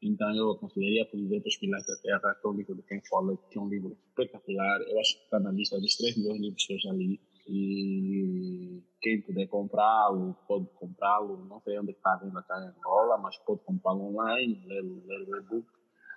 Então, 0.00 0.34
eu 0.34 0.52
aconselharia, 0.52 1.04
por 1.06 1.18
exemplo, 1.18 1.48
Os 1.48 1.56
Pilares 1.56 1.86
da 1.86 1.96
Terra, 1.96 2.34
que 2.40 2.46
é 2.46 2.50
um 2.50 2.54
livro 2.54 2.74
de 2.76 2.82
Ken 2.82 3.00
Follett, 3.08 3.42
que 3.50 3.58
é 3.58 3.60
um 3.60 3.68
livro 3.68 3.98
espetacular. 4.08 4.80
Eu 4.82 5.00
acho 5.00 5.18
que 5.18 5.24
está 5.24 5.40
na 5.40 5.50
lista 5.50 5.80
dos 5.80 5.96
três 5.96 6.14
de 6.14 6.22
livros 6.38 6.66
que 6.66 6.72
eu 6.72 6.78
já 6.78 6.92
li. 6.92 7.20
E 7.48 8.82
quem 9.00 9.22
puder 9.22 9.48
comprá-lo, 9.48 10.36
pode 10.46 10.66
comprá-lo. 10.74 11.46
Não 11.46 11.60
sei 11.60 11.78
onde 11.78 11.92
está 11.92 12.16
vendo 12.16 12.42
cá 12.42 12.60
em 12.60 12.78
Angola, 12.78 13.16
mas 13.18 13.38
pode 13.38 13.60
comprá-lo 13.64 14.10
online, 14.10 14.62
ler, 14.66 14.82
ler 14.82 15.28
o 15.28 15.36
e-book. 15.38 15.66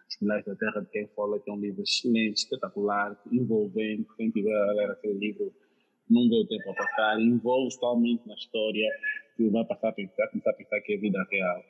Os 0.09 0.17
Pilares 0.17 0.45
da 0.45 0.55
Terra 0.55 0.81
de 0.81 0.89
Ken 0.89 1.07
Follett 1.15 1.49
é 1.49 1.53
um 1.53 1.59
livro 1.59 1.81
excelente, 1.83 2.37
espetacular, 2.37 3.17
envolvente. 3.31 4.07
Quem 4.17 4.29
tiver 4.29 4.53
a 4.53 4.73
ler 4.73 4.91
aquele 4.91 5.17
livro 5.17 5.53
não 6.09 6.27
deu 6.27 6.45
tempo 6.45 6.69
a 6.69 6.73
passar, 6.73 7.21
envolve 7.21 7.73
totalmente 7.75 8.27
na 8.27 8.33
história 8.33 8.89
que 9.37 9.49
vai 9.49 9.63
passar 9.63 9.89
a 9.89 9.93
pensar, 9.93 10.27
começar 10.27 10.49
a 10.49 10.53
pensar 10.53 10.81
que 10.81 10.93
é 10.93 10.97
vida 10.97 11.25
real. 11.31 11.63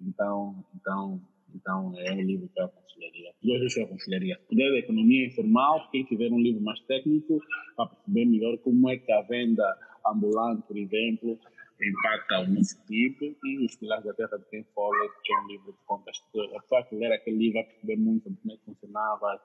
Então, 0.00 0.64
então 0.74 1.20
Então, 1.54 1.92
é 1.98 2.12
um 2.12 2.22
livro 2.22 2.48
que 2.48 2.60
eu 2.60 2.64
aconselharia. 2.66 3.32
Dois 3.42 3.76
eu 3.76 3.84
aconselharia. 3.84 4.40
Poder 4.48 4.70
da 4.70 4.78
Economia 4.78 5.26
Informal, 5.26 5.90
quem 5.90 6.04
tiver 6.04 6.30
um 6.30 6.40
livro 6.40 6.62
mais 6.62 6.80
técnico, 6.80 7.40
para 7.76 7.86
perceber 7.86 8.24
melhor 8.26 8.58
como 8.58 8.88
é 8.88 8.96
que 8.96 9.12
a 9.12 9.22
venda 9.22 9.64
ambulante, 10.06 10.62
por 10.66 10.76
exemplo, 10.76 11.38
impacta 11.80 12.40
o 12.40 12.46
município 12.46 13.36
e 13.44 13.64
os 13.64 13.76
pilares 13.76 14.04
da 14.04 14.14
terra 14.14 14.38
de 14.38 14.44
quem 14.50 14.64
Follett, 14.74 15.14
que 15.24 15.32
é 15.32 15.38
um 15.38 15.46
livro 15.48 15.72
que 15.72 15.84
conta. 15.86 16.10
A 16.10 16.60
pessoa 16.60 16.84
que 16.84 16.96
ler 16.96 17.12
aquele 17.12 17.38
livro 17.38 17.54
vai 17.54 17.64
perceber 17.64 17.96
muito 17.96 18.24
como 18.24 18.52
é 18.52 18.56
que 18.56 18.64
funcionava 18.64 19.40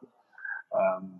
um, 0.73 1.19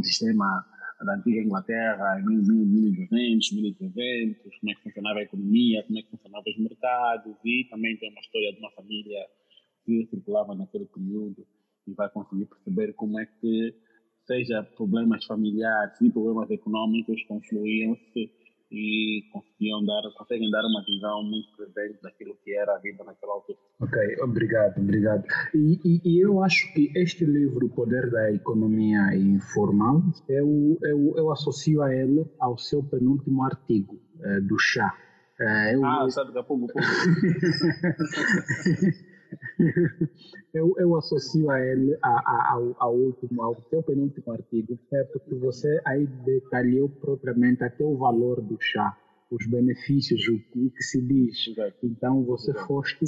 o 0.00 0.04
sistema 0.04 0.64
da 1.04 1.14
antiga 1.14 1.42
Inglaterra 1.42 2.20
em 2.20 2.24
1200, 2.24 3.52
1300, 3.52 4.58
como 4.60 4.72
é 4.72 4.74
que 4.74 4.82
funcionava 4.82 5.18
a 5.18 5.22
economia, 5.22 5.82
como 5.84 5.98
é 5.98 6.02
que 6.02 6.10
funcionavam 6.10 6.52
os 6.52 6.58
mercados 6.58 7.36
e 7.44 7.66
também 7.70 7.96
tem 7.98 8.10
uma 8.10 8.20
história 8.20 8.52
de 8.52 8.58
uma 8.60 8.70
família 8.70 9.26
que 9.86 10.06
circulava 10.10 10.54
naquele 10.54 10.86
período 10.86 11.46
e 11.86 11.94
vai 11.94 12.10
conseguir 12.10 12.46
perceber 12.46 12.92
como 12.94 13.20
é 13.20 13.26
que 13.40 13.74
seja 14.26 14.64
problemas 14.76 15.24
familiares 15.24 16.00
e 16.02 16.10
problemas 16.10 16.50
econômicos 16.50 17.22
confluíam-se 17.28 18.28
e 18.70 19.22
conseguiam 19.32 19.84
dar, 19.84 20.02
conseguem 20.16 20.48
dar 20.50 20.64
uma 20.64 20.84
visão 20.84 21.22
muito 21.22 21.48
presente 21.56 22.00
daquilo 22.02 22.36
que 22.42 22.52
era 22.52 22.74
a 22.74 22.78
vida 22.78 23.04
naquela 23.04 23.34
altura. 23.34 23.56
Ok, 23.80 24.16
obrigado, 24.22 24.80
obrigado. 24.80 25.24
E, 25.54 25.78
e, 25.84 26.00
e 26.04 26.18
eu 26.20 26.42
acho 26.42 26.74
que 26.74 26.90
este 26.96 27.24
livro, 27.24 27.66
O 27.66 27.70
Poder 27.70 28.10
da 28.10 28.32
Economia 28.32 29.14
Informal, 29.14 30.02
eu, 30.28 30.76
eu, 30.82 31.14
eu 31.16 31.30
associo 31.30 31.80
a 31.80 31.94
ele 31.94 32.26
ao 32.40 32.58
seu 32.58 32.82
penúltimo 32.82 33.44
artigo, 33.44 34.00
uh, 34.16 34.40
do 34.46 34.58
chá. 34.58 34.92
Uh, 35.38 35.68
eu, 35.72 35.84
ah, 35.84 36.10
sabe, 36.10 36.32
daqui 36.32 36.40
a 36.40 36.42
pouco. 36.42 36.66
eu, 40.54 40.74
eu 40.78 40.96
associo 40.96 41.50
a 41.50 41.60
ele 41.60 41.96
a, 42.02 42.08
a, 42.08 42.52
ao, 42.52 42.76
ao, 42.78 42.94
último, 42.96 43.42
ao 43.42 43.60
seu 43.68 43.82
penúltimo 43.82 44.32
artigo, 44.32 44.78
é 44.92 45.04
porque 45.04 45.34
você 45.34 45.80
aí 45.84 46.06
detalhou 46.24 46.88
propriamente 46.88 47.64
até 47.64 47.84
o 47.84 47.96
valor 47.96 48.40
do 48.40 48.56
chá, 48.60 48.96
os 49.30 49.46
benefícios, 49.46 50.26
o, 50.28 50.34
o 50.34 50.70
que 50.70 50.82
se 50.82 51.00
diz. 51.02 51.36
Então 51.82 52.24
você 52.24 52.52
foste 52.66 53.04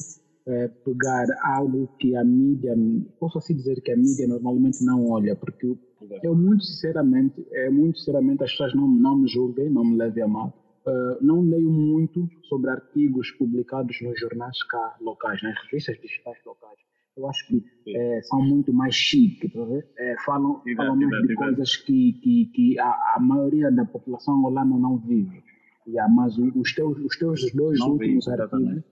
é, 0.46 0.68
pegar 0.68 1.26
algo 1.42 1.88
que 1.98 2.16
a 2.16 2.24
mídia, 2.24 2.74
posso 3.20 3.38
assim 3.38 3.54
dizer 3.54 3.80
que 3.82 3.92
a 3.92 3.96
mídia 3.96 4.26
normalmente 4.26 4.82
não 4.84 5.10
olha, 5.10 5.36
porque 5.36 5.76
eu 6.22 6.34
muito 6.34 6.64
sinceramente, 6.64 7.46
é, 7.52 7.68
muito 7.68 7.98
sinceramente 7.98 8.42
as 8.42 8.50
pessoas 8.50 8.74
não, 8.74 8.88
não 8.88 9.18
me 9.18 9.28
julguem, 9.28 9.68
não 9.68 9.84
me 9.84 9.96
levem 9.96 10.22
a 10.22 10.28
mal, 10.28 10.52
Uh, 10.86 11.22
não 11.22 11.42
leio 11.42 11.70
muito 11.70 12.28
sobre 12.44 12.70
artigos 12.70 13.30
publicados 13.32 14.00
nos 14.00 14.18
jornais 14.18 14.62
cá 14.64 14.96
locais, 15.00 15.42
nas 15.42 15.54
revistas 15.64 16.00
digitais 16.00 16.38
locais. 16.46 16.78
Eu 17.18 17.28
acho 17.28 17.46
que 17.48 17.64
é, 17.88 18.22
são 18.22 18.40
muito 18.40 18.72
mais 18.72 18.94
chique, 18.94 19.48
tá 19.48 19.58
é, 19.98 20.14
falam, 20.24 20.62
falam 20.76 20.96
mais 20.96 21.26
de 21.26 21.34
coisas 21.34 21.76
que, 21.76 22.12
que, 22.22 22.46
que 22.54 22.78
a, 22.78 23.16
a, 23.16 23.20
maioria 23.20 23.72
da 23.72 23.84
população 23.84 24.36
angolana 24.36 24.78
não 24.78 24.98
vive. 24.98 25.42
Yeah, 25.86 26.12
mas 26.12 26.38
os 26.38 26.72
teus, 26.74 26.96
os 26.98 27.16
teus 27.16 27.52
dois 27.52 27.78
não 27.80 27.92
últimos 27.92 28.24
vi, 28.26 28.30
artigos, 28.30 28.84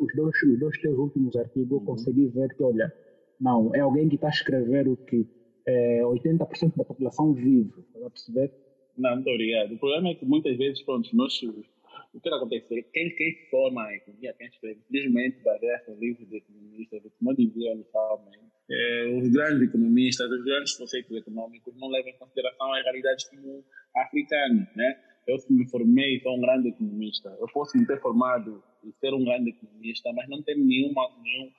os 0.00 0.14
dois, 0.14 0.42
os 0.42 0.58
dois 0.58 0.78
teus 0.78 0.98
últimos 0.98 1.36
artigos, 1.36 1.70
uhum. 1.70 1.78
eu 1.78 1.84
consegui 1.86 2.26
ver 2.26 2.54
que, 2.54 2.62
olha, 2.62 2.92
não, 3.40 3.74
é 3.74 3.80
alguém 3.80 4.08
que 4.08 4.16
está 4.16 4.26
a 4.26 4.30
escrever 4.30 4.86
o 4.86 4.96
que 4.96 5.26
é, 5.66 6.02
80% 6.02 6.76
da 6.76 6.84
população 6.84 7.32
vive, 7.32 7.72
está 7.94 8.10
perceber? 8.10 8.52
Não, 8.98 9.14
muito 9.14 9.30
obrigado. 9.30 9.72
O 9.72 9.78
problema 9.78 10.08
é 10.08 10.14
que 10.14 10.26
muitas 10.26 10.56
vezes, 10.56 10.82
pronto, 10.82 11.08
nós, 11.14 11.40
o 11.42 12.20
que 12.20 12.28
acontece? 12.28 12.82
Quem, 12.92 13.14
quem 13.14 13.48
forma 13.48 13.84
a 13.84 13.94
economia, 13.94 14.34
quem 14.36 14.48
escreve, 14.48 14.80
infelizmente, 14.90 15.40
baseia-se 15.44 15.92
em 15.92 16.00
livros 16.00 16.28
de 16.28 16.36
economistas, 16.38 17.02
como 17.18 17.30
eu 17.30 17.36
dizia 17.36 17.72
inicialmente, 17.74 18.48
é, 18.70 19.16
os 19.16 19.28
grandes 19.30 19.68
economistas, 19.68 20.30
os 20.30 20.44
grandes 20.44 20.76
conceitos 20.76 21.16
econômicos 21.16 21.74
não 21.76 21.88
levam 21.88 22.10
em 22.10 22.18
consideração 22.18 22.72
as 22.74 22.82
realidades 22.82 23.24
como 23.28 23.64
africanas, 23.96 24.68
né? 24.76 25.00
Eu 25.26 25.36
me 25.50 25.68
formei, 25.70 26.20
sou 26.20 26.36
um 26.36 26.40
grande 26.40 26.68
economista. 26.68 27.36
Eu 27.38 27.46
posso 27.52 27.78
me 27.78 27.86
ter 27.86 28.00
formado 28.00 28.62
e 28.82 28.92
ser 28.98 29.14
um 29.14 29.24
grande 29.24 29.50
economista, 29.50 30.10
mas 30.12 30.28
não 30.28 30.42
ter 30.42 30.56
nenhuma, 30.56 31.08
nenhum, 31.22 31.50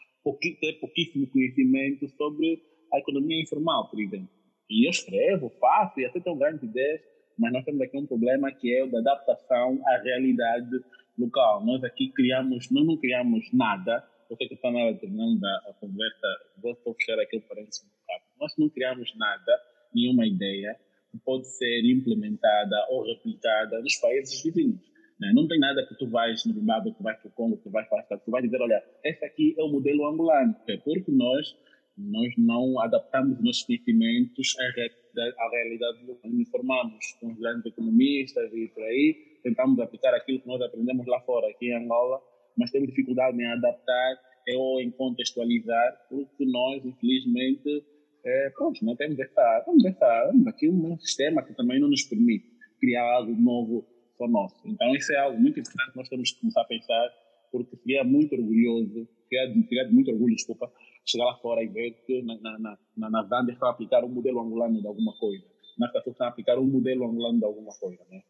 ter 0.59 0.73
pouquíssimo 0.79 1.27
conhecimento 1.27 2.07
sobre 2.09 2.61
a 2.91 2.99
economia 2.99 3.41
informal, 3.41 3.89
por 3.89 3.99
exemplo. 3.99 4.29
E 4.69 4.85
eu 4.85 4.89
escrevo, 4.89 5.51
faço 5.59 5.99
e 5.99 6.05
até 6.05 6.19
tenho 6.19 6.35
grandes 6.35 6.63
ideias, 6.63 7.01
mas 7.39 7.53
nós 7.53 7.63
temos 7.63 7.81
aqui 7.81 7.97
um 7.97 8.05
problema 8.05 8.51
que 8.51 8.75
é 8.75 8.83
o 8.83 8.91
da 8.91 8.99
adaptação 8.99 9.79
à 9.87 9.97
realidade 9.97 10.83
local. 11.17 11.65
Nós 11.65 11.83
aqui 11.83 12.09
criamos, 12.09 12.69
nós 12.69 12.85
não 12.85 12.97
criamos 12.97 13.49
nada, 13.53 14.05
eu 14.29 14.35
sei 14.35 14.47
que 14.47 14.53
está 14.53 14.69
na 14.69 14.93
terminando 14.93 15.43
a 15.43 15.73
conversa, 15.79 16.27
vou 16.61 16.75
fechar 16.95 17.19
aqui 17.19 17.37
o 17.37 17.41
parênteses 17.41 17.83
muito 17.83 17.97
rápido. 18.07 18.29
Nós 18.39 18.53
não 18.57 18.69
criamos 18.69 19.15
nada, 19.15 19.59
nenhuma 19.95 20.27
ideia 20.27 20.77
que 21.11 21.17
pode 21.19 21.47
ser 21.47 21.83
implementada 21.85 22.75
ou 22.89 23.05
replicada 23.05 23.81
nos 23.81 23.95
países 23.95 24.43
vizinhos. 24.43 24.89
Né? 25.19 25.31
Não 25.33 25.47
tem 25.47 25.59
nada 25.59 25.85
que 25.85 25.95
tu 25.95 26.07
vais 26.07 26.45
no 26.45 26.53
Zimbábue, 26.53 26.93
que 26.93 27.01
vais 27.01 27.17
para 27.19 27.27
o 27.27 27.31
Congo, 27.31 27.57
que 27.57 27.69
vais 27.69 27.87
para 27.89 28.17
tu 28.17 28.31
vais 28.31 28.43
dizer, 28.43 28.61
olha, 28.61 28.83
esse 29.03 29.25
aqui 29.25 29.55
é 29.57 29.63
o 29.63 29.69
modelo 29.69 30.07
angolano. 30.07 30.55
É 30.67 30.77
porque 30.77 31.11
nós, 31.11 31.55
nós 31.97 32.33
não 32.37 32.79
adaptamos 32.79 33.41
nossos 33.43 33.63
conhecimentos 33.63 34.55
à 34.59 34.71
a 35.17 35.49
realidade 35.49 36.05
do 36.05 36.17
mundo. 36.23 36.41
Informamos 36.41 37.13
com 37.19 37.33
grandes 37.35 37.65
economistas 37.65 38.51
e 38.53 38.67
por 38.69 38.83
aí, 38.83 39.15
tentamos 39.43 39.79
aplicar 39.79 40.13
aquilo 40.13 40.39
que 40.41 40.47
nós 40.47 40.61
aprendemos 40.61 41.05
lá 41.07 41.19
fora, 41.21 41.47
aqui 41.49 41.67
em 41.67 41.83
Angola, 41.83 42.21
mas 42.57 42.71
temos 42.71 42.89
dificuldade 42.89 43.41
em 43.41 43.45
adaptar 43.45 44.17
ou 44.55 44.81
em 44.81 44.89
contextualizar, 44.91 46.07
porque 46.09 46.45
nós, 46.45 46.83
infelizmente, 46.83 47.83
é, 48.25 48.49
pronto, 48.51 48.83
não 48.83 48.95
temos 48.95 49.19
essa, 49.19 49.63
temos 49.65 49.85
essa, 49.85 50.29
temos 50.31 50.47
aqui 50.47 50.69
um 50.69 50.97
sistema 50.99 51.43
que 51.43 51.53
também 51.53 51.79
não 51.79 51.89
nos 51.89 52.03
permite 52.03 52.45
criar 52.79 53.03
algo 53.03 53.31
novo 53.33 53.85
só 54.17 54.27
nosso. 54.27 54.55
Então, 54.65 54.93
isso 54.95 55.13
é 55.13 55.17
algo 55.17 55.39
muito 55.39 55.59
importante 55.59 55.91
que 55.91 55.97
nós 55.97 56.09
temos 56.09 56.31
que 56.31 56.39
começar 56.39 56.61
a 56.61 56.65
pensar, 56.65 57.09
porque 57.51 57.75
seria 57.77 58.03
muito 58.03 58.35
orgulhoso, 58.35 59.07
seria, 59.29 59.53
seria 59.67 59.85
de 59.85 59.93
muito 59.93 60.11
orgulho, 60.11 60.35
desculpa, 60.35 60.71
chegar 61.09 61.25
lá 61.25 61.35
fora 61.37 61.63
e 61.63 61.67
ver 61.67 61.91
que 62.05 62.21
na, 62.21 62.37
na, 62.39 62.77
na, 62.97 63.09
na 63.09 63.23
Zâmbia 63.23 63.53
estão 63.53 63.67
a 63.67 63.71
aplicar 63.71 64.03
um 64.03 64.09
modelo 64.09 64.39
angolano 64.39 64.79
de 64.79 64.87
alguma 64.87 65.13
coisa. 65.17 65.43
Na 65.77 65.87
África 65.87 66.09
estão 66.09 66.27
a 66.27 66.29
aplicar 66.29 66.59
um 66.59 66.65
modelo 66.65 67.05
angolano 67.05 67.39
de 67.39 67.45
alguma 67.45 67.71
coisa. 67.79 68.01
Né? 68.09 68.21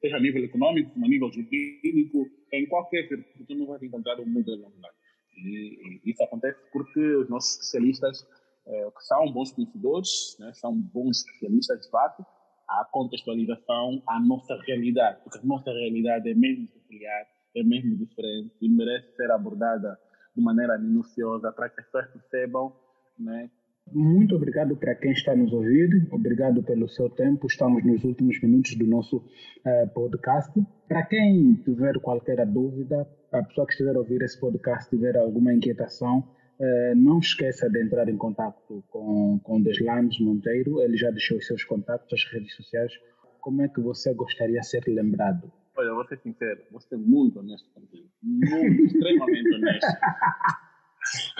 Seja 0.00 0.16
a 0.16 0.20
nível 0.20 0.44
econômico, 0.44 0.92
a 0.96 1.08
nível 1.08 1.30
jurídico, 1.32 2.26
em 2.52 2.66
qualquer 2.66 3.08
circuito, 3.08 3.44
tu 3.46 3.54
não 3.54 3.66
vais 3.66 3.82
encontrar 3.82 4.18
um 4.20 4.26
modelo 4.26 4.66
angolano. 4.66 4.94
E, 5.36 6.00
e 6.04 6.10
isso 6.10 6.22
acontece 6.22 6.58
porque 6.72 7.00
os 7.16 7.28
nossos 7.28 7.56
especialistas, 7.56 8.22
que 8.64 9.04
são 9.04 9.32
bons 9.32 9.52
conhecedores, 9.52 10.36
né, 10.38 10.52
são 10.54 10.72
bons 10.74 11.18
especialistas 11.18 11.80
de 11.80 11.90
fato, 11.90 12.24
a 12.68 12.84
contextualização 12.90 14.02
à 14.06 14.20
nossa 14.20 14.56
realidade, 14.62 15.20
porque 15.24 15.38
a 15.38 15.42
nossa 15.42 15.70
realidade 15.72 16.30
é 16.30 16.34
mesmo 16.34 16.68
peculiar, 16.68 17.26
é 17.56 17.62
mesmo 17.62 17.96
diferente 17.96 18.54
e 18.60 18.68
merece 18.68 19.14
ser 19.16 19.30
abordada 19.30 19.98
de 20.34 20.42
maneira 20.42 20.78
minuciosa 20.78 21.52
para 21.52 21.68
que 21.68 21.80
as 21.80 21.86
pessoas 21.86 22.08
percebam. 22.12 22.72
Né? 23.18 23.50
Muito 23.90 24.36
obrigado 24.36 24.76
para 24.76 24.94
quem 24.94 25.12
está 25.12 25.34
nos 25.34 25.52
ouvindo, 25.52 26.06
obrigado 26.14 26.62
pelo 26.62 26.88
seu 26.88 27.10
tempo. 27.10 27.46
Estamos 27.46 27.84
nos 27.84 28.02
últimos 28.04 28.40
minutos 28.40 28.74
do 28.76 28.86
nosso 28.86 29.18
uh, 29.18 29.88
podcast. 29.92 30.52
Para 30.88 31.04
quem 31.04 31.54
tiver 31.56 31.98
qualquer 32.00 32.46
dúvida, 32.46 33.06
a 33.32 33.42
pessoa 33.42 33.66
que 33.66 33.72
estiver 33.72 33.94
a 33.94 33.98
ouvir 33.98 34.22
esse 34.22 34.38
podcast 34.40 34.88
tiver 34.88 35.16
alguma 35.16 35.52
inquietação, 35.52 36.20
uh, 36.20 36.96
não 36.96 37.18
esqueça 37.18 37.68
de 37.68 37.82
entrar 37.82 38.08
em 38.08 38.16
contato 38.16 38.82
com, 38.88 39.38
com 39.42 39.60
Deslandes 39.60 40.20
Monteiro. 40.20 40.80
Ele 40.80 40.96
já 40.96 41.10
deixou 41.10 41.36
os 41.36 41.46
seus 41.46 41.64
contatos, 41.64 42.08
as 42.12 42.32
redes 42.32 42.54
sociais. 42.54 42.92
Como 43.40 43.60
é 43.60 43.68
que 43.68 43.80
você 43.80 44.14
gostaria 44.14 44.60
de 44.60 44.66
ser 44.66 44.84
lembrado? 44.86 45.52
Olha, 45.76 45.94
vou 45.94 46.06
ser 46.06 46.18
sincero, 46.18 46.62
vou 46.70 46.80
ser 46.80 46.96
muito 46.98 47.38
honesto 47.38 47.68
contigo. 47.70 48.08
Muito, 48.22 48.82
extremamente 48.84 49.54
honesto. 49.54 49.86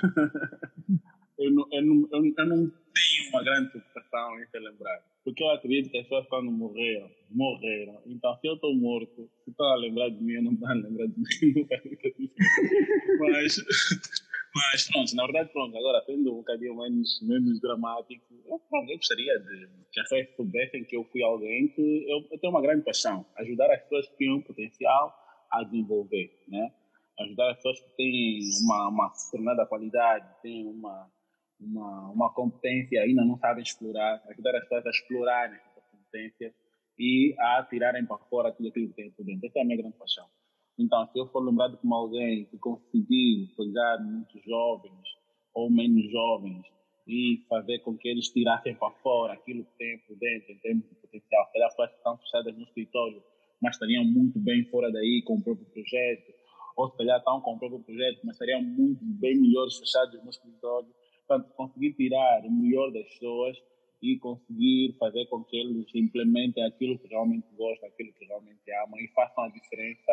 eu, 1.39 1.51
não, 1.51 1.69
eu, 1.71 1.83
não, 1.83 2.09
eu, 2.11 2.23
não, 2.23 2.33
tenho 2.33 2.73
uma 3.31 3.45
grande 3.45 3.71
preocupação 3.71 4.41
em 4.41 4.47
ser 4.47 4.61
lembrado. 4.61 5.03
Porque 5.25 5.43
eu 5.43 5.51
acredito 5.51 5.91
que 5.91 5.99
as 5.99 6.05
pessoas 6.05 6.27
quando 6.29 6.51
morreram, 6.51 7.11
morreram. 7.31 8.01
Então, 8.07 8.37
se 8.41 8.49
eu 8.49 8.55
estou 8.55 8.75
morto, 8.75 9.31
se 9.45 9.51
estão 9.51 9.67
a 9.67 9.77
lembrar 9.77 10.09
de 10.09 10.23
mim, 10.23 10.33
eu 10.33 10.43
não 10.43 10.53
estou 10.53 10.69
a 10.69 10.75
lembrar 10.75 11.07
de 11.07 11.19
mim. 11.19 11.25
Mas 13.21 13.57
mas 14.55 14.91
pronto, 14.91 15.17
na 15.17 15.25
verdade, 15.25 15.53
pronto, 15.53 15.77
agora 15.77 16.05
sendo 16.05 16.33
um 16.33 16.37
bocadinho 16.37 16.77
menos, 16.77 17.21
menos 17.23 17.61
dramático, 17.61 18.35
eu, 18.45 18.59
pronto, 18.69 18.91
eu 18.91 18.97
gostaria 18.97 19.39
de 19.39 19.69
que 19.91 20.01
as 20.01 20.09
pessoas 20.09 20.37
soubessem 20.37 20.85
que 20.85 20.97
eu 20.97 21.05
fui 21.05 21.23
alguém 21.23 21.69
que 21.69 22.07
eu, 22.11 22.27
eu, 22.31 22.39
tenho 22.39 22.53
uma 22.53 22.61
grande 22.61 22.85
paixão, 22.85 23.25
ajudar 23.37 23.73
as 23.73 23.83
pessoas 23.83 24.09
que 24.09 24.17
têm 24.17 24.33
um 24.33 24.43
potencial 24.43 25.15
a 25.51 25.65
desenvolver, 25.65 26.31
né? 26.49 26.73
Ajudar 27.21 27.51
as 27.51 27.57
pessoas 27.57 27.81
que 27.81 27.97
têm 27.97 28.41
uma, 28.65 28.89
uma 28.89 29.09
determinada 29.09 29.67
qualidade, 29.67 30.27
têm 30.43 30.67
uma, 30.67 31.11
uma, 31.61 32.11
uma 32.11 32.35
competência 32.35 32.97
e 32.97 32.99
ainda 32.99 33.25
não 33.25 33.39
sabem 33.39 33.63
explorar, 33.63 34.23
ajudar 34.29 34.57
as 34.57 34.63
pessoas 34.65 34.87
a 34.87 34.91
explorarem 34.91 35.57
essa 35.57 35.81
competência 35.91 36.55
e 36.99 37.35
a 37.39 37.67
tirarem 37.69 38.05
para 38.05 38.19
fora 38.19 38.53
tudo 38.53 38.69
aquilo 38.69 38.89
que 38.89 38.95
têm 38.95 39.11
por 39.13 39.25
dentro. 39.25 39.47
Essa 39.47 39.59
é 39.61 39.63
a 39.63 39.65
minha 39.65 39.79
grande 39.79 39.97
paixão. 39.97 40.27
Então, 40.79 41.07
se 41.09 41.19
eu 41.19 41.27
for 41.29 41.45
lembrado 41.45 41.77
como 41.79 41.95
alguém 41.95 42.47
que 42.47 42.59
conseguiu 42.59 43.49
pegar 43.57 43.99
muitos 43.99 44.43
jovens 44.45 45.23
ou 45.55 45.71
menos 45.71 46.11
jovens 46.11 46.63
e 47.07 47.45
fazer 47.49 47.81
com 47.81 47.97
que 47.97 48.09
eles 48.09 48.29
tirassem 48.29 48.75
para 48.77 48.91
fora 49.03 49.35
aquilo 49.35 49.65
que 49.65 49.79
têm 49.79 49.99
por 50.07 50.17
dentro, 50.17 50.53
em 50.53 50.59
termos 50.59 50.89
de 50.89 50.95
potencial. 50.95 51.47
Se 51.47 51.53
calhar 51.53 51.69
pessoas 51.71 51.91
estão 51.91 52.17
fechadas 52.19 52.57
no 52.57 52.63
escritório, 52.63 53.23
mas 53.61 53.75
estariam 53.75 54.05
muito 54.05 54.39
bem 54.39 54.65
fora 54.67 54.91
daí 54.91 55.23
com 55.27 55.35
o 55.35 55.43
próprio 55.43 55.67
projeto, 55.67 56.33
ou 56.77 56.91
se 56.91 56.97
calhar 56.97 57.19
estão 57.19 57.41
com 57.41 57.55
o 57.55 57.59
próprio 57.59 57.81
projeto, 57.81 58.21
mas 58.25 58.35
estariam 58.35 58.63
muito 58.63 59.05
bem 59.05 59.41
melhores 59.41 59.77
fechados 59.79 60.23
no 60.23 60.31
escritório. 60.31 60.89
Portanto, 61.27 61.55
conseguir 61.55 61.93
tirar 61.95 62.45
o 62.45 62.51
melhor 62.51 62.91
das 62.93 63.07
pessoas 63.09 63.57
e 64.03 64.19
conseguir 64.19 64.97
fazer 64.99 65.27
com 65.27 65.45
que 65.45 65.57
eles 65.57 65.87
implementem 65.95 66.65
aquilo 66.65 66.99
que 66.99 67.09
realmente 67.09 67.47
gostam, 67.57 67.89
aquilo 67.89 68.13
que 68.15 68.25
realmente 68.25 68.61
amam 68.85 68.99
e 68.99 69.09
façam 69.09 69.45
a 69.45 69.49
diferença 69.49 70.13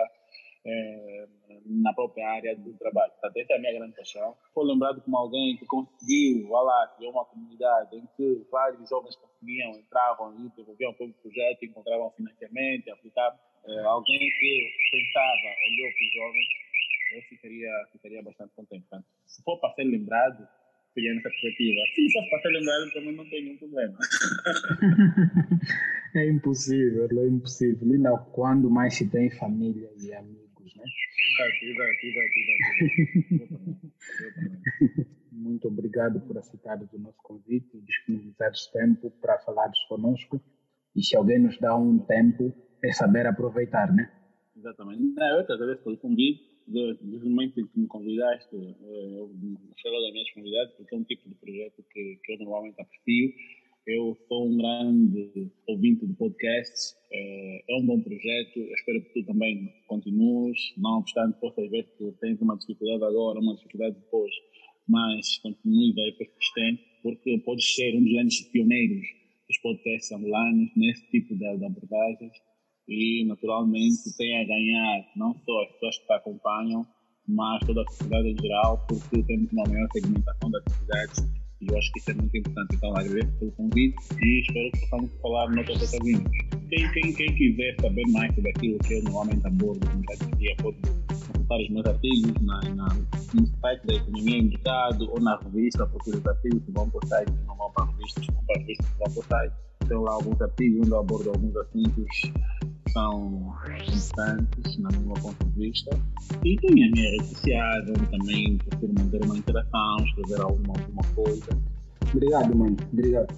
é, 0.66 1.28
na 1.66 1.94
própria 1.94 2.19
área 2.32 2.56
do 2.56 2.74
trabalho. 2.78 3.12
Portanto, 3.14 3.38
essa 3.38 3.54
é 3.54 3.56
a 3.56 3.60
minha 3.60 3.74
grande 3.74 3.96
paixão. 3.96 4.36
Fui 4.54 4.66
lembrado 4.66 5.02
como 5.02 5.18
alguém 5.18 5.58
que 5.58 5.66
conseguiu, 5.66 6.50
lá, 6.50 6.94
criar 6.98 7.12
uma 7.12 7.26
comunidade 7.26 7.96
em 7.96 8.08
que 8.16 8.46
vários 8.52 8.88
jovens 8.90 9.16
conseguiam, 9.16 9.72
entravam 9.72 10.36
e 10.40 10.50
desenvolviam 10.50 10.94
todo 10.94 11.10
o 11.10 11.22
projeto, 11.22 11.66
encontravam 11.66 12.12
financiamento, 12.12 12.92
aplicavam. 12.92 13.40
É, 13.66 13.80
alguém 13.82 14.20
que 14.20 14.72
pensava, 14.92 15.56
olhou 15.68 15.92
para 15.92 16.06
os 16.06 16.14
jovens, 16.14 16.48
eu 17.14 17.22
ficaria, 17.24 17.70
ficaria 17.92 18.24
bastante 18.24 18.54
contente. 18.56 18.86
Portanto, 18.90 19.06
se 19.26 19.44
for 19.44 19.60
para 19.60 19.74
ser 19.74 19.84
lembrado, 19.84 20.48
seria 20.94 21.14
nessa 21.14 21.30
perspectiva. 21.30 21.82
Se 21.96 22.04
não 22.04 22.12
fosse 22.12 22.30
para 22.30 22.42
ser 22.42 22.50
lembrado, 22.50 22.94
também 22.94 23.16
não 23.16 23.30
tem 23.30 23.44
nenhum 23.44 23.58
problema. 23.58 23.98
é 26.16 26.30
impossível, 26.30 27.08
é 27.12 27.28
impossível. 27.28 27.92
Ainda 27.92 28.18
quando 28.32 28.70
mais 28.70 28.96
se 28.96 29.10
tem 29.10 29.30
família 29.30 29.90
e 30.00 30.14
amigos, 30.14 30.39
né? 30.80 30.86
Exato, 31.32 31.66
exato, 31.66 32.40
exato. 33.38 33.60
Muito 35.32 35.68
obrigado 35.68 36.22
por 36.22 36.38
aceitares 36.38 36.92
o 36.94 37.00
nosso 37.00 37.22
convite 37.24 37.78
e 37.78 37.82
disponibilizares 37.82 38.68
tempo 38.68 39.12
para 39.22 39.40
falares 39.40 39.80
conosco. 39.88 40.42
E 40.96 41.04
se 41.04 41.16
alguém 41.16 41.40
nos 41.40 41.58
dá 41.60 41.76
um 41.76 42.00
tempo, 42.00 42.54
é 42.84 42.92
saber 42.92 43.28
aproveitar, 43.28 43.94
né? 43.94 44.12
Exatamente. 44.56 45.02
Não, 45.02 45.28
eu 45.28 45.40
agradeço 45.40 45.84
pelo 45.84 45.98
convite 45.98 46.50
desde 46.70 47.26
o 47.26 47.30
momento 47.30 47.60
em 47.60 47.68
que 47.68 47.80
me 47.80 47.88
convidaste, 47.88 48.56
eh, 48.56 49.18
eu 49.18 49.26
logo 49.26 50.04
das 50.04 50.14
minhas 50.14 50.32
convidadas, 50.32 50.74
porque 50.76 50.96
é 50.96 50.98
um 50.98 51.04
tipo 51.04 51.28
de 51.28 51.36
projeto 51.36 51.84
que, 51.92 52.20
que 52.24 52.34
eu 52.34 52.38
normalmente 52.40 52.80
aprecio. 52.80 53.34
Eu 53.92 54.16
sou 54.28 54.48
um 54.48 54.56
grande 54.56 55.52
ouvinte 55.68 56.06
de 56.06 56.14
podcasts, 56.14 56.96
eh, 57.12 57.64
é 57.68 57.76
um 57.76 57.88
bom 57.88 58.00
projeto, 58.00 58.60
eu 58.60 58.72
espero 58.76 59.02
que 59.02 59.14
tu 59.14 59.26
também 59.26 59.68
continues, 59.88 60.60
não 60.78 61.00
obstante 61.00 61.40
possas 61.40 61.68
ver 61.72 61.90
que 61.98 62.12
tens 62.22 62.40
uma 62.40 62.56
dificuldade 62.56 63.04
agora, 63.04 63.40
uma 63.40 63.56
dificuldade 63.56 63.96
depois, 63.96 64.32
mas 64.88 65.40
continues 65.40 65.98
aí 65.98 66.12
persistente, 66.20 66.84
porque 67.02 67.40
podes 67.40 67.74
ser 67.74 67.96
um 67.96 68.04
dos 68.04 68.14
grandes 68.14 68.42
pioneiros 68.52 69.08
dos 69.48 69.58
podcasts 69.58 70.12
angolanos 70.12 70.70
nesse 70.76 71.10
tipo 71.10 71.36
de 71.36 71.48
abordagens 71.48 72.34
e 72.88 73.26
naturalmente 73.26 74.16
tem 74.20 74.38
a 74.38 74.46
ganhar 74.46 75.12
não 75.16 75.34
só 75.34 75.64
as 75.64 75.72
pessoas 75.72 75.98
que 75.98 76.06
te 76.06 76.14
acompanham, 76.14 76.86
mas 77.28 77.66
toda 77.66 77.82
a 77.82 77.90
sociedade 77.90 78.28
em 78.28 78.40
geral, 78.40 78.86
porque 78.88 79.24
temos 79.24 79.52
uma 79.52 79.64
maior 79.64 79.88
segmentação 79.92 80.52
das 80.52 80.64
atividades 80.68 81.39
e 81.62 81.68
eu 81.70 81.78
acho 81.78 81.92
que 81.92 82.00
isso 82.00 82.12
é 82.12 82.14
muito 82.14 82.38
importante. 82.38 82.76
Então, 82.76 82.96
agradeço 82.96 83.32
pelo 83.40 83.52
convite 83.54 83.98
e 84.22 84.42
espero 84.42 84.72
que 84.72 84.80
possamos 84.80 85.12
falar 85.22 85.50
noutras 85.50 85.78
ocasiões. 85.78 86.24
Quem, 86.70 86.92
quem, 86.92 87.14
quem 87.14 87.36
quiser 87.36 87.76
saber 87.82 88.04
mais 88.10 88.34
sobre 88.36 88.52
aquilo 88.52 88.80
que 88.80 88.94
eu 88.94 89.04
normalmente 89.04 89.48
abordo 89.48 89.90
no 89.90 90.38
dia 90.38 90.56
pode 90.58 90.78
consultar 91.08 91.60
os 91.60 91.70
meus 91.70 91.86
artigos 91.86 92.42
na, 92.42 92.60
na, 92.76 92.88
no 93.34 93.48
site 93.60 93.88
da 93.88 93.94
Economia 93.96 94.44
Mercado 94.44 95.12
ou 95.12 95.20
na 95.20 95.38
revista, 95.38 95.86
porque 95.88 96.12
os 96.12 96.26
artigos 96.26 96.64
que 96.64 96.72
vão 96.72 96.90
postar 96.90 97.26
não 97.46 97.56
vão 97.56 97.72
para 97.72 97.86
revistas, 97.86 98.26
vão 98.28 98.44
para 98.46 98.60
revistas 98.60 98.88
que 98.88 98.98
vão 99.00 99.14
postar. 99.14 99.58
Tem 99.88 99.98
lá 99.98 100.12
alguns 100.14 100.42
artigos 100.42 100.82
onde 100.82 100.92
eu 100.92 101.00
abordo 101.00 101.30
alguns 101.30 101.56
assuntos 101.58 102.32
são 102.92 103.50
importantes, 104.20 104.78
na 104.78 104.90
minha 104.90 105.14
ponto 105.16 105.46
de 105.46 105.60
vista. 105.60 105.98
E 106.44 106.56
tem 106.58 106.92
redes 106.94 107.28
sociais, 107.28 107.90
onde 107.90 108.06
também 108.08 108.58
procuro 108.58 108.94
manter 108.98 109.24
uma 109.26 109.38
interação, 109.38 109.98
escrever 110.06 110.42
alguma, 110.42 110.74
alguma 110.80 111.04
coisa. 111.16 111.50
Obrigado, 112.14 112.56
mano. 112.56 112.78
Obrigado. 112.92 113.34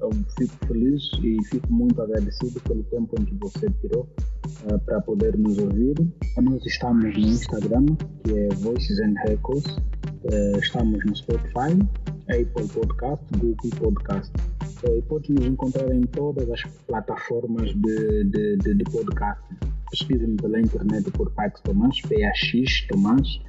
Eu 0.00 0.10
fico 0.38 0.66
feliz 0.66 1.02
e 1.22 1.44
fico 1.44 1.72
muito 1.72 2.00
agradecido 2.00 2.58
pelo 2.60 2.82
tempo 2.84 3.14
em 3.20 3.24
que 3.24 3.34
você 3.34 3.70
tirou 3.82 4.08
uh, 4.64 4.78
para 4.86 5.00
poder 5.02 5.36
nos 5.36 5.58
ouvir. 5.58 5.94
Nós 6.40 6.64
estamos 6.64 7.04
no 7.04 7.20
Instagram, 7.20 7.84
que 8.24 8.32
é 8.32 8.48
Voices 8.56 8.98
and 9.00 9.14
Records. 9.26 9.76
Uh, 10.24 10.58
estamos 10.58 11.04
no 11.04 11.14
Spotify, 11.14 11.76
Apple 12.30 12.68
Podcast, 12.68 13.24
Google 13.38 13.70
Podcast. 13.78 14.32
E 14.84 15.02
pode 15.02 15.32
nos 15.32 15.44
encontrar 15.44 15.94
em 15.94 16.02
todas 16.02 16.48
as 16.50 16.62
plataformas 16.86 17.74
de, 17.74 18.24
de, 18.24 18.56
de, 18.56 18.74
de 18.74 18.84
podcast. 18.84 19.42
Pesquisem 19.90 20.36
pela 20.36 20.60
internet 20.60 21.10
por 21.10 21.30
Pax 21.32 21.60
Tomás, 21.60 22.00
PAX 22.02 22.86
Tomás. 22.88 23.40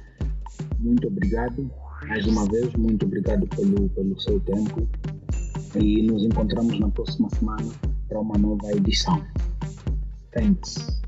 Muito 0.78 1.06
obrigado. 1.06 1.70
Mais 2.06 2.26
uma 2.26 2.44
vez, 2.50 2.72
muito 2.74 3.06
obrigado 3.06 3.46
pelo, 3.48 3.88
pelo 3.90 4.20
seu 4.20 4.40
tempo. 4.40 4.86
E 5.80 6.02
nos 6.02 6.24
encontramos 6.24 6.78
na 6.78 6.88
próxima 6.90 7.30
semana 7.30 7.72
para 8.08 8.20
uma 8.20 8.36
nova 8.36 8.70
edição. 8.72 9.24
Thanks. 10.32 11.00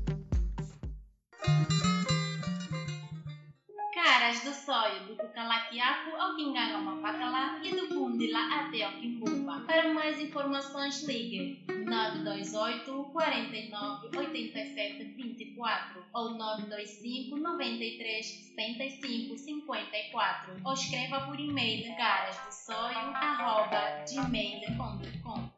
Caras 4.45 5.07
do 5.07 5.15
Cucalaquiaco 5.15 6.15
ao 6.17 6.35
Quinganga 6.35 6.77
Mapacalá 6.77 7.59
e 7.63 7.71
do 7.71 7.87
Bundila 7.89 8.39
até 8.53 8.83
ao 8.83 8.91
Quimbumba. 8.91 9.61
Para 9.61 9.91
mais 9.91 10.19
informações 10.19 11.01
ligue 11.03 11.65
928 11.67 13.05
49 13.11 14.17
87 14.17 15.03
24 15.03 16.05
ou 16.13 16.35
925 16.35 17.37
93 17.37 18.25
75 18.55 19.35
54 19.35 20.61
ou 20.63 20.73
escreva 20.73 21.21
por 21.21 21.39
e-mail 21.39 21.95
gmail.com 24.07 25.54